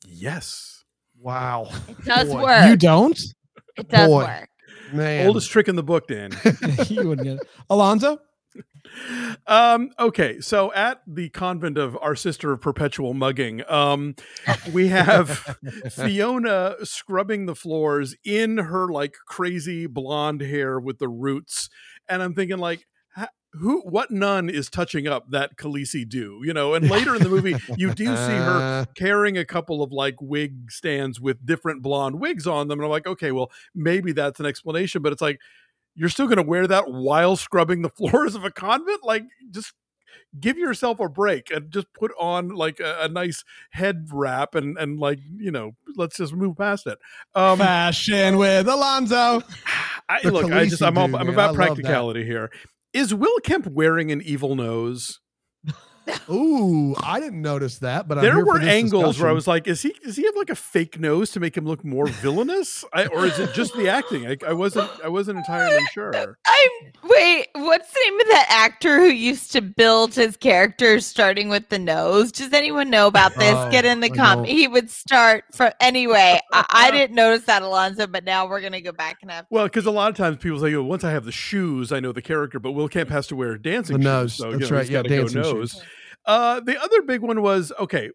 Yes. 0.07 0.83
Wow, 1.19 1.69
It 1.87 2.03
does 2.05 2.29
Boy. 2.29 2.43
work. 2.43 2.69
you 2.69 2.75
don't? 2.75 3.19
it 3.77 3.87
does 3.89 4.07
Boy. 4.09 4.25
work. 4.25 4.49
Man. 4.91 5.27
Oldest 5.27 5.49
trick 5.49 5.67
in 5.67 5.75
the 5.75 5.83
book, 5.83 6.07
Dan. 6.07 6.31
you 6.87 7.09
wouldn't 7.09 7.23
get 7.23 7.37
it. 7.37 7.47
Alonzo? 7.69 8.19
um, 9.47 9.91
okay, 9.99 10.39
so 10.39 10.73
at 10.73 11.01
the 11.07 11.29
convent 11.29 11.77
of 11.77 11.97
our 12.01 12.15
sister 12.15 12.51
of 12.51 12.61
perpetual 12.61 13.13
mugging, 13.13 13.63
um, 13.69 14.15
we 14.71 14.87
have 14.87 15.57
Fiona 15.91 16.75
scrubbing 16.83 17.45
the 17.45 17.55
floors 17.55 18.15
in 18.23 18.57
her 18.57 18.87
like 18.87 19.15
crazy 19.27 19.87
blonde 19.87 20.41
hair 20.41 20.79
with 20.79 20.99
the 20.99 21.09
roots, 21.09 21.69
and 22.07 22.21
I'm 22.23 22.33
thinking 22.33 22.57
like. 22.57 22.85
Ha- 23.55 23.59
Who, 23.59 23.81
what 23.81 24.11
nun 24.11 24.49
is 24.49 24.69
touching 24.69 25.07
up 25.07 25.29
that 25.31 25.57
Khaleesi 25.57 26.07
do? 26.07 26.41
You 26.43 26.53
know, 26.53 26.73
and 26.73 26.89
later 26.89 27.15
in 27.15 27.23
the 27.23 27.29
movie, 27.29 27.55
you 27.77 27.93
do 27.93 28.05
see 28.05 28.11
her 28.11 28.55
Uh, 28.75 28.85
carrying 28.95 29.37
a 29.37 29.45
couple 29.45 29.83
of 29.83 29.91
like 29.91 30.15
wig 30.21 30.71
stands 30.71 31.19
with 31.19 31.45
different 31.45 31.81
blonde 31.81 32.19
wigs 32.19 32.47
on 32.47 32.67
them. 32.67 32.79
And 32.79 32.85
I'm 32.85 32.91
like, 32.91 33.05
okay, 33.05 33.31
well, 33.31 33.51
maybe 33.73 34.11
that's 34.11 34.39
an 34.39 34.45
explanation, 34.45 35.01
but 35.01 35.11
it's 35.11 35.21
like, 35.21 35.39
you're 35.93 36.09
still 36.09 36.25
going 36.25 36.37
to 36.37 36.43
wear 36.43 36.67
that 36.67 36.91
while 36.91 37.35
scrubbing 37.35 37.81
the 37.81 37.89
floors 37.97 38.35
of 38.35 38.43
a 38.43 38.51
convent? 38.51 39.03
Like, 39.03 39.23
just 39.51 39.73
give 40.39 40.57
yourself 40.57 40.99
a 40.99 41.07
break 41.07 41.51
and 41.51 41.71
just 41.71 41.87
put 41.93 42.11
on 42.19 42.49
like 42.49 42.79
a, 42.79 42.97
a 43.01 43.09
nice 43.09 43.43
head 43.71 44.07
wrap 44.11 44.55
and, 44.55 44.77
and 44.77 44.99
like, 44.99 45.19
you 45.37 45.51
know, 45.51 45.75
let's 45.95 46.17
just 46.17 46.33
move 46.33 46.57
past 46.57 46.87
it. 46.87 46.97
Um, 47.33 47.57
Fashion 47.57 48.37
with 48.37 48.67
Alonzo. 48.67 49.41
I, 50.09 50.21
look, 50.27 50.51
I 50.51 50.65
just, 50.65 50.81
Khaleesi 50.81 50.87
I'm, 50.87 50.97
all, 50.97 51.15
I'm 51.15 51.29
about 51.29 51.55
practicality 51.55 52.25
here. 52.25 52.51
Is 52.95 53.13
Will 53.13 53.39
Kemp 53.43 53.67
wearing 53.67 54.09
an 54.09 54.21
evil 54.21 54.55
nose? 54.55 55.19
Ooh, 56.29 56.95
I 57.03 57.19
didn't 57.19 57.41
notice 57.41 57.79
that, 57.79 58.07
but 58.07 58.17
I'm 58.17 58.23
there 58.23 58.43
were 58.45 58.59
this 58.59 58.67
angles 58.67 59.19
where 59.19 59.29
I 59.29 59.33
was 59.33 59.47
like, 59.47 59.67
"Is 59.67 59.81
he? 59.81 59.93
Does 60.03 60.15
he 60.15 60.23
have 60.25 60.35
like 60.35 60.49
a 60.49 60.55
fake 60.55 60.99
nose 60.99 61.31
to 61.31 61.39
make 61.39 61.55
him 61.55 61.65
look 61.65 61.83
more 61.83 62.07
villainous, 62.07 62.83
I, 62.93 63.05
or 63.07 63.25
is 63.25 63.37
it 63.39 63.53
just 63.53 63.75
the 63.75 63.89
acting?" 63.89 64.27
I, 64.27 64.37
I 64.47 64.53
wasn't. 64.53 64.89
I 65.03 65.07
wasn't 65.07 65.37
entirely 65.39 65.83
sure. 65.93 66.13
I'm 66.15 66.91
wait, 67.03 67.47
what's 67.53 67.91
the 67.91 67.99
name 68.05 68.19
of 68.21 68.27
that 68.27 68.45
actor 68.49 68.99
who 68.99 69.07
used 69.07 69.51
to 69.53 69.61
build 69.61 70.13
his 70.15 70.35
characters 70.37 71.05
starting 71.05 71.49
with 71.49 71.69
the 71.69 71.79
nose? 71.79 72.31
Does 72.31 72.53
anyone 72.53 72.89
know 72.89 73.07
about 73.07 73.35
this? 73.35 73.55
Oh, 73.55 73.69
Get 73.71 73.85
in 73.85 73.99
the 73.99 74.11
I 74.11 74.15
comment. 74.15 74.47
He 74.47 74.67
would 74.67 74.89
start 74.89 75.45
from 75.53 75.71
anyway. 75.79 76.39
I, 76.53 76.65
I 76.69 76.91
didn't 76.97 77.15
notice 77.15 77.45
that, 77.45 77.61
Alonzo, 77.61 78.07
but 78.07 78.23
now 78.23 78.47
we're 78.47 78.61
gonna 78.61 78.81
go 78.81 78.91
back 78.91 79.17
and 79.21 79.31
have 79.31 79.45
Well, 79.49 79.65
because 79.65 79.85
a 79.85 79.91
lot 79.91 80.09
of 80.09 80.17
times 80.17 80.37
people 80.37 80.59
say, 80.59 80.73
"Oh, 80.75 80.83
once 80.83 81.03
I 81.03 81.11
have 81.11 81.25
the 81.25 81.31
shoes, 81.31 81.91
I 81.91 81.99
know 81.99 82.11
the 82.11 82.21
character." 82.21 82.59
But 82.59 82.71
Will 82.71 82.87
Kemp 82.89 83.09
has 83.09 83.27
to 83.27 83.35
wear 83.35 83.57
dancing 83.57 83.97
The 83.97 84.01
shoes, 84.01 84.05
nose. 84.05 84.33
so 84.33 84.51
That's 84.51 84.63
you 84.63 84.69
know, 84.69 84.75
right. 84.75 84.81
he's 84.83 84.89
Yeah, 84.91 84.99
gotta 84.99 85.09
go 85.09 85.17
dancing 85.21 85.41
nose. 85.41 85.71
shoes. 85.73 85.83
Uh, 86.25 86.59
the 86.59 86.81
other 86.81 87.01
big 87.01 87.21
one 87.21 87.41
was 87.41 87.71
okay. 87.79 88.09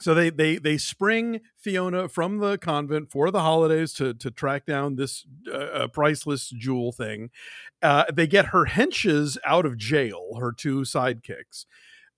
So 0.00 0.14
they 0.14 0.30
they 0.30 0.56
they 0.58 0.78
spring 0.78 1.40
Fiona 1.56 2.08
from 2.08 2.38
the 2.38 2.56
convent 2.58 3.10
for 3.10 3.30
the 3.30 3.40
holidays 3.40 3.92
to 3.94 4.14
to 4.14 4.30
track 4.30 4.64
down 4.64 4.96
this 4.96 5.26
uh, 5.52 5.56
uh, 5.56 5.88
priceless 5.88 6.50
jewel 6.50 6.92
thing. 6.92 7.30
Uh, 7.82 8.04
they 8.12 8.26
get 8.26 8.46
her 8.46 8.66
henches 8.66 9.36
out 9.44 9.66
of 9.66 9.76
jail, 9.76 10.36
her 10.38 10.52
two 10.52 10.82
sidekicks. 10.82 11.66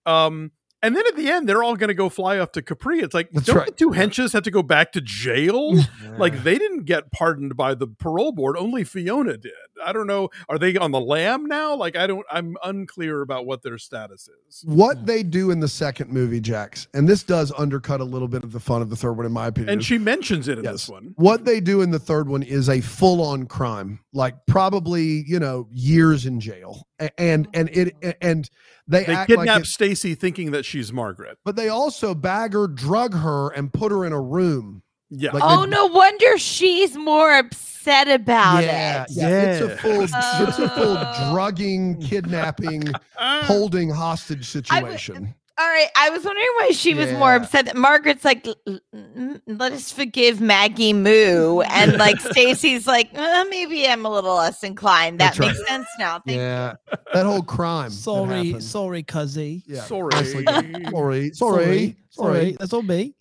Um, 0.04 0.52
and 0.82 0.96
then 0.96 1.06
at 1.06 1.16
the 1.16 1.28
end, 1.30 1.48
they're 1.48 1.62
all 1.62 1.76
going 1.76 1.88
to 1.88 1.94
go 1.94 2.08
fly 2.08 2.38
off 2.38 2.52
to 2.52 2.62
Capri. 2.62 3.00
It's 3.00 3.14
like, 3.14 3.30
That's 3.32 3.46
don't 3.46 3.56
right. 3.56 3.66
the 3.66 3.72
two 3.72 3.90
henches 3.90 4.32
have 4.32 4.42
to 4.44 4.50
go 4.50 4.62
back 4.62 4.92
to 4.92 5.00
jail? 5.00 5.74
like 6.18 6.42
they 6.42 6.58
didn't 6.58 6.84
get 6.84 7.10
pardoned 7.12 7.56
by 7.56 7.74
the 7.74 7.86
parole 7.86 8.32
board 8.32 8.56
only 8.56 8.84
fiona 8.84 9.36
did 9.36 9.52
i 9.84 9.92
don't 9.92 10.06
know 10.06 10.28
are 10.48 10.58
they 10.58 10.76
on 10.76 10.90
the 10.90 11.00
lam 11.00 11.46
now 11.46 11.74
like 11.74 11.96
i 11.96 12.06
don't 12.06 12.26
i'm 12.30 12.56
unclear 12.64 13.22
about 13.22 13.46
what 13.46 13.62
their 13.62 13.78
status 13.78 14.28
is 14.48 14.62
what 14.66 15.06
they 15.06 15.22
do 15.22 15.50
in 15.50 15.60
the 15.60 15.68
second 15.68 16.10
movie, 16.12 16.40
Jax, 16.40 16.88
and 16.94 17.08
this 17.08 17.22
does 17.22 17.52
undercut 17.56 18.00
a 18.00 18.04
little 18.04 18.28
bit 18.28 18.42
of 18.44 18.52
the 18.52 18.60
fun 18.60 18.82
of 18.82 18.90
the 18.90 18.96
third 18.96 19.12
one, 19.12 19.24
in 19.26 19.32
my 19.32 19.46
opinion. 19.46 19.70
and 19.72 19.84
she 19.84 19.96
mentions 19.98 20.48
it 20.48 20.58
in 20.58 20.64
Yes. 20.64 20.72
this 20.72 20.88
one 20.88 21.12
what 21.16 21.44
they 21.44 21.60
do 21.60 21.80
in 21.82 21.90
the 21.90 21.98
third 21.98 22.28
one 22.28 22.42
is 22.42 22.68
a 22.68 22.80
full-on 22.80 23.46
crime, 23.46 24.00
like 24.12 24.34
probably 24.46 25.24
you 25.26 25.38
know 25.38 25.66
years 25.72 26.26
in 26.26 26.40
jail, 26.40 26.86
A- 26.98 27.18
and 27.20 27.48
and 27.54 27.68
it 27.70 28.16
and 28.20 28.50
they, 28.90 29.04
they 29.04 29.12
act 29.14 29.30
like 29.30 29.38
kidnap 29.38 29.66
stacy 29.66 30.14
thinking 30.14 30.50
that 30.50 30.64
she's 30.64 30.92
margaret 30.92 31.38
but 31.44 31.56
they 31.56 31.68
also 31.68 32.14
bag 32.14 32.52
her, 32.52 32.66
drug 32.66 33.14
her, 33.14 33.48
and 33.50 33.72
put 33.72 33.90
her 33.92 34.04
in 34.04 34.12
a 34.12 34.20
room. 34.20 34.82
yeah 35.10 35.30
Like 35.32 35.42
Oh 35.44 35.64
they- 35.64 35.70
no 35.70 35.86
wonder 35.86 36.38
she's 36.38 36.96
more 36.96 37.32
upset 37.38 38.08
about 38.08 38.62
yeah, 38.62 39.04
it. 39.04 39.08
yeah, 39.12 39.28
it's 39.52 39.60
a 39.62 39.68
Yeah. 39.68 39.76
full, 39.76 40.00
it's 40.02 40.12
a 40.58 40.68
full 40.68 40.96
Oh. 40.98 41.30
drugging, 41.32 42.00
kidnapping, 42.00 42.82
holding 43.16 43.88
hostage 43.90 44.40
I 44.40 44.42
situation. 44.82 45.34
All 45.60 45.66
right, 45.66 45.88
I 45.94 46.08
was 46.08 46.24
wondering 46.24 46.46
why 46.56 46.70
she 46.70 46.94
was 46.94 47.12
more 47.12 47.34
upset. 47.34 47.66
That 47.66 47.76
Margaret's 47.76 48.24
like, 48.24 48.46
"L- 48.46 48.54
l- 48.66 49.40
let 49.46 49.72
us 49.72 49.92
forgive 49.92 50.40
Maggie 50.40 50.94
Moo, 50.94 51.60
and 51.60 51.98
like 51.98 52.18
Stacy's 52.32 52.86
like, 52.86 53.10
uh, 53.14 53.44
maybe 53.50 53.86
I'm 53.86 54.06
a 54.06 54.10
little 54.10 54.36
less 54.36 54.64
inclined. 54.64 55.20
That 55.20 55.34
That's 55.34 55.38
makes 55.38 55.58
right. 55.58 55.68
sense 55.68 55.86
now. 55.98 56.20
Thank 56.26 56.38
Yeah, 56.38 56.76
that 57.12 57.26
whole 57.26 57.42
crime. 57.42 57.90
Sorry, 57.90 58.58
sorry, 58.60 59.02
cuzzy. 59.02 59.62
Yeah, 59.66 59.82
Sorry. 59.82 60.08
nicely 60.14 60.44
sorry, 60.90 61.32
sorry, 61.34 61.96
sorry. 62.08 62.56
That's 62.58 62.72
all 62.72 62.80
me. 62.82 63.14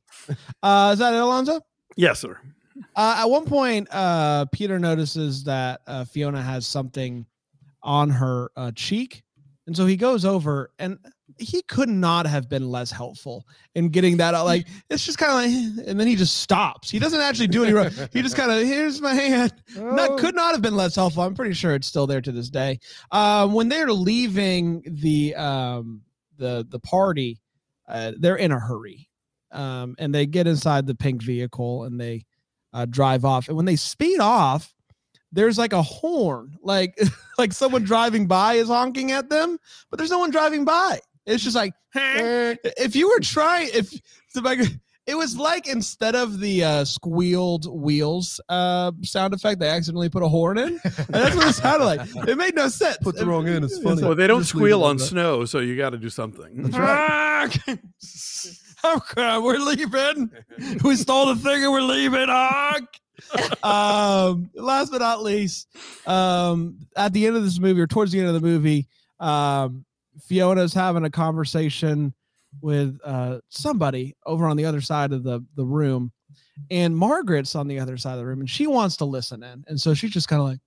Uh, 0.63 0.91
is 0.93 0.99
that 0.99 1.13
it, 1.13 1.17
Alonzo? 1.19 1.60
yes 1.97 2.19
sir 2.19 2.38
Uh, 2.95 3.15
at 3.19 3.25
one 3.25 3.43
point, 3.43 3.88
uh, 3.91 4.45
Peter 4.54 4.80
notices 4.80 5.43
that 5.43 5.82
uh, 5.88 6.06
Fiona 6.06 6.41
has 6.41 6.65
something 6.65 7.25
on 7.84 8.10
her 8.12 8.49
uh, 8.56 8.71
cheek, 8.73 9.23
and 9.67 9.75
so 9.75 9.86
he 9.86 9.97
goes 9.97 10.23
over, 10.23 10.71
and 10.80 10.97
he 11.38 11.62
could 11.63 11.89
not 11.89 12.26
have 12.26 12.50
been 12.50 12.70
less 12.70 12.92
helpful 12.92 13.46
in 13.76 13.89
getting 13.89 14.18
that 14.18 14.34
out. 14.34 14.46
Like 14.46 14.68
it's 14.89 15.06
just 15.06 15.18
kind 15.18 15.32
of 15.32 15.38
like, 15.78 15.88
and 15.88 16.00
then 16.00 16.08
he 16.08 16.15
just 16.15 16.38
stops. 16.38 16.89
He 16.89 17.00
doesn't 17.00 17.22
actually 17.22 17.48
do 17.48 17.63
any 17.63 17.74
wrong. 17.74 17.89
He 18.12 18.22
just 18.22 18.36
kind 18.36 18.52
of 18.52 18.65
here's 18.65 19.02
my 19.02 19.13
hand. 19.13 19.54
Not 19.76 20.12
Oh. 20.12 20.15
could 20.18 20.36
not 20.36 20.52
have 20.54 20.62
been 20.62 20.76
less 20.76 20.96
helpful. 20.96 21.24
I'm 21.24 21.36
pretty 21.36 21.54
sure 21.54 21.76
it's 21.76 21.88
still 21.88 22.08
there 22.08 22.22
to 22.22 22.32
this 22.32 22.50
day. 22.50 22.80
Um, 23.12 23.54
when 23.54 23.70
they're 23.70 23.92
leaving 23.92 24.84
the 24.86 25.36
um, 25.36 26.02
the 26.38 26.65
the 26.70 26.80
party, 26.80 27.39
uh, 27.88 28.13
they're 28.18 28.38
in 28.38 28.52
a 28.52 28.60
hurry, 28.60 29.10
um, 29.52 29.96
and 30.00 30.13
they 30.13 30.26
get 30.26 30.48
inside 30.48 30.88
the 30.88 30.96
pink 30.96 31.22
vehicle 31.22 31.84
and 31.84 32.00
they 32.00 32.26
uh, 32.74 32.86
drive 32.86 33.26
off. 33.26 33.48
And 33.48 33.58
when 33.58 33.65
they 33.65 33.76
speed 33.76 34.20
off, 34.20 34.74
there's 35.32 35.58
like 35.58 35.74
a 35.74 35.82
horn, 35.82 36.56
like 36.63 37.00
like 37.38 37.54
someone 37.54 37.84
driving 37.84 38.26
by 38.28 38.54
is 38.56 38.68
honking 38.68 39.12
at 39.12 39.30
them, 39.30 39.58
but 39.89 39.98
there's 39.98 40.12
no 40.12 40.20
one 40.20 40.32
driving 40.32 40.66
by. 40.66 40.99
It's 41.30 41.43
just 41.43 41.55
like 41.55 41.73
if 41.93 42.95
you 42.95 43.09
were 43.09 43.19
trying, 43.19 43.69
if 43.73 43.91
the 44.34 44.41
back, 44.41 44.59
it 45.05 45.15
was 45.15 45.38
like 45.38 45.67
instead 45.67 46.15
of 46.15 46.39
the 46.39 46.63
uh, 46.63 46.86
squealed 46.86 47.65
wheels 47.71 48.39
uh, 48.49 48.91
sound 49.01 49.34
effect, 49.34 49.59
they 49.59 49.69
accidentally 49.69 50.09
put 50.09 50.23
a 50.23 50.27
horn 50.27 50.57
in. 50.57 50.80
And 50.84 51.07
that's 51.07 51.36
what 51.36 51.47
it 51.47 51.53
sounded 51.53 51.86
like. 51.86 52.01
It 52.27 52.38
made 52.38 52.55
no 52.55 52.67
sense. 52.67 52.97
Put 53.01 53.15
the 53.15 53.25
wrong 53.25 53.47
in, 53.47 53.63
it's 53.63 53.80
funny. 53.80 54.01
well 54.03 54.15
they 54.15 54.27
don't 54.27 54.41
Just 54.41 54.51
squeal 54.51 54.84
on 54.84 54.97
that. 54.97 55.03
snow 55.05 55.45
so 55.45 55.59
you 55.59 55.75
got 55.77 55.91
to 55.91 55.97
do 55.97 56.09
something 56.09 56.63
That's 56.63 56.77
right. 56.77 57.80
okay, 58.86 59.38
we're 59.39 59.57
leaving. 59.57 60.32
We 60.84 60.95
stole 60.95 61.34
the 61.34 61.36
thing 61.36 61.63
and 61.63 61.71
we're 61.71 61.82
leaving. 61.82 62.27
Honk. 62.30 62.88
um, 63.63 64.49
last 64.55 64.91
but 64.91 64.99
not 64.99 65.21
least, 65.21 65.67
um, 66.07 66.80
at 66.95 67.13
the 67.13 67.27
end 67.27 67.36
of 67.36 67.43
this 67.43 67.59
movie 67.59 67.82
or 67.82 67.88
towards 67.88 68.11
the 68.11 68.19
end 68.19 68.30
of 68.30 68.34
the 68.34 68.39
movie, 68.41 68.88
um, 69.19 69.86
Fiona's 70.22 70.74
having 70.74 71.03
a 71.05 71.09
conversation 71.09 72.13
with 72.61 72.99
uh, 73.03 73.39
somebody 73.49 74.15
over 74.26 74.47
on 74.47 74.57
the 74.57 74.65
other 74.65 74.82
side 74.82 75.13
of 75.13 75.24
the 75.24 75.41
the 75.55 75.65
room, 75.65 76.11
and 76.72 76.95
Margaret's 76.95 77.55
on 77.55 77.67
the 77.67 77.80
other 77.80 77.97
side 77.97 78.13
of 78.13 78.20
the 78.20 78.26
room, 78.26 78.39
and 78.39 78.49
she 78.49 78.67
wants 78.67 78.97
to 78.97 79.05
listen 79.05 79.43
in, 79.43 79.63
and 79.67 79.80
so 79.80 79.93
she's 79.93 80.11
just 80.11 80.28
kind 80.28 80.41
of 80.41 80.47
like, 80.47 80.59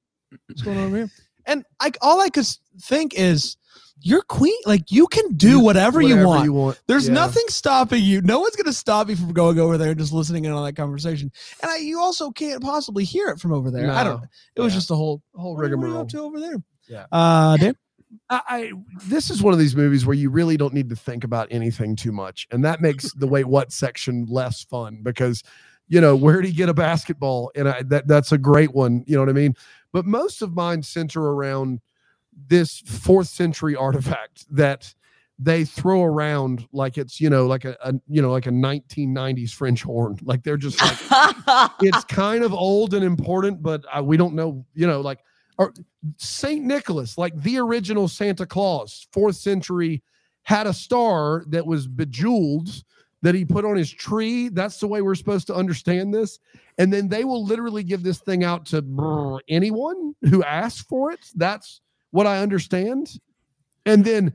"What's 0.46 0.62
going 0.62 0.78
on 0.78 0.84
over 0.86 0.96
here?" 0.96 1.10
And 1.46 1.64
like 1.82 1.98
all 2.00 2.20
I 2.20 2.28
could 2.28 2.46
think 2.82 3.14
is, 3.14 3.56
you're 4.00 4.22
queen. 4.22 4.56
Like 4.64 4.92
you 4.92 5.08
can 5.08 5.34
do 5.34 5.58
whatever, 5.58 6.00
you 6.00 6.24
want. 6.24 6.44
you 6.44 6.52
want. 6.52 6.80
There's 6.86 7.08
Yeah. 7.08 7.14
nothing 7.14 7.42
stopping 7.48 8.00
you. 8.04 8.20
No 8.22 8.38
one's 8.38 8.54
going 8.54 8.66
to 8.66 8.72
stop 8.72 9.08
you 9.08 9.16
from 9.16 9.32
going 9.32 9.58
over 9.58 9.76
there 9.76 9.90
and 9.90 9.98
just 9.98 10.12
listening 10.12 10.44
in 10.44 10.52
on 10.52 10.64
that 10.64 10.76
conversation. 10.76 11.32
And 11.60 11.68
I, 11.68 11.78
you 11.78 11.98
also 11.98 12.30
can't 12.30 12.62
possibly 12.62 13.02
hear 13.02 13.26
it 13.28 13.40
from 13.40 13.52
over 13.52 13.72
there. 13.72 13.90
I 13.90 14.04
don't. 14.04 14.20
No. 14.20 14.26
It 14.54 14.60
was 14.60 14.72
just 14.72 14.92
a 14.92 14.94
whole 14.94 15.20
whole 15.34 15.56
what 15.56 15.64
are 15.64 15.68
you 15.68 15.70
rigmarole. 15.72 16.02
up 16.02 16.08
to 16.10 16.20
over 16.20 16.38
there. 16.38 16.62
Yeah. 16.88 17.06
Uh, 17.10 17.56
Dan? 17.56 17.76
I, 18.30 18.40
I 18.48 18.72
this 19.04 19.30
is 19.30 19.42
one 19.42 19.52
of 19.52 19.58
these 19.58 19.76
movies 19.76 20.06
where 20.06 20.14
you 20.14 20.30
really 20.30 20.56
don't 20.56 20.74
need 20.74 20.88
to 20.90 20.96
think 20.96 21.24
about 21.24 21.48
anything 21.50 21.96
too 21.96 22.12
much, 22.12 22.46
and 22.50 22.64
that 22.64 22.80
makes 22.80 23.12
the 23.14 23.26
wait 23.26 23.46
what 23.46 23.72
section 23.72 24.26
less 24.28 24.64
fun 24.64 25.00
because 25.02 25.42
you 25.88 26.00
know 26.00 26.16
where 26.16 26.40
do 26.42 26.48
you 26.48 26.54
get 26.54 26.68
a 26.68 26.74
basketball, 26.74 27.50
and 27.54 27.68
I, 27.68 27.82
that 27.84 28.06
that's 28.06 28.32
a 28.32 28.38
great 28.38 28.74
one. 28.74 29.04
You 29.06 29.16
know 29.16 29.22
what 29.22 29.28
I 29.28 29.32
mean? 29.32 29.54
But 29.92 30.06
most 30.06 30.42
of 30.42 30.54
mine 30.54 30.82
center 30.82 31.22
around 31.22 31.80
this 32.48 32.80
fourth 32.80 33.28
century 33.28 33.76
artifact 33.76 34.46
that 34.54 34.94
they 35.38 35.64
throw 35.64 36.02
around 36.04 36.66
like 36.72 36.96
it's 36.98 37.20
you 37.20 37.28
know 37.28 37.46
like 37.46 37.64
a, 37.64 37.76
a 37.82 37.94
you 38.08 38.22
know 38.22 38.30
like 38.30 38.46
a 38.46 38.50
1990s 38.50 39.52
French 39.52 39.82
horn. 39.82 40.16
Like 40.22 40.42
they're 40.42 40.56
just 40.56 40.80
like 40.80 41.70
it's 41.80 42.04
kind 42.04 42.44
of 42.44 42.52
old 42.52 42.94
and 42.94 43.04
important, 43.04 43.62
but 43.62 43.84
uh, 43.94 44.02
we 44.02 44.16
don't 44.16 44.34
know, 44.34 44.64
you 44.74 44.86
know, 44.86 45.00
like 45.00 45.20
or 45.58 45.72
Saint 46.16 46.64
Nicholas, 46.64 47.18
like 47.18 47.34
the 47.42 47.58
original 47.58 48.08
Santa 48.08 48.46
Claus, 48.46 49.06
fourth 49.12 49.36
century, 49.36 50.02
had 50.42 50.66
a 50.66 50.72
star 50.72 51.44
that 51.48 51.66
was 51.66 51.86
bejeweled 51.86 52.68
that 53.22 53.34
he 53.34 53.44
put 53.44 53.64
on 53.64 53.76
his 53.76 53.90
tree. 53.90 54.48
That's 54.48 54.80
the 54.80 54.88
way 54.88 55.00
we're 55.02 55.14
supposed 55.14 55.46
to 55.46 55.54
understand 55.54 56.12
this. 56.12 56.40
And 56.78 56.92
then 56.92 57.08
they 57.08 57.24
will 57.24 57.44
literally 57.44 57.84
give 57.84 58.02
this 58.02 58.18
thing 58.18 58.42
out 58.42 58.66
to 58.66 59.40
anyone 59.48 60.14
who 60.22 60.42
asks 60.42 60.82
for 60.82 61.12
it. 61.12 61.20
That's 61.36 61.80
what 62.10 62.26
I 62.26 62.38
understand. 62.38 63.20
And 63.86 64.04
then 64.04 64.34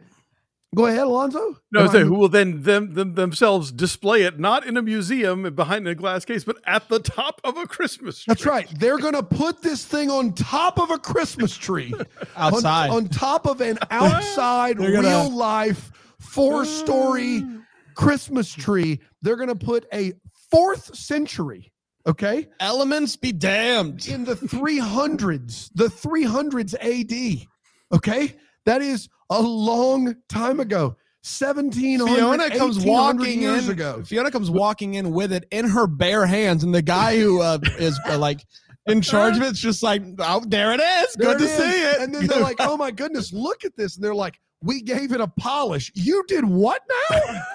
go 0.78 0.86
ahead, 0.86 1.02
Alonzo. 1.02 1.58
No, 1.72 1.84
I 1.84 1.88
say 1.88 2.02
who 2.02 2.14
will 2.14 2.30
then 2.30 2.64
them, 2.64 2.94
them 2.94 3.16
themselves 3.16 3.72
display 3.72 4.22
it 4.24 4.40
not 4.40 4.66
in 4.66 4.78
a 4.78 4.82
museum 4.82 5.54
behind 5.56 5.88
a 5.88 5.96
glass 5.96 6.24
case, 6.24 6.44
but 6.44 6.58
at 6.66 6.88
the 6.88 7.00
top 7.00 7.42
of 7.44 7.58
a 7.58 7.66
Christmas 7.66 8.20
tree. 8.24 8.26
That's 8.32 8.46
right. 8.46 8.72
They're 8.80 9.00
going 9.00 9.14
to 9.14 9.24
put 9.24 9.62
this 9.62 9.84
thing 9.86 10.10
on 10.12 10.34
top 10.34 10.80
of 10.80 10.92
a 10.92 11.00
Christmas 11.00 11.58
tree. 11.58 11.94
on- 12.36 12.54
Outside. 12.54 12.90
On, 12.92 13.08
top 13.08 13.48
of 13.48 13.60
an 13.62 13.80
outside, 13.92 14.78
gonna- 14.78 15.00
real 15.02 15.30
life, 15.36 15.92
four 16.20 16.64
story 16.66 17.42
mm. 17.42 17.64
Christmas 17.96 18.54
tree. 18.54 19.00
They're 19.22 19.36
going 19.36 19.50
to 19.50 19.56
put 19.56 19.88
a 19.92 20.14
fourth 20.52 20.96
century, 20.96 21.74
okay, 22.06 22.48
Elements 22.60 23.16
be 23.18 23.32
damned. 23.32 24.08
in 24.08 24.24
the 24.24 24.36
300s, 24.36 25.72
the 25.76 25.88
300s 25.88 26.74
AD, 26.80 27.48
okay? 27.92 28.36
That 28.68 28.82
is 28.82 29.08
a 29.30 29.42
long 29.42 30.14
time 30.28 30.60
ago. 30.60 30.98
1700 31.40 32.16
Fiona 32.16 32.50
comes 32.50 32.78
1800 32.78 32.86
walking 32.86 33.42
years 33.42 33.66
in. 33.68 33.72
ago. 33.72 34.04
Fiona 34.06 34.30
comes 34.30 34.50
walking 34.52 34.96
in 34.96 35.12
with 35.12 35.32
it 35.32 35.46
in 35.52 35.68
her 35.70 35.88
bare 35.88 36.26
hands, 36.26 36.66
and 36.66 36.76
the 36.76 36.82
guy 36.82 37.18
who 37.18 37.42
uh, 37.42 37.60
is 37.80 37.98
uh, 38.10 38.18
like 38.18 38.46
in 38.86 39.02
charge 39.02 39.38
of 39.38 39.44
it's 39.44 39.60
just 39.60 39.84
like, 39.84 40.02
oh, 40.20 40.44
there 40.46 40.74
it 40.74 40.82
is. 40.82 41.14
There 41.14 41.30
Good 41.30 41.40
to 41.40 41.44
is. 41.46 41.52
see 41.58 41.82
it. 41.82 42.02
And 42.02 42.14
then 42.14 42.28
they're 42.28 42.42
like, 42.42 42.58
oh 42.60 42.76
my 42.76 42.92
goodness, 42.92 43.32
look 43.32 43.64
at 43.64 43.76
this. 43.78 43.96
And 43.96 44.04
they're 44.04 44.14
like, 44.14 44.38
we 44.62 44.82
gave 44.82 45.14
it 45.14 45.22
a 45.22 45.28
polish. 45.28 45.90
You 45.96 46.24
did 46.28 46.44
what 46.46 46.82
now? 47.12 47.42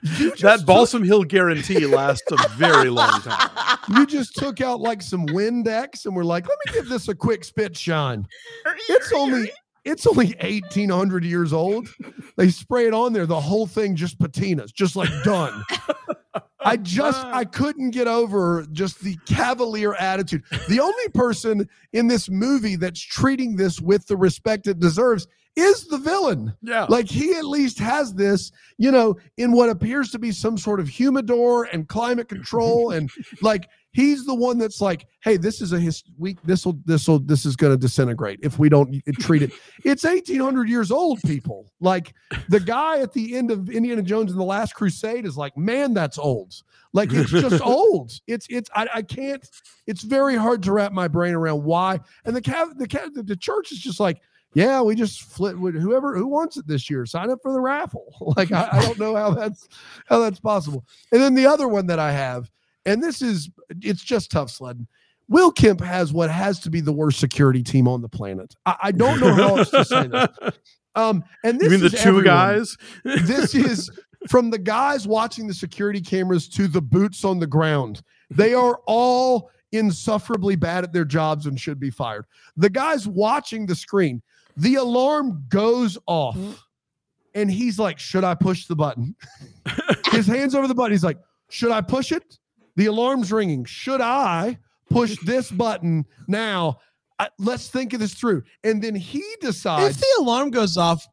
You 0.00 0.30
just 0.30 0.42
that 0.42 0.56
took- 0.58 0.66
Balsam 0.66 1.02
Hill 1.02 1.24
guarantee 1.24 1.84
lasts 1.84 2.30
a 2.30 2.48
very 2.50 2.88
long 2.88 3.20
time. 3.20 3.50
you 3.96 4.06
just 4.06 4.36
took 4.36 4.60
out 4.60 4.80
like 4.80 5.02
some 5.02 5.26
Windex 5.26 6.06
and 6.06 6.14
we're 6.14 6.22
like, 6.22 6.46
let 6.48 6.56
me 6.66 6.72
give 6.72 6.88
this 6.88 7.08
a 7.08 7.16
quick 7.16 7.42
spit 7.42 7.76
shine. 7.76 8.24
It's 8.88 9.12
only 9.12 9.50
it's 9.88 10.06
only 10.06 10.34
1800 10.40 11.24
years 11.24 11.52
old. 11.52 11.88
They 12.36 12.50
spray 12.50 12.86
it 12.86 12.94
on 12.94 13.12
there, 13.12 13.26
the 13.26 13.40
whole 13.40 13.66
thing 13.66 13.96
just 13.96 14.18
patinas, 14.18 14.72
just 14.72 14.96
like 14.96 15.10
done. 15.24 15.64
I 16.60 16.76
just 16.76 17.24
I 17.24 17.44
couldn't 17.58 17.90
get 17.90 18.06
over 18.06 18.66
just 18.72 19.00
the 19.00 19.16
cavalier 19.26 19.94
attitude. 19.94 20.42
The 20.68 20.80
only 20.80 21.08
person 21.14 21.68
in 21.92 22.06
this 22.06 22.28
movie 22.28 22.76
that's 22.76 23.00
treating 23.00 23.56
this 23.56 23.80
with 23.80 24.06
the 24.06 24.16
respect 24.16 24.66
it 24.66 24.78
deserves 24.78 25.26
is 25.56 25.88
the 25.88 25.98
villain. 25.98 26.54
Yeah. 26.62 26.86
Like 26.88 27.08
he 27.08 27.34
at 27.34 27.44
least 27.44 27.78
has 27.80 28.14
this, 28.14 28.52
you 28.76 28.90
know, 28.90 29.16
in 29.36 29.52
what 29.52 29.70
appears 29.70 30.10
to 30.10 30.18
be 30.18 30.30
some 30.30 30.56
sort 30.56 30.78
of 30.80 30.88
humidor 30.88 31.64
and 31.64 31.88
climate 31.88 32.28
control, 32.28 32.90
and 32.90 33.10
like 33.42 33.68
he's 33.92 34.24
the 34.24 34.34
one 34.34 34.58
that's 34.58 34.80
like, 34.80 35.06
hey, 35.22 35.36
this 35.36 35.60
is 35.60 35.72
a 35.72 35.80
his 35.80 36.02
we 36.16 36.36
this 36.44 36.64
will 36.64 36.78
this 36.84 37.08
will 37.08 37.18
this 37.18 37.44
is 37.46 37.56
going 37.56 37.72
to 37.72 37.76
disintegrate 37.76 38.40
if 38.42 38.58
we 38.58 38.68
don't 38.68 39.02
treat 39.20 39.42
it. 39.42 39.52
It's 39.84 40.04
eighteen 40.04 40.40
hundred 40.40 40.68
years 40.68 40.90
old, 40.90 41.20
people. 41.22 41.72
Like 41.80 42.14
the 42.48 42.60
guy 42.60 42.98
at 42.98 43.12
the 43.12 43.36
end 43.36 43.50
of 43.50 43.70
Indiana 43.70 44.02
Jones 44.02 44.30
and 44.30 44.40
the 44.40 44.44
Last 44.44 44.74
Crusade 44.74 45.24
is 45.24 45.36
like, 45.36 45.56
man, 45.56 45.94
that's 45.94 46.18
old. 46.18 46.54
Like 46.92 47.12
it's 47.12 47.30
just 47.48 47.62
old. 47.62 48.12
It's 48.26 48.46
it's 48.50 48.70
I, 48.74 48.88
I 48.94 49.02
can't. 49.02 49.48
It's 49.86 50.02
very 50.02 50.36
hard 50.36 50.62
to 50.64 50.72
wrap 50.72 50.92
my 50.92 51.08
brain 51.08 51.34
around 51.34 51.64
why. 51.64 52.00
And 52.24 52.34
the 52.34 52.42
cav 52.42 52.76
the 52.78 52.88
cav 52.88 53.26
the, 53.26 53.36
church 53.36 53.72
is 53.72 53.78
just 53.78 54.00
like 54.00 54.20
yeah, 54.54 54.80
we 54.80 54.94
just 54.94 55.22
flip 55.22 55.56
with 55.56 55.74
whoever 55.74 56.16
who 56.16 56.26
wants 56.26 56.56
it 56.56 56.66
this 56.66 56.88
year. 56.88 57.06
Sign 57.06 57.30
up 57.30 57.38
for 57.42 57.52
the 57.52 57.60
raffle. 57.60 58.06
Like 58.36 58.52
I, 58.52 58.68
I 58.72 58.82
don't 58.82 58.98
know 58.98 59.16
how 59.16 59.30
that's 59.30 59.68
how 60.06 60.20
that's 60.20 60.40
possible. 60.40 60.84
And 61.12 61.20
then 61.20 61.34
the 61.34 61.46
other 61.46 61.66
one 61.66 61.86
that 61.86 61.98
I 61.98 62.12
have, 62.12 62.50
and 62.88 63.02
this 63.02 63.22
is 63.22 63.50
it's 63.82 64.02
just 64.02 64.30
tough 64.30 64.50
sledding. 64.50 64.86
Will 65.28 65.52
Kemp 65.52 65.80
has 65.80 66.12
what 66.12 66.30
has 66.30 66.58
to 66.60 66.70
be 66.70 66.80
the 66.80 66.92
worst 66.92 67.20
security 67.20 67.62
team 67.62 67.86
on 67.86 68.00
the 68.00 68.08
planet. 68.08 68.54
I, 68.64 68.76
I 68.84 68.92
don't 68.92 69.20
know 69.20 69.34
how 69.34 69.56
else 69.56 69.70
to 69.70 69.84
say 69.84 70.06
this. 70.06 70.28
Um, 70.94 71.22
and 71.44 71.60
this 71.60 71.70
you 71.70 71.78
mean 71.78 71.80
the 71.80 71.90
two 71.90 71.98
everyone. 71.98 72.24
guys? 72.24 72.76
This 73.04 73.54
is 73.54 73.88
from 74.28 74.50
the 74.50 74.58
guys 74.58 75.06
watching 75.06 75.46
the 75.46 75.54
security 75.54 76.00
cameras 76.00 76.48
to 76.48 76.66
the 76.66 76.82
boots 76.82 77.24
on 77.24 77.38
the 77.38 77.46
ground. 77.46 78.02
They 78.30 78.52
are 78.52 78.80
all 78.86 79.50
insufferably 79.70 80.56
bad 80.56 80.82
at 80.82 80.92
their 80.92 81.04
jobs 81.04 81.46
and 81.46 81.60
should 81.60 81.78
be 81.78 81.90
fired. 81.90 82.24
The 82.56 82.70
guys 82.70 83.06
watching 83.06 83.64
the 83.64 83.76
screen, 83.76 84.22
the 84.56 84.76
alarm 84.76 85.44
goes 85.48 85.96
off, 86.06 86.36
and 87.34 87.48
he's 87.48 87.78
like, 87.78 88.00
Should 88.00 88.24
I 88.24 88.34
push 88.34 88.66
the 88.66 88.74
button? 88.74 89.14
His 90.10 90.26
hands 90.26 90.56
over 90.56 90.66
the 90.66 90.74
button. 90.74 90.92
He's 90.92 91.04
like, 91.04 91.18
Should 91.48 91.70
I 91.70 91.80
push 91.80 92.10
it? 92.10 92.38
The 92.78 92.86
alarm's 92.86 93.32
ringing. 93.32 93.64
Should 93.64 94.00
I 94.00 94.56
push 94.88 95.18
this 95.24 95.50
button 95.50 96.06
now? 96.28 96.78
I, 97.18 97.28
let's 97.40 97.68
think 97.68 97.92
of 97.92 97.98
this 97.98 98.14
through. 98.14 98.44
And 98.62 98.80
then 98.80 98.94
he 98.94 99.24
decides. 99.40 99.96
if 99.96 100.00
the 100.00 100.22
alarm 100.22 100.50
goes 100.50 100.76
off, 100.76 101.04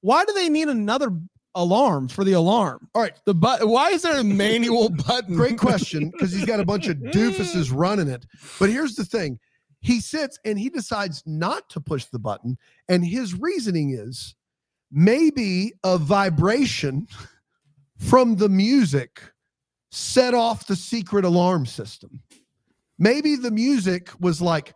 why 0.00 0.24
do 0.24 0.32
they 0.32 0.48
need 0.48 0.68
another 0.68 1.10
alarm 1.54 2.08
for 2.08 2.24
the 2.24 2.32
alarm? 2.32 2.88
All 2.94 3.02
right. 3.02 3.12
The 3.26 3.34
but 3.34 3.68
why 3.68 3.90
is 3.90 4.00
there 4.00 4.18
a 4.18 4.24
manual 4.24 4.88
button? 5.06 5.36
Great 5.36 5.58
question, 5.58 6.08
because 6.08 6.32
he's 6.32 6.46
got 6.46 6.60
a 6.60 6.64
bunch 6.64 6.88
of 6.88 6.96
doofuses 6.96 7.70
running 7.70 8.08
it. 8.08 8.24
But 8.58 8.70
here's 8.70 8.94
the 8.94 9.04
thing 9.04 9.38
he 9.80 10.00
sits 10.00 10.38
and 10.46 10.58
he 10.58 10.70
decides 10.70 11.22
not 11.26 11.68
to 11.68 11.80
push 11.80 12.06
the 12.06 12.18
button. 12.18 12.56
And 12.88 13.04
his 13.04 13.38
reasoning 13.38 13.90
is 13.90 14.34
maybe 14.90 15.74
a 15.84 15.98
vibration 15.98 17.06
from 17.98 18.36
the 18.36 18.48
music 18.48 19.31
set 19.92 20.32
off 20.32 20.66
the 20.66 20.74
secret 20.74 21.24
alarm 21.24 21.66
system. 21.66 22.20
Maybe 22.98 23.36
the 23.36 23.50
music 23.50 24.10
was 24.20 24.40
like, 24.40 24.74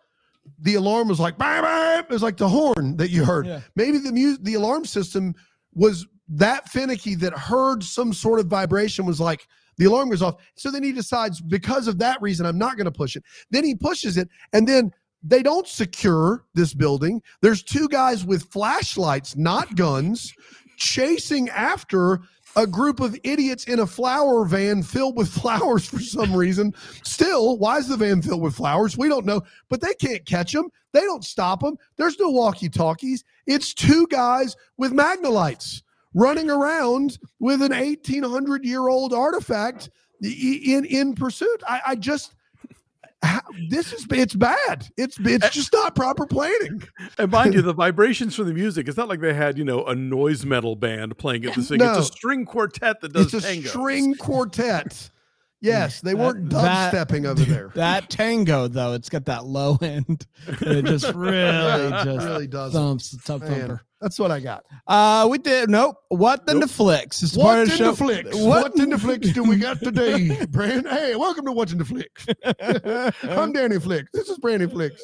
the 0.61 0.75
alarm 0.75 1.09
was 1.09 1.19
like, 1.19 1.39
bang, 1.39 1.63
bang. 1.63 2.01
it 2.01 2.11
was 2.11 2.23
like 2.23 2.37
the 2.37 2.49
horn 2.49 2.97
that 2.99 3.11
you 3.11 3.25
heard. 3.25 3.47
Yeah. 3.47 3.61
Maybe 3.75 3.99
the 3.99 4.13
mu- 4.13 4.37
the 4.41 4.55
alarm 4.55 4.85
system 4.85 5.35
was 5.75 6.07
that 6.29 6.69
finicky 6.69 7.15
that 7.17 7.33
heard 7.33 7.83
some 7.83 8.13
sort 8.13 8.41
of 8.41 8.47
vibration 8.47 9.07
was 9.07 9.19
like 9.21 9.49
the 9.79 9.87
alarm 9.87 10.11
goes 10.11 10.23
off. 10.23 10.37
So 10.55 10.71
then 10.71 10.83
he 10.83 10.93
decides 10.93 11.41
because 11.41 11.89
of 11.89 11.99
that 11.99 12.21
reason 12.21 12.47
I'm 12.47 12.59
not 12.59 12.77
going 12.77 12.85
to 12.87 12.93
push 12.93 13.17
it. 13.17 13.25
Then 13.51 13.65
he 13.65 13.75
pushes 13.75 14.17
it 14.17 14.29
and 14.53 14.69
then 14.69 14.93
they 15.23 15.43
don't 15.43 15.67
secure 15.67 16.45
this 16.55 16.75
building. 16.75 17.23
There's 17.43 17.63
two 17.63 17.89
guys 17.89 18.25
with 18.25 18.45
flashlights, 18.53 19.37
not 19.37 19.75
guns, 19.77 20.33
chasing 20.77 21.49
after 21.49 22.21
a 22.57 22.67
group 22.67 23.01
of 23.01 23.19
idiots 23.23 23.65
in 23.65 23.81
a 23.81 23.87
flower 23.87 24.45
van 24.45 24.83
filled 24.83 25.17
with 25.17 25.29
flowers 25.41 25.87
for 25.87 26.01
some 26.01 26.35
reason. 26.35 26.75
Still, 27.05 27.59
why 27.59 27.79
is 27.79 27.89
the 27.89 27.97
van 27.97 28.23
filled 28.23 28.43
with 28.43 28.57
flowers? 28.57 28.97
We 28.97 29.09
don't 29.09 29.27
know, 29.27 29.43
but 29.69 29.81
they 29.81 29.95
can't 29.95 30.25
catch 30.25 30.53
them. 30.53 30.71
They 30.93 31.03
don't 31.03 31.25
stop 31.25 31.61
them. 31.61 31.77
There's 31.97 32.19
no 32.19 32.31
walkie 32.31 32.71
talkies. 32.71 33.23
It's 33.47 33.75
two 33.75 34.07
guys 34.09 34.57
with 34.79 34.93
magnolites 34.93 35.83
running 36.15 36.49
around 36.49 37.19
with 37.39 37.61
an 37.61 37.73
1800 37.73 38.65
year 38.65 38.89
old 38.89 39.13
artifact 39.13 39.91
in 40.23 40.87
in 40.87 41.15
pursuit. 41.15 41.63
I, 41.69 41.81
I 41.89 41.95
just 41.97 42.35
how- 43.23 43.41
this 43.71 43.93
is 43.93 44.07
it's 44.11 44.35
bad. 44.35 44.87
It's 44.97 45.19
it's 45.21 45.51
just 45.51 45.73
not 45.73 45.95
proper 45.95 46.27
planning. 46.27 46.83
And 47.19 47.31
mind 47.31 47.55
you, 47.55 47.63
the 47.63 47.73
vibrations 47.73 48.35
from 48.35 48.47
the 48.47 48.53
music, 48.55 48.89
it's 48.89 48.97
not 48.97 49.09
like 49.09 49.21
they 49.21 49.33
had, 49.33 49.57
you 49.57 49.65
know, 49.65 49.85
a 49.87 49.95
noise 49.95 50.45
metal 50.45 50.77
band 50.77 51.17
playing 51.17 51.47
at 51.47 51.55
the 51.55 51.63
sing. 51.63 51.79
No. 51.79 51.91
It's 51.99 52.11
a 52.11 52.13
string 52.13 52.45
quartet 52.45 53.01
that 53.01 53.13
does 53.15 53.33
It's 53.33 53.45
a 53.45 53.49
tangos. 53.49 53.69
string 53.69 54.15
quartet. 54.17 55.11
Yes, 55.63 56.03
they 56.03 56.13
That- 56.13 56.19
weren't 56.19 56.51
that- 56.51 56.93
dubstepping 56.93 57.25
over 57.27 57.43
there. 57.47 57.73
That 57.75 58.11
tango 58.11 58.69
though, 58.69 58.93
it's 58.93 59.09
got 59.09 59.25
that 59.25 59.47
low 59.47 59.79
end. 59.81 60.27
And 60.47 60.77
it 60.79 60.85
just 60.85 61.07
really 61.15 61.91
just 62.05 62.27
really 62.27 62.47
does. 62.47 62.73
thumps 62.75 63.11
the 63.13 63.19
top 63.19 63.41
thumper. 63.49 63.81
That's 64.01 64.19
what 64.19 64.31
I 64.31 64.41
got. 64.41 64.65
Uh, 64.87 65.27
we 65.31 65.39
did 65.39 65.71
nope. 65.71 65.97
What 66.09 66.41
in 66.49 66.55
the 66.57 66.61
Nope. 66.67 66.71
flicks? 66.71 67.23
It's 67.23 67.33
the 67.33 67.63
in 67.63 67.69
show. 67.69 67.91
the 67.93 67.97
flicks? 67.97 68.37
What- 68.37 68.73
What 68.73 68.79
in 68.83 68.91
the 68.91 68.99
flicks 68.99 69.31
do 69.33 69.43
we 69.45 69.57
got 69.67 69.81
today, 69.81 70.45
Brand? 70.51 70.87
Hey, 70.87 71.17
welcome 71.17 71.45
to 71.47 71.53
What's 71.53 71.73
in 71.73 71.79
the 71.79 71.85
Flicks. 71.85 72.27
I'm 73.23 73.53
Danny 73.53 73.79
Flicks. 73.81 74.11
This 74.13 74.29
is 74.29 74.39
Brandy 74.39 74.67
Flicks. 74.67 75.03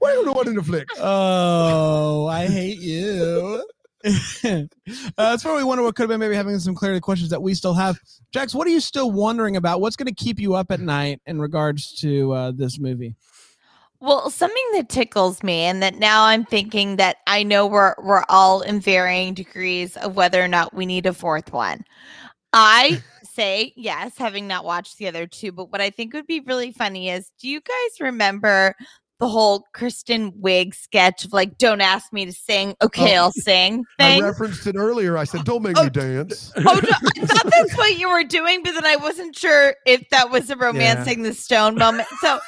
Welcome 0.00 0.24
to 0.26 0.32
What 0.32 0.46
in 0.48 0.54
the 0.56 0.62
Flicks. 0.62 0.92
Oh, 0.98 2.26
I 2.26 2.46
hate 2.46 2.78
you. 2.78 3.64
uh, 4.44 4.62
that's 5.16 5.44
where 5.46 5.54
we 5.56 5.64
wonder 5.64 5.82
what 5.82 5.94
could 5.94 6.02
have 6.02 6.08
been 6.10 6.20
maybe 6.20 6.34
having 6.34 6.58
some 6.58 6.74
clarity 6.74 7.00
questions 7.00 7.30
that 7.30 7.40
we 7.40 7.54
still 7.54 7.72
have. 7.72 7.98
Jax, 8.32 8.54
what 8.54 8.66
are 8.66 8.70
you 8.70 8.80
still 8.80 9.10
wondering 9.10 9.56
about? 9.56 9.80
What's 9.80 9.96
going 9.96 10.08
to 10.08 10.14
keep 10.14 10.38
you 10.38 10.54
up 10.54 10.70
at 10.70 10.80
night 10.80 11.22
in 11.24 11.40
regards 11.40 11.94
to 12.00 12.32
uh, 12.32 12.52
this 12.54 12.78
movie? 12.78 13.14
Well, 14.00 14.28
something 14.30 14.64
that 14.74 14.88
tickles 14.88 15.42
me, 15.42 15.60
and 15.62 15.82
that 15.82 15.94
now 15.96 16.24
I'm 16.24 16.44
thinking 16.44 16.96
that 16.96 17.18
I 17.26 17.42
know 17.42 17.66
we're 17.66 17.94
we're 18.02 18.24
all 18.28 18.60
in 18.60 18.80
varying 18.80 19.34
degrees 19.34 19.96
of 19.96 20.16
whether 20.16 20.42
or 20.42 20.48
not 20.48 20.74
we 20.74 20.84
need 20.84 21.06
a 21.06 21.12
fourth 21.14 21.52
one. 21.52 21.84
I 22.52 23.02
say 23.24 23.72
yes, 23.76 24.18
having 24.18 24.46
not 24.48 24.64
watched 24.64 24.98
the 24.98 25.08
other 25.08 25.26
two, 25.26 25.52
but 25.52 25.72
what 25.72 25.80
I 25.80 25.90
think 25.90 26.14
would 26.14 26.26
be 26.26 26.40
really 26.40 26.72
funny 26.72 27.10
is, 27.10 27.30
do 27.40 27.48
you 27.48 27.60
guys 27.60 28.00
remember 28.00 28.74
the 29.20 29.28
whole 29.28 29.64
Kristen 29.72 30.32
Wiig 30.32 30.74
sketch 30.74 31.24
of 31.24 31.32
like, 31.32 31.56
"Don't 31.58 31.80
ask 31.80 32.12
me 32.12 32.24
to 32.26 32.32
sing, 32.32 32.74
okay, 32.82 33.16
Oh, 33.16 33.24
I'll 33.24 33.32
sing" 33.32 33.84
I 34.00 34.20
referenced 34.20 34.66
it 34.66 34.76
earlier. 34.76 35.16
I 35.16 35.24
said, 35.24 35.44
"Don't 35.44 35.62
make 35.62 35.78
Oh, 35.78 35.84
me 35.84 35.90
dance." 35.90 36.52
Oh, 36.58 36.62
no, 36.62 36.70
I 36.72 37.26
thought 37.26 37.50
that's 37.50 37.76
what 37.76 37.98
you 37.98 38.10
were 38.10 38.24
doing, 38.24 38.62
but 38.62 38.72
then 38.74 38.84
I 38.86 38.96
wasn't 38.96 39.36
sure 39.36 39.74
if 39.86 40.08
that 40.10 40.30
was 40.30 40.50
a 40.50 40.56
romancing 40.56 41.22
the 41.22 41.32
stone 41.34 41.76
moment. 41.76 42.08
So 42.20 42.38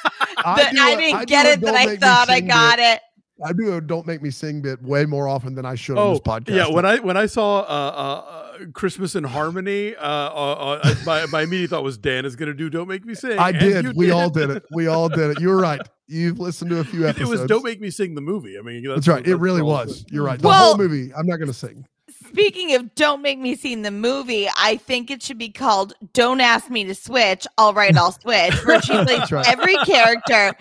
I, 0.45 0.69
a- 0.71 0.97
didn't 0.97 1.27
get 1.27 1.45
it, 1.45 1.61
but 1.61 1.73
I 1.73 1.95
thought 1.97 2.29
I 2.29 2.41
got 2.41 2.77
bit. 2.77 2.95
it. 2.95 3.01
I 3.43 3.53
do 3.53 3.75
a 3.75 3.81
"Don't 3.81 4.07
Make 4.07 4.21
Me 4.21 4.29
Sing" 4.31 4.61
bit 4.61 4.81
way 4.81 5.05
more 5.05 5.27
often 5.27 5.53
than 5.55 5.65
I 5.65 5.75
should 5.75 5.97
on 5.97 6.07
Oh, 6.07 6.11
this 6.11 6.19
podcast. 6.21 6.55
yeah. 6.55 6.67
When 6.69 6.85
I 6.85 6.97
when 6.99 7.17
I 7.17 7.25
saw 7.27 7.59
uh, 7.59 7.61
uh, 7.61 8.31
uh, 8.63 8.65
Christmas 8.73 9.15
in 9.15 9.23
Harmony, 9.23 9.95
uh, 9.95 10.01
uh, 10.01 10.79
uh, 10.83 10.95
my 11.05 11.25
my 11.27 11.41
immediate 11.43 11.69
thought 11.69 11.83
was 11.83 11.97
Dan 11.97 12.25
is 12.25 12.35
going 12.35 12.47
to 12.47 12.55
do 12.55 12.69
"Don't 12.69 12.87
Make 12.87 13.05
Me 13.05 13.13
Sing." 13.13 13.37
I 13.37 13.51
did. 13.51 13.85
you 13.85 13.93
We 13.95 14.11
all 14.11 14.29
did 14.29 14.49
it. 14.49 14.63
We 14.71 14.87
all 14.87 15.07
did 15.09 15.31
it. 15.31 15.39
You 15.39 15.49
were 15.49 15.57
right. 15.61 15.81
You've 16.07 16.39
listened 16.39 16.71
to 16.71 16.79
a 16.79 16.83
few 16.83 17.07
episodes. 17.07 17.29
It, 17.29 17.39
was 17.41 17.47
"Don't 17.47 17.63
Make 17.63 17.79
Me 17.81 17.89
Sing" 17.91 18.15
the 18.15 18.21
movie. 18.21 18.57
I 18.57 18.61
mean, 18.61 18.81
that's, 18.83 19.05
That's 19.05 19.07
right. 19.07 19.27
It 19.27 19.35
really 19.35 19.61
was. 19.61 20.05
You're 20.09 20.23
right. 20.25 20.39
The 20.39 20.47
Well- 20.47 20.65
whole 20.69 20.77
movie. 20.77 21.13
I'm 21.13 21.27
not 21.27 21.37
going 21.37 21.47
to 21.47 21.53
sing. 21.53 21.85
Speaking 22.29 22.73
of 22.75 22.93
don't 22.95 23.21
make 23.21 23.39
me 23.39 23.55
sing 23.55 23.81
the 23.81 23.91
movie, 23.91 24.47
I 24.57 24.77
think 24.77 25.09
it 25.11 25.21
should 25.23 25.37
be 25.37 25.49
called 25.49 25.93
Don't 26.13 26.41
Ask 26.41 26.69
Me 26.69 26.83
to 26.85 26.95
Switch. 26.95 27.47
All 27.57 27.73
right, 27.73 27.95
I'll 27.95 28.11
switch. 28.11 28.53
Where 28.65 28.81
she 28.81 28.93
plays 29.03 29.31
right. 29.31 29.47
every 29.47 29.75
character. 29.77 30.53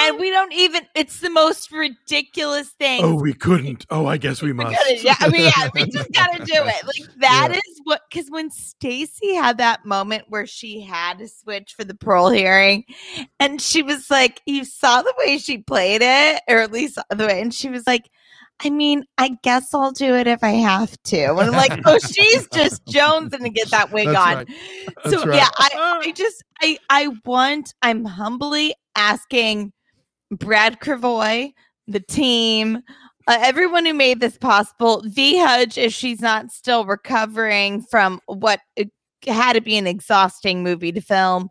And 0.00 0.18
we 0.18 0.30
don't 0.30 0.52
even 0.52 0.82
it's 0.94 1.20
the 1.20 1.30
most 1.30 1.70
ridiculous 1.72 2.70
thing. 2.70 3.04
Oh, 3.04 3.14
we 3.14 3.32
couldn't. 3.34 3.86
Oh, 3.90 4.06
I 4.06 4.16
guess 4.16 4.42
we 4.42 4.48
We 4.52 4.64
must. 4.64 4.76
gotta- 4.76 4.98
yeah, 5.02 5.14
I 5.20 5.28
mean, 5.28 5.42
yeah, 5.56 5.68
we 5.74 5.86
just 5.90 6.10
gotta 6.14 6.38
do 6.44 6.52
it. 6.54 6.86
Like 6.86 7.14
that 7.20 7.48
Yeah. 7.50 7.56
is 7.56 7.80
what 7.84 8.02
because 8.10 8.30
when 8.30 8.50
Stacy 8.50 9.34
had 9.34 9.58
that 9.58 9.84
moment 9.84 10.24
where 10.28 10.46
she 10.46 10.80
had 10.80 11.18
to 11.18 11.28
switch 11.28 11.74
for 11.74 11.84
the 11.84 11.94
parole 11.94 12.30
hearing, 12.30 12.84
and 13.40 13.60
she 13.60 13.82
was 13.82 14.10
like, 14.10 14.40
"You 14.46 14.64
saw 14.64 15.02
the 15.02 15.14
way 15.18 15.38
she 15.38 15.58
played 15.58 16.02
it, 16.02 16.42
or 16.48 16.58
at 16.58 16.72
least 16.72 16.98
the 17.10 17.26
way," 17.26 17.40
and 17.40 17.52
she 17.54 17.68
was 17.68 17.86
like. 17.86 18.10
I 18.64 18.70
mean, 18.70 19.04
I 19.18 19.36
guess 19.42 19.74
I'll 19.74 19.92
do 19.92 20.14
it 20.14 20.26
if 20.26 20.44
I 20.44 20.50
have 20.50 20.96
to. 21.04 21.36
And 21.36 21.40
I'm 21.40 21.52
like, 21.52 21.80
oh, 21.84 21.98
she's 22.12 22.46
just 22.48 22.84
jonesing 22.86 23.42
to 23.42 23.50
get 23.50 23.70
that 23.70 23.92
wig 23.92 24.08
That's 24.08 24.18
on. 24.18 24.36
right. 24.36 25.10
So 25.10 25.24
right. 25.24 25.36
yeah, 25.36 25.48
I, 25.56 26.00
I 26.04 26.12
just 26.12 26.44
I 26.60 26.78
I 26.88 27.08
want 27.24 27.74
I'm 27.82 28.04
humbly 28.04 28.74
asking 28.94 29.72
Brad 30.30 30.80
Krevoy, 30.80 31.52
the 31.86 32.00
team, 32.00 32.82
uh, 33.26 33.38
everyone 33.40 33.86
who 33.86 33.94
made 33.94 34.20
this 34.20 34.38
possible, 34.38 35.02
V 35.06 35.38
Hudge, 35.38 35.78
if 35.78 35.92
she's 35.92 36.20
not 36.20 36.50
still 36.50 36.84
recovering 36.84 37.82
from 37.82 38.20
what 38.26 38.60
it 38.76 38.90
had 39.26 39.52
to 39.54 39.60
be 39.60 39.76
an 39.76 39.86
exhausting 39.86 40.62
movie 40.62 40.92
to 40.92 41.00
film. 41.00 41.48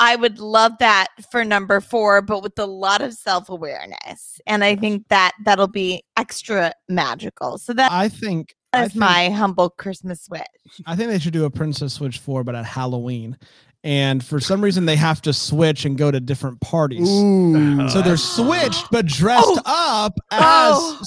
I 0.00 0.16
would 0.16 0.38
love 0.40 0.72
that 0.80 1.08
for 1.30 1.44
number 1.44 1.80
four, 1.80 2.20
but 2.22 2.42
with 2.42 2.58
a 2.58 2.66
lot 2.66 3.00
of 3.00 3.14
self 3.14 3.48
awareness, 3.48 4.40
and 4.46 4.64
I 4.64 4.76
think 4.76 5.06
that 5.08 5.32
that'll 5.44 5.68
be 5.68 6.02
extra 6.16 6.72
magical. 6.88 7.58
So 7.58 7.72
that 7.74 7.92
I 7.92 8.08
think 8.08 8.54
I 8.72 8.84
is 8.86 8.94
my 8.96 9.30
humble 9.30 9.70
Christmas 9.70 10.26
wish. 10.28 10.42
I 10.86 10.96
think 10.96 11.10
they 11.10 11.18
should 11.20 11.32
do 11.32 11.44
a 11.44 11.50
Princess 11.50 11.92
Switch 11.94 12.18
4, 12.18 12.42
but 12.44 12.54
at 12.56 12.64
Halloween. 12.64 13.38
And 13.84 14.24
for 14.24 14.40
some 14.40 14.62
reason, 14.64 14.86
they 14.86 14.96
have 14.96 15.20
to 15.22 15.32
switch 15.34 15.84
and 15.84 15.96
go 15.98 16.10
to 16.10 16.18
different 16.18 16.60
parties. 16.62 17.08
Ooh. 17.08 17.88
So 17.90 18.00
they're 18.02 18.16
switched, 18.16 18.86
but 18.90 19.06
dressed 19.06 19.46
Oh. 19.64 20.04
up 20.04 20.14
as. 20.32 20.40
Oh. 20.42 21.02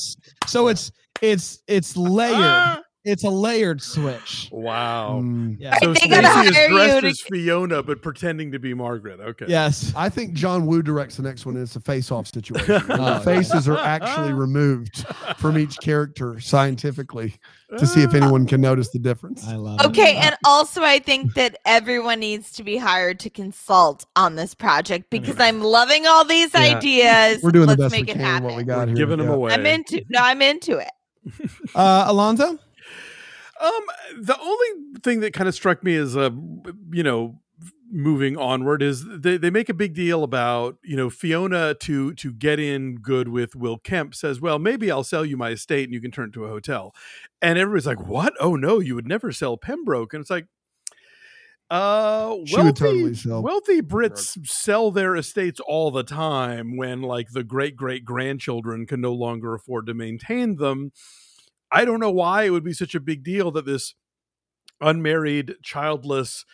So 0.46 0.68
it's 0.70 0.92
it's 1.22 1.62
it's 1.68 1.98
layered. 1.98 2.36
Uh. 2.40 2.78
It's 3.08 3.24
a 3.24 3.30
layered 3.30 3.82
switch. 3.82 4.50
Wow. 4.52 5.22
Mm. 5.24 5.56
Yeah. 5.60 5.78
So 5.82 5.94
They 5.94 6.00
Stacy 6.02 6.22
gotta 6.22 6.50
is 6.50 6.68
dressed 6.70 7.00
to- 7.02 7.08
as 7.08 7.22
Fiona, 7.22 7.82
but 7.82 8.02
pretending 8.02 8.52
to 8.52 8.60
be 8.60 8.74
Margaret. 8.74 9.20
Okay. 9.20 9.46
Yes. 9.48 9.94
I 9.96 10.10
think 10.10 10.34
John 10.34 10.66
Woo 10.66 10.82
directs 10.82 11.16
the 11.16 11.24
next 11.24 11.46
one. 11.46 11.56
And 11.56 11.64
it's 11.64 11.76
a 11.76 11.80
face-off 11.80 12.28
situation. 12.28 12.84
Oh, 12.90 13.14
the 13.16 13.20
faces 13.22 13.68
are 13.70 13.78
actually 13.78 14.34
removed 14.48 15.06
from 15.38 15.58
each 15.58 15.78
character 15.80 16.40
scientifically 16.40 17.36
to 17.78 17.86
see 17.86 18.02
if 18.02 18.14
anyone 18.14 18.46
can 18.46 18.60
notice 18.62 18.90
the 18.90 19.00
difference. 19.00 19.48
I 19.48 19.56
love 19.56 19.80
it. 19.80 19.86
Okay, 19.88 20.16
and 20.18 20.36
also 20.46 20.84
I 20.84 21.00
think 21.00 21.34
that 21.36 21.58
everyone 21.66 22.20
needs 22.20 22.52
to 22.54 22.64
be 22.64 22.78
hired 22.78 23.20
to 23.22 23.30
consult 23.30 24.06
on 24.16 24.36
this 24.36 24.54
project 24.54 25.10
because 25.10 25.40
I'm 25.40 25.62
loving 25.62 26.06
all 26.08 26.24
these 26.26 26.54
Yeah. 26.54 26.76
ideas. 26.78 27.42
We're 27.44 27.52
doing 27.52 27.68
Let's 27.68 27.78
the 27.78 27.84
best 27.86 27.96
we 27.96 28.02
make 28.02 28.10
it 28.10 28.14
can. 28.14 28.22
happen. 28.22 28.44
What 28.48 28.56
we 28.58 28.64
got 28.64 28.80
We're 28.80 28.86
here, 28.88 28.96
giving 28.96 29.18
them 29.20 29.28
yeah. 29.28 29.34
away. 29.34 29.54
I'm 29.54 29.66
into 29.66 30.04
no, 30.10 30.20
I'm 30.22 30.42
into 30.42 30.78
it. 30.78 30.90
Uh, 31.76 32.06
Alonzo? 32.08 32.58
Um, 33.60 33.84
the 34.22 34.38
only 34.40 35.00
thing 35.02 35.22
that 35.22 35.34
kind 35.34 35.48
of 35.48 35.56
struck 35.56 35.84
me 35.84 35.96
as 35.96 36.16
a, 36.16 36.32
you 36.92 37.04
know, 37.04 37.40
moving 37.90 38.38
onward 38.38 38.82
is 38.82 39.06
they, 39.08 39.38
they 39.38 39.50
make 39.50 39.70
a 39.70 39.74
big 39.74 39.94
deal 39.94 40.24
about 40.24 40.78
you 40.84 40.96
know 40.96 41.10
Fiona 41.10 41.74
to 41.76 42.14
to 42.16 42.34
get 42.34 42.60
in 42.60 42.96
good 42.98 43.30
with 43.30 43.56
Will 43.56 43.78
Kemp 43.78 44.14
says 44.14 44.42
well 44.42 44.60
maybe 44.60 44.92
I'll 44.92 45.04
sell 45.04 45.26
you 45.26 45.38
my 45.38 45.52
estate 45.52 45.86
and 45.86 45.94
you 45.94 46.02
can 46.02 46.12
turn 46.12 46.30
it 46.30 46.34
to 46.34 46.46
a 46.46 46.50
hotel. 46.50 46.94
And 47.42 47.58
everybody's 47.58 47.88
like 47.88 48.06
what? 48.06 48.34
Oh 48.40 48.56
no 48.56 48.80
you 48.80 48.96
would 48.96 49.08
never 49.08 49.32
sell 49.32 49.58
Pembroke. 49.58 50.14
And 50.14 50.22
it's 50.22 50.30
like 50.30 50.48
uh 51.70 52.36
She 52.46 52.56
wealthy, 52.56 52.66
would 52.68 52.76
totally 52.76 53.14
sell 53.16 53.42
wealthy 53.42 53.82
Brits 53.82 54.46
sell 54.46 54.92
their 54.92 55.16
estates 55.16 55.60
all 55.62 55.92
the 55.92 56.04
time 56.04 56.78
when 56.78 57.02
like 57.02 57.32
the 57.32 57.44
great 57.44 57.76
great 57.76 58.06
grandchildren 58.06 58.86
can 58.86 59.02
no 59.02 59.14
longer 59.14 59.54
afford 59.54 59.86
to 59.88 59.94
maintain 59.94 60.58
them 60.58 60.92
I 61.72 61.86
don't 61.86 62.00
know 62.00 62.12
why 62.12 62.44
it 62.44 62.50
would 62.52 62.64
be 62.64 62.74
such 62.74 62.96
a 62.96 63.00
big 63.00 63.24
deal 63.24 63.52
that 63.52 63.66
this 63.66 63.94
unmarried, 64.82 65.56
childless, 65.64 66.46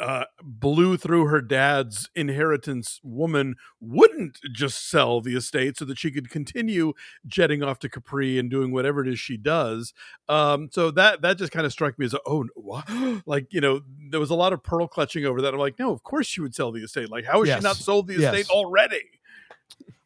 uh, 0.00 0.24
blew 0.40 0.96
through 0.96 1.26
her 1.26 1.40
dad's 1.40 2.08
inheritance 2.14 3.00
woman 3.02 3.56
wouldn't 3.80 4.38
just 4.52 4.88
sell 4.88 5.20
the 5.20 5.34
estate 5.34 5.76
so 5.76 5.84
that 5.84 5.98
she 5.98 6.12
could 6.12 6.30
continue 6.30 6.92
jetting 7.26 7.64
off 7.64 7.80
to 7.80 7.88
Capri 7.88 8.38
and 8.38 8.48
doing 8.48 8.70
whatever 8.70 9.00
it 9.02 9.08
is 9.08 9.18
she 9.18 9.36
does. 9.36 9.92
Um, 10.28 10.68
so 10.70 10.92
that 10.92 11.22
that 11.22 11.36
just 11.36 11.50
kind 11.50 11.66
of 11.66 11.72
struck 11.72 11.98
me 11.98 12.06
as 12.06 12.14
a, 12.14 12.20
oh, 12.26 12.46
what? 12.54 12.88
like 13.26 13.52
you 13.52 13.60
know, 13.60 13.80
there 14.10 14.20
was 14.20 14.30
a 14.30 14.36
lot 14.36 14.52
of 14.52 14.62
pearl 14.62 14.86
clutching 14.86 15.24
over 15.24 15.42
that. 15.42 15.52
I'm 15.52 15.58
like, 15.58 15.80
no, 15.80 15.90
of 15.92 16.04
course 16.04 16.28
she 16.28 16.40
would 16.40 16.54
sell 16.54 16.70
the 16.70 16.84
estate. 16.84 17.10
Like, 17.10 17.24
how 17.24 17.40
has 17.40 17.48
Yes. 17.48 17.58
she 17.58 17.62
not 17.64 17.76
sold 17.76 18.06
the 18.06 18.14
Yes. 18.20 18.34
estate 18.34 18.50
already? 18.50 19.02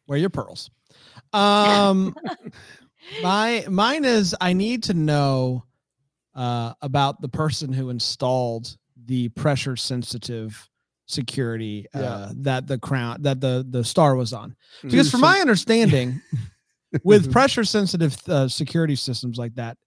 Wear 0.07 0.17
your 0.17 0.29
pearls. 0.31 0.71
Um, 1.33 2.15
my 3.21 3.65
mine 3.69 4.05
is 4.05 4.35
I 4.39 4.53
need 4.53 4.83
to 4.83 4.93
know 4.93 5.65
uh, 6.35 6.73
about 6.81 7.21
the 7.21 7.29
person 7.29 7.71
who 7.73 7.89
installed 7.89 8.75
the 9.05 9.29
pressure 9.29 9.75
sensitive 9.75 10.69
security 11.05 11.85
uh, 11.93 11.99
Yeah. 11.99 12.31
that 12.37 12.67
the 12.67 12.79
crown 12.79 13.21
that 13.23 13.41
the 13.41 13.65
the 13.69 13.83
star 13.83 14.15
was 14.15 14.31
on 14.33 14.55
because 14.81 15.11
from 15.11 15.21
my 15.21 15.39
understanding 15.39 16.21
with 17.03 17.31
pressure 17.31 17.63
sensitive 17.65 18.15
uh, 18.29 18.47
security 18.47 18.95
systems 18.95 19.37
like 19.37 19.53
that 19.55 19.77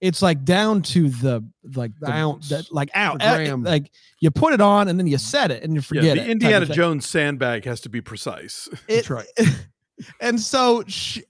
it's 0.00 0.20
like 0.20 0.44
down 0.44 0.82
to 0.82 1.08
the 1.08 1.42
like 1.74 1.92
The 2.00 2.10
ounce, 2.10 2.48
that 2.50 2.70
like 2.72 2.90
out 2.94 3.20
the 3.20 3.24
gram. 3.24 3.62
like 3.62 3.90
you 4.20 4.30
put 4.32 4.52
it 4.52 4.60
on 4.60 4.88
and 4.88 4.98
then 4.98 5.06
you 5.06 5.16
set 5.16 5.50
it 5.52 5.62
and 5.62 5.72
you 5.72 5.78
Yeah, 5.78 5.82
forget 5.82 6.16
the 6.16 6.22
it 6.24 6.30
Indiana. 6.30 6.66
Jones 6.66 7.06
sandbag 7.08 7.64
has 7.64 7.80
to 7.82 7.88
be 7.88 8.00
precise. 8.00 8.68
That's 8.88 9.08
right. 9.08 9.26
and 10.20 10.38
so 10.40 10.82
sh- 10.88 11.20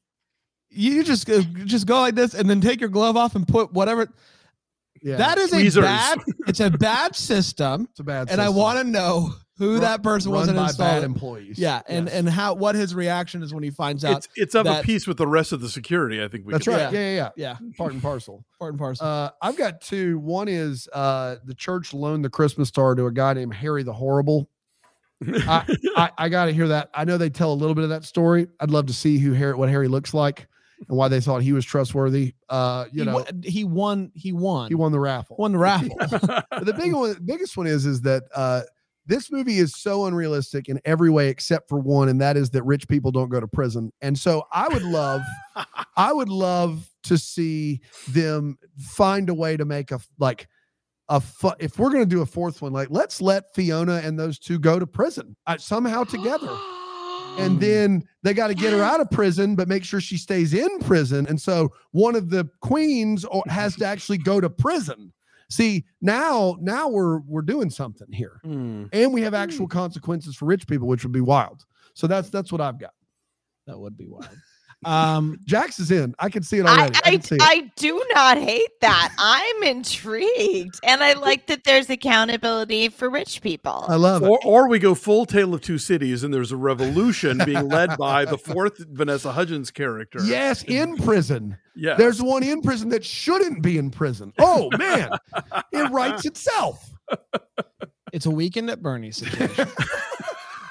you 0.74 1.04
just 1.04 1.26
go, 1.26 1.40
just 1.64 1.86
go 1.86 2.00
like 2.00 2.14
this 2.14 2.34
and 2.34 2.48
then 2.50 2.60
take 2.60 2.80
your 2.80 2.90
glove 2.90 3.16
off 3.16 3.34
and 3.34 3.46
put 3.46 3.72
whatever 3.72 4.08
Yeah. 5.02 5.16
that 5.16 5.38
is 5.38 5.50
Tweezers. 5.50 5.76
a 5.76 5.80
bad 5.82 6.18
it's 6.46 6.60
a 6.60 6.70
bad 6.70 7.14
system 7.16 7.88
it's 7.90 8.00
a 8.00 8.04
bad 8.04 8.28
System. 8.28 8.40
and 8.40 8.42
i 8.46 8.48
want 8.48 8.78
to 8.78 8.84
know 8.84 9.30
who 9.56 9.78
that 9.78 10.02
person 10.02 10.32
was 10.32 10.48
run 10.48 10.56
and 10.56 10.66
by 10.66 10.72
bad 10.76 11.04
employees. 11.04 11.60
Yeah, 11.60 11.80
and 11.86 12.06
Yes. 12.06 12.14
and 12.16 12.28
how 12.28 12.54
what 12.54 12.74
his 12.74 12.92
reaction 12.92 13.40
is 13.40 13.54
when 13.54 13.62
he 13.62 13.70
finds 13.70 14.04
out. 14.04 14.16
It's 14.16 14.28
it's 14.34 14.54
of 14.56 14.64
that- 14.64 14.82
a 14.82 14.84
piece 14.84 15.06
with 15.06 15.16
the 15.16 15.28
rest 15.28 15.52
of 15.52 15.60
the 15.60 15.68
security. 15.68 16.20
I 16.20 16.26
think 16.26 16.44
we. 16.44 16.50
that's 16.54 16.64
could 16.64 16.72
right. 16.74 16.90
say. 16.90 17.14
Yeah, 17.16 17.28
yeah, 17.28 17.30
yeah, 17.36 17.56
yeah. 17.62 17.70
Part 17.78 17.92
and 17.92 18.02
parcel. 18.02 18.44
part 18.58 18.72
and 18.72 18.80
parcel. 18.80 19.06
Uh, 19.06 19.30
I've 19.40 19.56
got 19.56 19.80
two. 19.80 20.18
One 20.18 20.48
is 20.48 20.88
uh, 20.92 21.36
the 21.44 21.54
church 21.54 21.94
loaned 21.94 22.24
the 22.24 22.30
Christmas 22.30 22.66
star 22.68 22.96
to 22.96 23.06
a 23.06 23.12
guy 23.12 23.32
named 23.34 23.54
Harry 23.54 23.84
the 23.84 23.92
Horrible. 23.92 24.50
I, 25.24 25.64
I, 25.96 26.10
I 26.18 26.28
got 26.30 26.46
to 26.46 26.52
hear 26.52 26.66
that. 26.66 26.90
I 26.92 27.04
know 27.04 27.16
they 27.16 27.30
tell 27.30 27.52
a 27.52 27.54
little 27.54 27.76
bit 27.76 27.84
of 27.84 27.90
that 27.90 28.02
story. 28.02 28.48
I'd 28.58 28.72
love 28.72 28.86
to 28.86 28.92
see 28.92 29.18
who 29.18 29.34
Harry, 29.34 29.54
what 29.54 29.68
Harry 29.68 29.86
looks 29.86 30.12
like, 30.12 30.48
and 30.88 30.96
why 30.96 31.08
they 31.08 31.20
thought 31.20 31.42
he 31.42 31.52
was 31.52 31.64
trustworthy. 31.64 32.34
Uh, 32.48 32.86
you 32.92 33.02
he, 33.02 33.06
know, 33.06 33.14
won, 33.14 33.42
he 33.44 33.64
won. 33.64 34.12
He 34.14 34.32
won. 34.32 34.68
he 34.68 34.74
won 34.74 34.92
the 34.92 35.00
raffle. 35.00 35.36
Won 35.38 35.52
the 35.52 35.58
raffle. 35.58 35.96
The 36.64 36.72
big 36.72 36.92
one, 36.92 37.16
biggest 37.24 37.56
one 37.56 37.66
is, 37.66 37.84
is 37.84 38.00
that 38.02 38.24
uh, 38.34 38.62
this 39.06 39.30
movie 39.30 39.58
is 39.58 39.74
so 39.76 40.06
unrealistic 40.06 40.68
in 40.68 40.80
every 40.84 41.10
way 41.10 41.28
except 41.28 41.68
for 41.68 41.78
one, 41.78 42.08
and 42.08 42.20
that 42.20 42.36
is 42.36 42.50
that 42.50 42.62
rich 42.62 42.88
people 42.88 43.10
don't 43.10 43.28
go 43.28 43.40
to 43.40 43.48
prison. 43.48 43.92
And 44.00 44.18
so 44.18 44.44
I 44.52 44.68
would 44.68 44.82
love, 44.82 45.22
I 45.96 46.12
would 46.12 46.28
love 46.28 46.88
to 47.04 47.18
see 47.18 47.80
them 48.08 48.58
find 48.78 49.28
a 49.28 49.34
way 49.34 49.56
to 49.56 49.64
make 49.64 49.90
a 49.90 50.00
like 50.18 50.48
a 51.08 51.20
fu- 51.20 51.52
if 51.58 51.78
we're 51.78 51.90
going 51.90 52.08
to 52.08 52.08
do 52.08 52.22
a 52.22 52.26
fourth 52.26 52.62
one, 52.62 52.72
like 52.72 52.88
let's 52.90 53.20
let 53.20 53.54
Fiona 53.54 54.00
and 54.04 54.18
those 54.18 54.38
two 54.38 54.58
go 54.58 54.78
to 54.78 54.86
prison 54.86 55.36
uh, 55.46 55.58
somehow 55.58 56.04
together. 56.04 56.48
And 57.39 57.53
mm-hmm. 57.53 57.59
then 57.59 58.05
they 58.22 58.35
got 58.35 58.49
to 58.49 58.55
get 58.55 58.72
her 58.72 58.82
out 58.82 59.01
of 59.01 59.11
prison, 59.11 59.57
but 59.57 59.68
make 59.68 59.85
sure 59.85 60.01
she 60.01 60.16
stays 60.16 60.55
in 60.55 60.78
prison. 60.80 61.26
And 61.26 61.41
so 61.41 61.72
one 61.91 62.14
of 62.14 62.30
the 62.30 62.49
queens 62.61 63.24
uh, 63.30 63.41
has 63.49 63.76
to 63.76 63.85
actually 63.85 64.18
go 64.18 64.41
to 64.41 64.49
prison. 64.49 65.12
See, 65.51 65.85
now 66.01 66.57
now 66.61 66.89
we're 66.89 67.20
we're 67.20 67.43
doing 67.43 67.70
something 67.70 68.11
here. 68.12 68.41
Hmm. 68.45 68.85
And 68.93 69.12
we 69.12 69.22
have 69.22 69.35
actual 69.35 69.66
hmm. 69.66 69.72
consequences 69.72 70.37
for 70.37 70.47
rich 70.47 70.66
people, 70.66 70.89
which 70.89 71.03
would 71.05 71.12
be 71.12 71.20
wild. 71.20 71.64
So 71.95 72.07
that's 72.07 72.30
that's 72.30 72.51
what 72.51 72.61
I've 72.61 72.78
got. 72.78 72.95
that 73.66 73.78
would 73.78 73.97
be 73.97 74.07
wild. 74.07 74.28
Um, 74.85 75.41
Jax 75.45 75.78
is 75.78 75.91
in. 75.91 76.14
I 76.18 76.28
can 76.28 76.43
see 76.43 76.59
it 76.59 76.66
I, 76.66 76.78
already. 76.78 76.97
I, 76.97 77.01
I, 77.05 77.11
can 77.12 77.22
see 77.22 77.35
it. 77.37 77.43
I 77.43 77.70
do 77.76 78.05
not 78.14 78.39
hate 78.39 78.80
that. 78.80 79.14
I'm 79.18 79.62
intrigued. 79.62 80.78
And 80.85 81.03
I 81.03 81.14
like 81.14 81.47
that 81.47 81.64
there's 81.64 81.91
accountability 81.91 82.89
for 82.89 83.11
rich 83.11 83.43
people. 83.43 83.85
I 83.89 83.97
love 83.97 84.22
it. 84.22 84.26
Or, 84.26 84.39
or 84.45 84.68
we 84.68 84.78
go 84.78 84.95
full 84.95 85.26
Tale 85.26 85.55
of 85.55 85.61
Two 85.61 85.78
Cities, 85.78 86.22
and 86.24 86.32
there's 86.32 86.53
a 86.53 86.57
revolution 86.57 87.41
being 87.45 87.68
led 87.68 87.97
by 87.99 88.24
the 88.24 88.39
fourth 88.39 88.78
Vanessa 88.78 89.32
Hudgens 89.32 89.70
character. 89.70 90.18
Yes, 90.24 90.62
in 90.64 90.97
prison. 90.97 91.59
yeah. 91.74 91.95
There's 91.95 92.22
one 92.22 92.43
in 92.43 92.62
prison 92.62 92.89
that 92.91 93.05
shouldn't 93.05 93.62
be 93.62 93.78
in 93.78 93.91
prison. 93.91 94.32
Oh 94.39 94.70
man, 94.76 95.11
it 95.72 95.91
writes 95.91 96.24
itself. 96.24 96.91
it's 98.12 98.26
a 98.26 98.30
weekend 98.30 98.70
at 98.70 98.82
Bernie's 98.82 99.16
situation. 99.16 99.68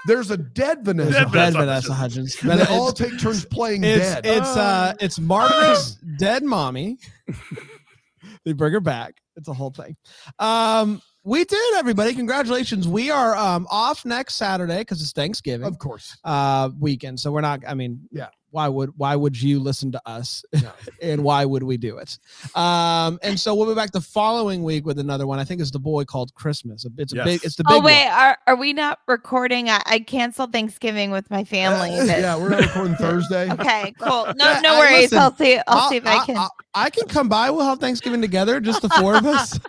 There's 0.06 0.32
a 0.32 0.38
dead 0.38 0.84
Vanessa. 0.84 1.12
Dead 1.12 1.32
Dead 1.32 1.54
Vanessa 1.54 1.58
Vanessa 1.60 1.94
Hudgens. 1.94 2.36
They 2.38 2.62
all 2.66 2.92
take 2.92 3.18
turns 3.20 3.46
playing 3.46 3.84
it's 3.84 4.00
dead. 4.16 4.26
it's 4.26 4.58
uh 4.58 4.94
it's 5.00 5.20
Margaret's 5.20 5.96
dead 6.18 6.44
mommy. 6.44 6.98
they 8.46 8.54
bring 8.54 8.74
her 8.74 8.80
back. 8.82 9.16
It's 9.36 9.48
a 9.48 9.54
whole 9.54 9.72
thing. 9.72 9.96
Um, 10.40 11.02
we 11.24 11.46
did 11.46 11.76
everybody. 11.76 12.14
Congratulations. 12.14 12.88
We 12.88 13.10
are 13.12 13.36
um 13.36 13.66
off 13.72 14.06
next 14.06 14.36
Saturday 14.36 14.80
because 14.80 15.02
it's 15.02 15.14
Thanksgiving. 15.14 15.66
of 15.66 15.78
course. 15.80 16.18
uh 16.24 16.70
weekend 16.80 17.20
so 17.20 17.32
we're 17.32 17.42
not 17.42 17.62
i 17.68 17.74
mean 17.74 18.02
Yeah. 18.12 18.28
Why 18.54 18.68
would 18.68 18.92
why 18.98 19.16
would 19.16 19.40
you 19.42 19.60
listen 19.60 19.92
to 19.92 20.02
us 20.06 20.46
No. 20.62 20.72
and 21.02 21.24
why 21.24 21.44
would 21.44 21.64
we 21.64 21.76
do 21.78 21.98
it 21.98 22.18
um 22.56 23.20
and 23.24 23.40
so 23.40 23.56
we'll 23.56 23.68
be 23.68 23.74
back 23.74 23.92
the 23.92 24.00
following 24.02 24.64
week 24.64 24.86
with 24.86 25.00
another 25.00 25.26
one 25.26 25.40
i 25.40 25.44
think 25.44 25.60
it's 25.60 25.72
the 25.72 25.80
boy 25.80 26.06
called 26.06 26.34
christmas 26.36 26.86
it's 26.98 27.14
a 27.14 27.16
Yes. 27.18 27.26
big 27.26 27.44
it's 27.46 27.56
the 27.56 27.64
big 27.64 27.74
Oh 27.78 27.82
wait, 27.82 28.06
one. 28.06 28.14
are 28.14 28.38
are 28.48 28.56
we 28.56 28.74
not 28.74 29.00
recording? 29.08 29.70
I, 29.70 29.82
I 29.86 30.00
canceled 30.00 30.52
Thanksgiving 30.54 31.10
with 31.12 31.30
my 31.32 31.44
family. 31.44 31.96
Uh, 31.96 32.06
this- 32.06 32.20
yeah, 32.22 32.36
we're 32.38 32.50
not 32.50 32.62
recording 32.62 32.96
Thursday. 32.98 33.52
Okay, 33.52 33.94
cool. 34.00 34.26
No, 34.36 34.52
Yeah, 34.52 34.60
no 34.62 34.76
I- 34.76 34.80
worries. 34.80 35.02
listen, 35.12 35.18
I'll 35.18 35.36
see. 35.36 35.60
I'll, 35.68 35.90
see 35.90 35.96
if 35.98 36.06
I 36.06 36.26
can. 36.26 36.38
I, 36.38 36.48
I 36.76 36.90
can 36.92 37.08
come 37.08 37.28
by 37.30 37.50
we'll 37.50 37.66
have 37.66 37.80
thanksgiving 37.80 38.22
together 38.22 38.60
just 38.60 38.82
the 38.84 38.90
four 38.90 39.16
of 39.18 39.26
us 39.26 39.60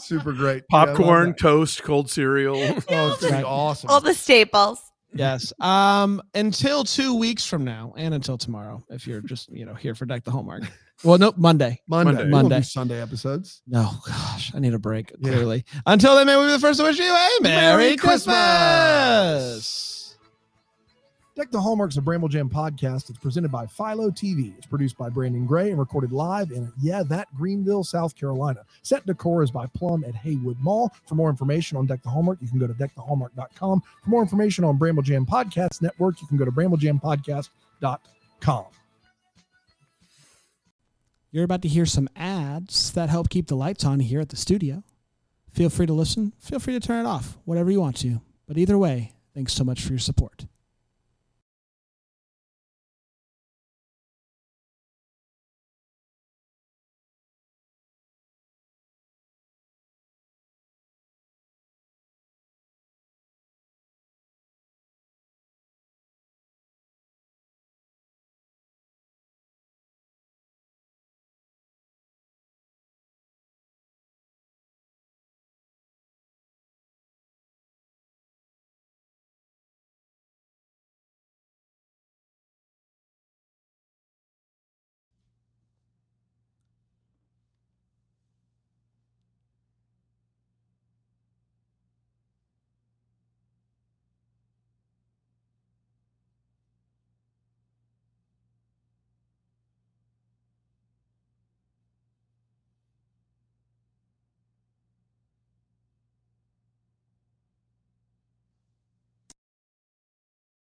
Super 0.00 0.32
great. 0.32 0.64
Yeah, 0.70 0.78
I 0.78 0.84
love 0.84 0.96
Popcorn, 0.96 1.28
that. 1.30 1.38
toast, 1.38 1.82
cold 1.82 2.10
cereal. 2.10 2.56
Oh, 2.56 2.62
it's 3.12 3.20
gonna 3.22 3.38
be 3.38 3.44
awesome. 3.44 3.88
All 3.90 4.00
the 4.00 4.12
staples. 4.14 4.80
Yes 5.14 5.52
um 5.60 6.20
until 6.34 6.84
two 6.84 7.14
weeks 7.16 7.46
from 7.46 7.64
now 7.64 7.94
and 7.96 8.14
until 8.14 8.36
tomorrow 8.36 8.84
if 8.90 9.06
you're 9.06 9.20
just 9.20 9.50
you 9.50 9.64
know 9.64 9.74
here 9.74 9.94
for 9.94 10.06
deck 10.06 10.24
the 10.24 10.30
homework 10.30 10.62
well 11.04 11.18
nope 11.18 11.36
monday 11.38 11.80
Monday. 11.86 12.12
Monday. 12.12 12.18
Won't 12.20 12.26
do 12.26 12.30
Monday. 12.30 12.62
Sunday 12.62 13.00
episodes. 13.00 13.62
No, 13.66 13.90
gosh, 14.06 14.52
I 14.54 14.58
need 14.58 14.74
a 14.74 14.78
break. 14.78 15.12
Yeah. 15.18 15.32
Clearly. 15.32 15.64
Until 15.86 16.16
then, 16.16 16.26
may 16.26 16.36
we 16.36 16.46
be 16.46 16.52
the 16.52 16.58
first 16.58 16.78
to 16.78 16.84
wish 16.84 16.98
you 16.98 17.04
a 17.04 17.28
Merry, 17.40 17.40
Merry 17.42 17.96
Christmas. 17.96 18.34
Christmas. 18.34 20.03
Deck 21.36 21.50
the 21.50 21.60
Hallmarks 21.60 21.96
of 21.96 22.04
Bramble 22.04 22.28
Jam 22.28 22.48
podcast. 22.48 23.10
It's 23.10 23.18
presented 23.18 23.50
by 23.50 23.66
Philo 23.66 24.08
TV. 24.08 24.56
It's 24.56 24.68
produced 24.68 24.96
by 24.96 25.08
Brandon 25.08 25.46
Gray 25.46 25.70
and 25.70 25.80
recorded 25.80 26.12
live 26.12 26.52
in, 26.52 26.72
yeah, 26.80 27.02
that 27.08 27.26
Greenville, 27.34 27.82
South 27.82 28.14
Carolina. 28.14 28.64
Set 28.82 29.04
decor 29.04 29.42
is 29.42 29.50
by 29.50 29.66
Plum 29.66 30.04
at 30.04 30.14
Haywood 30.14 30.58
Mall. 30.60 30.92
For 31.08 31.16
more 31.16 31.30
information 31.30 31.76
on 31.76 31.86
Deck 31.86 32.04
the 32.04 32.08
Hallmark, 32.08 32.38
you 32.40 32.46
can 32.46 32.60
go 32.60 32.68
to 32.68 32.74
deckthehallmark.com. 32.74 33.82
For 34.04 34.10
more 34.10 34.22
information 34.22 34.62
on 34.62 34.76
Bramble 34.76 35.02
Jam 35.02 35.26
Podcast 35.26 35.82
Network, 35.82 36.22
you 36.22 36.28
can 36.28 36.36
go 36.36 36.44
to 36.44 36.52
bramblejampodcast.com. 36.52 38.64
You're 41.32 41.44
about 41.44 41.62
to 41.62 41.68
hear 41.68 41.84
some 41.84 42.08
ads 42.14 42.92
that 42.92 43.08
help 43.08 43.28
keep 43.28 43.48
the 43.48 43.56
lights 43.56 43.84
on 43.84 43.98
here 43.98 44.20
at 44.20 44.28
the 44.28 44.36
studio. 44.36 44.84
Feel 45.52 45.68
free 45.68 45.86
to 45.86 45.92
listen. 45.92 46.32
Feel 46.38 46.60
free 46.60 46.74
to 46.74 46.80
turn 46.80 47.04
it 47.04 47.08
off, 47.08 47.38
whatever 47.44 47.72
you 47.72 47.80
want 47.80 47.96
to. 47.96 48.20
But 48.46 48.56
either 48.56 48.78
way, 48.78 49.14
thanks 49.34 49.52
so 49.52 49.64
much 49.64 49.82
for 49.82 49.90
your 49.90 49.98
support. 49.98 50.46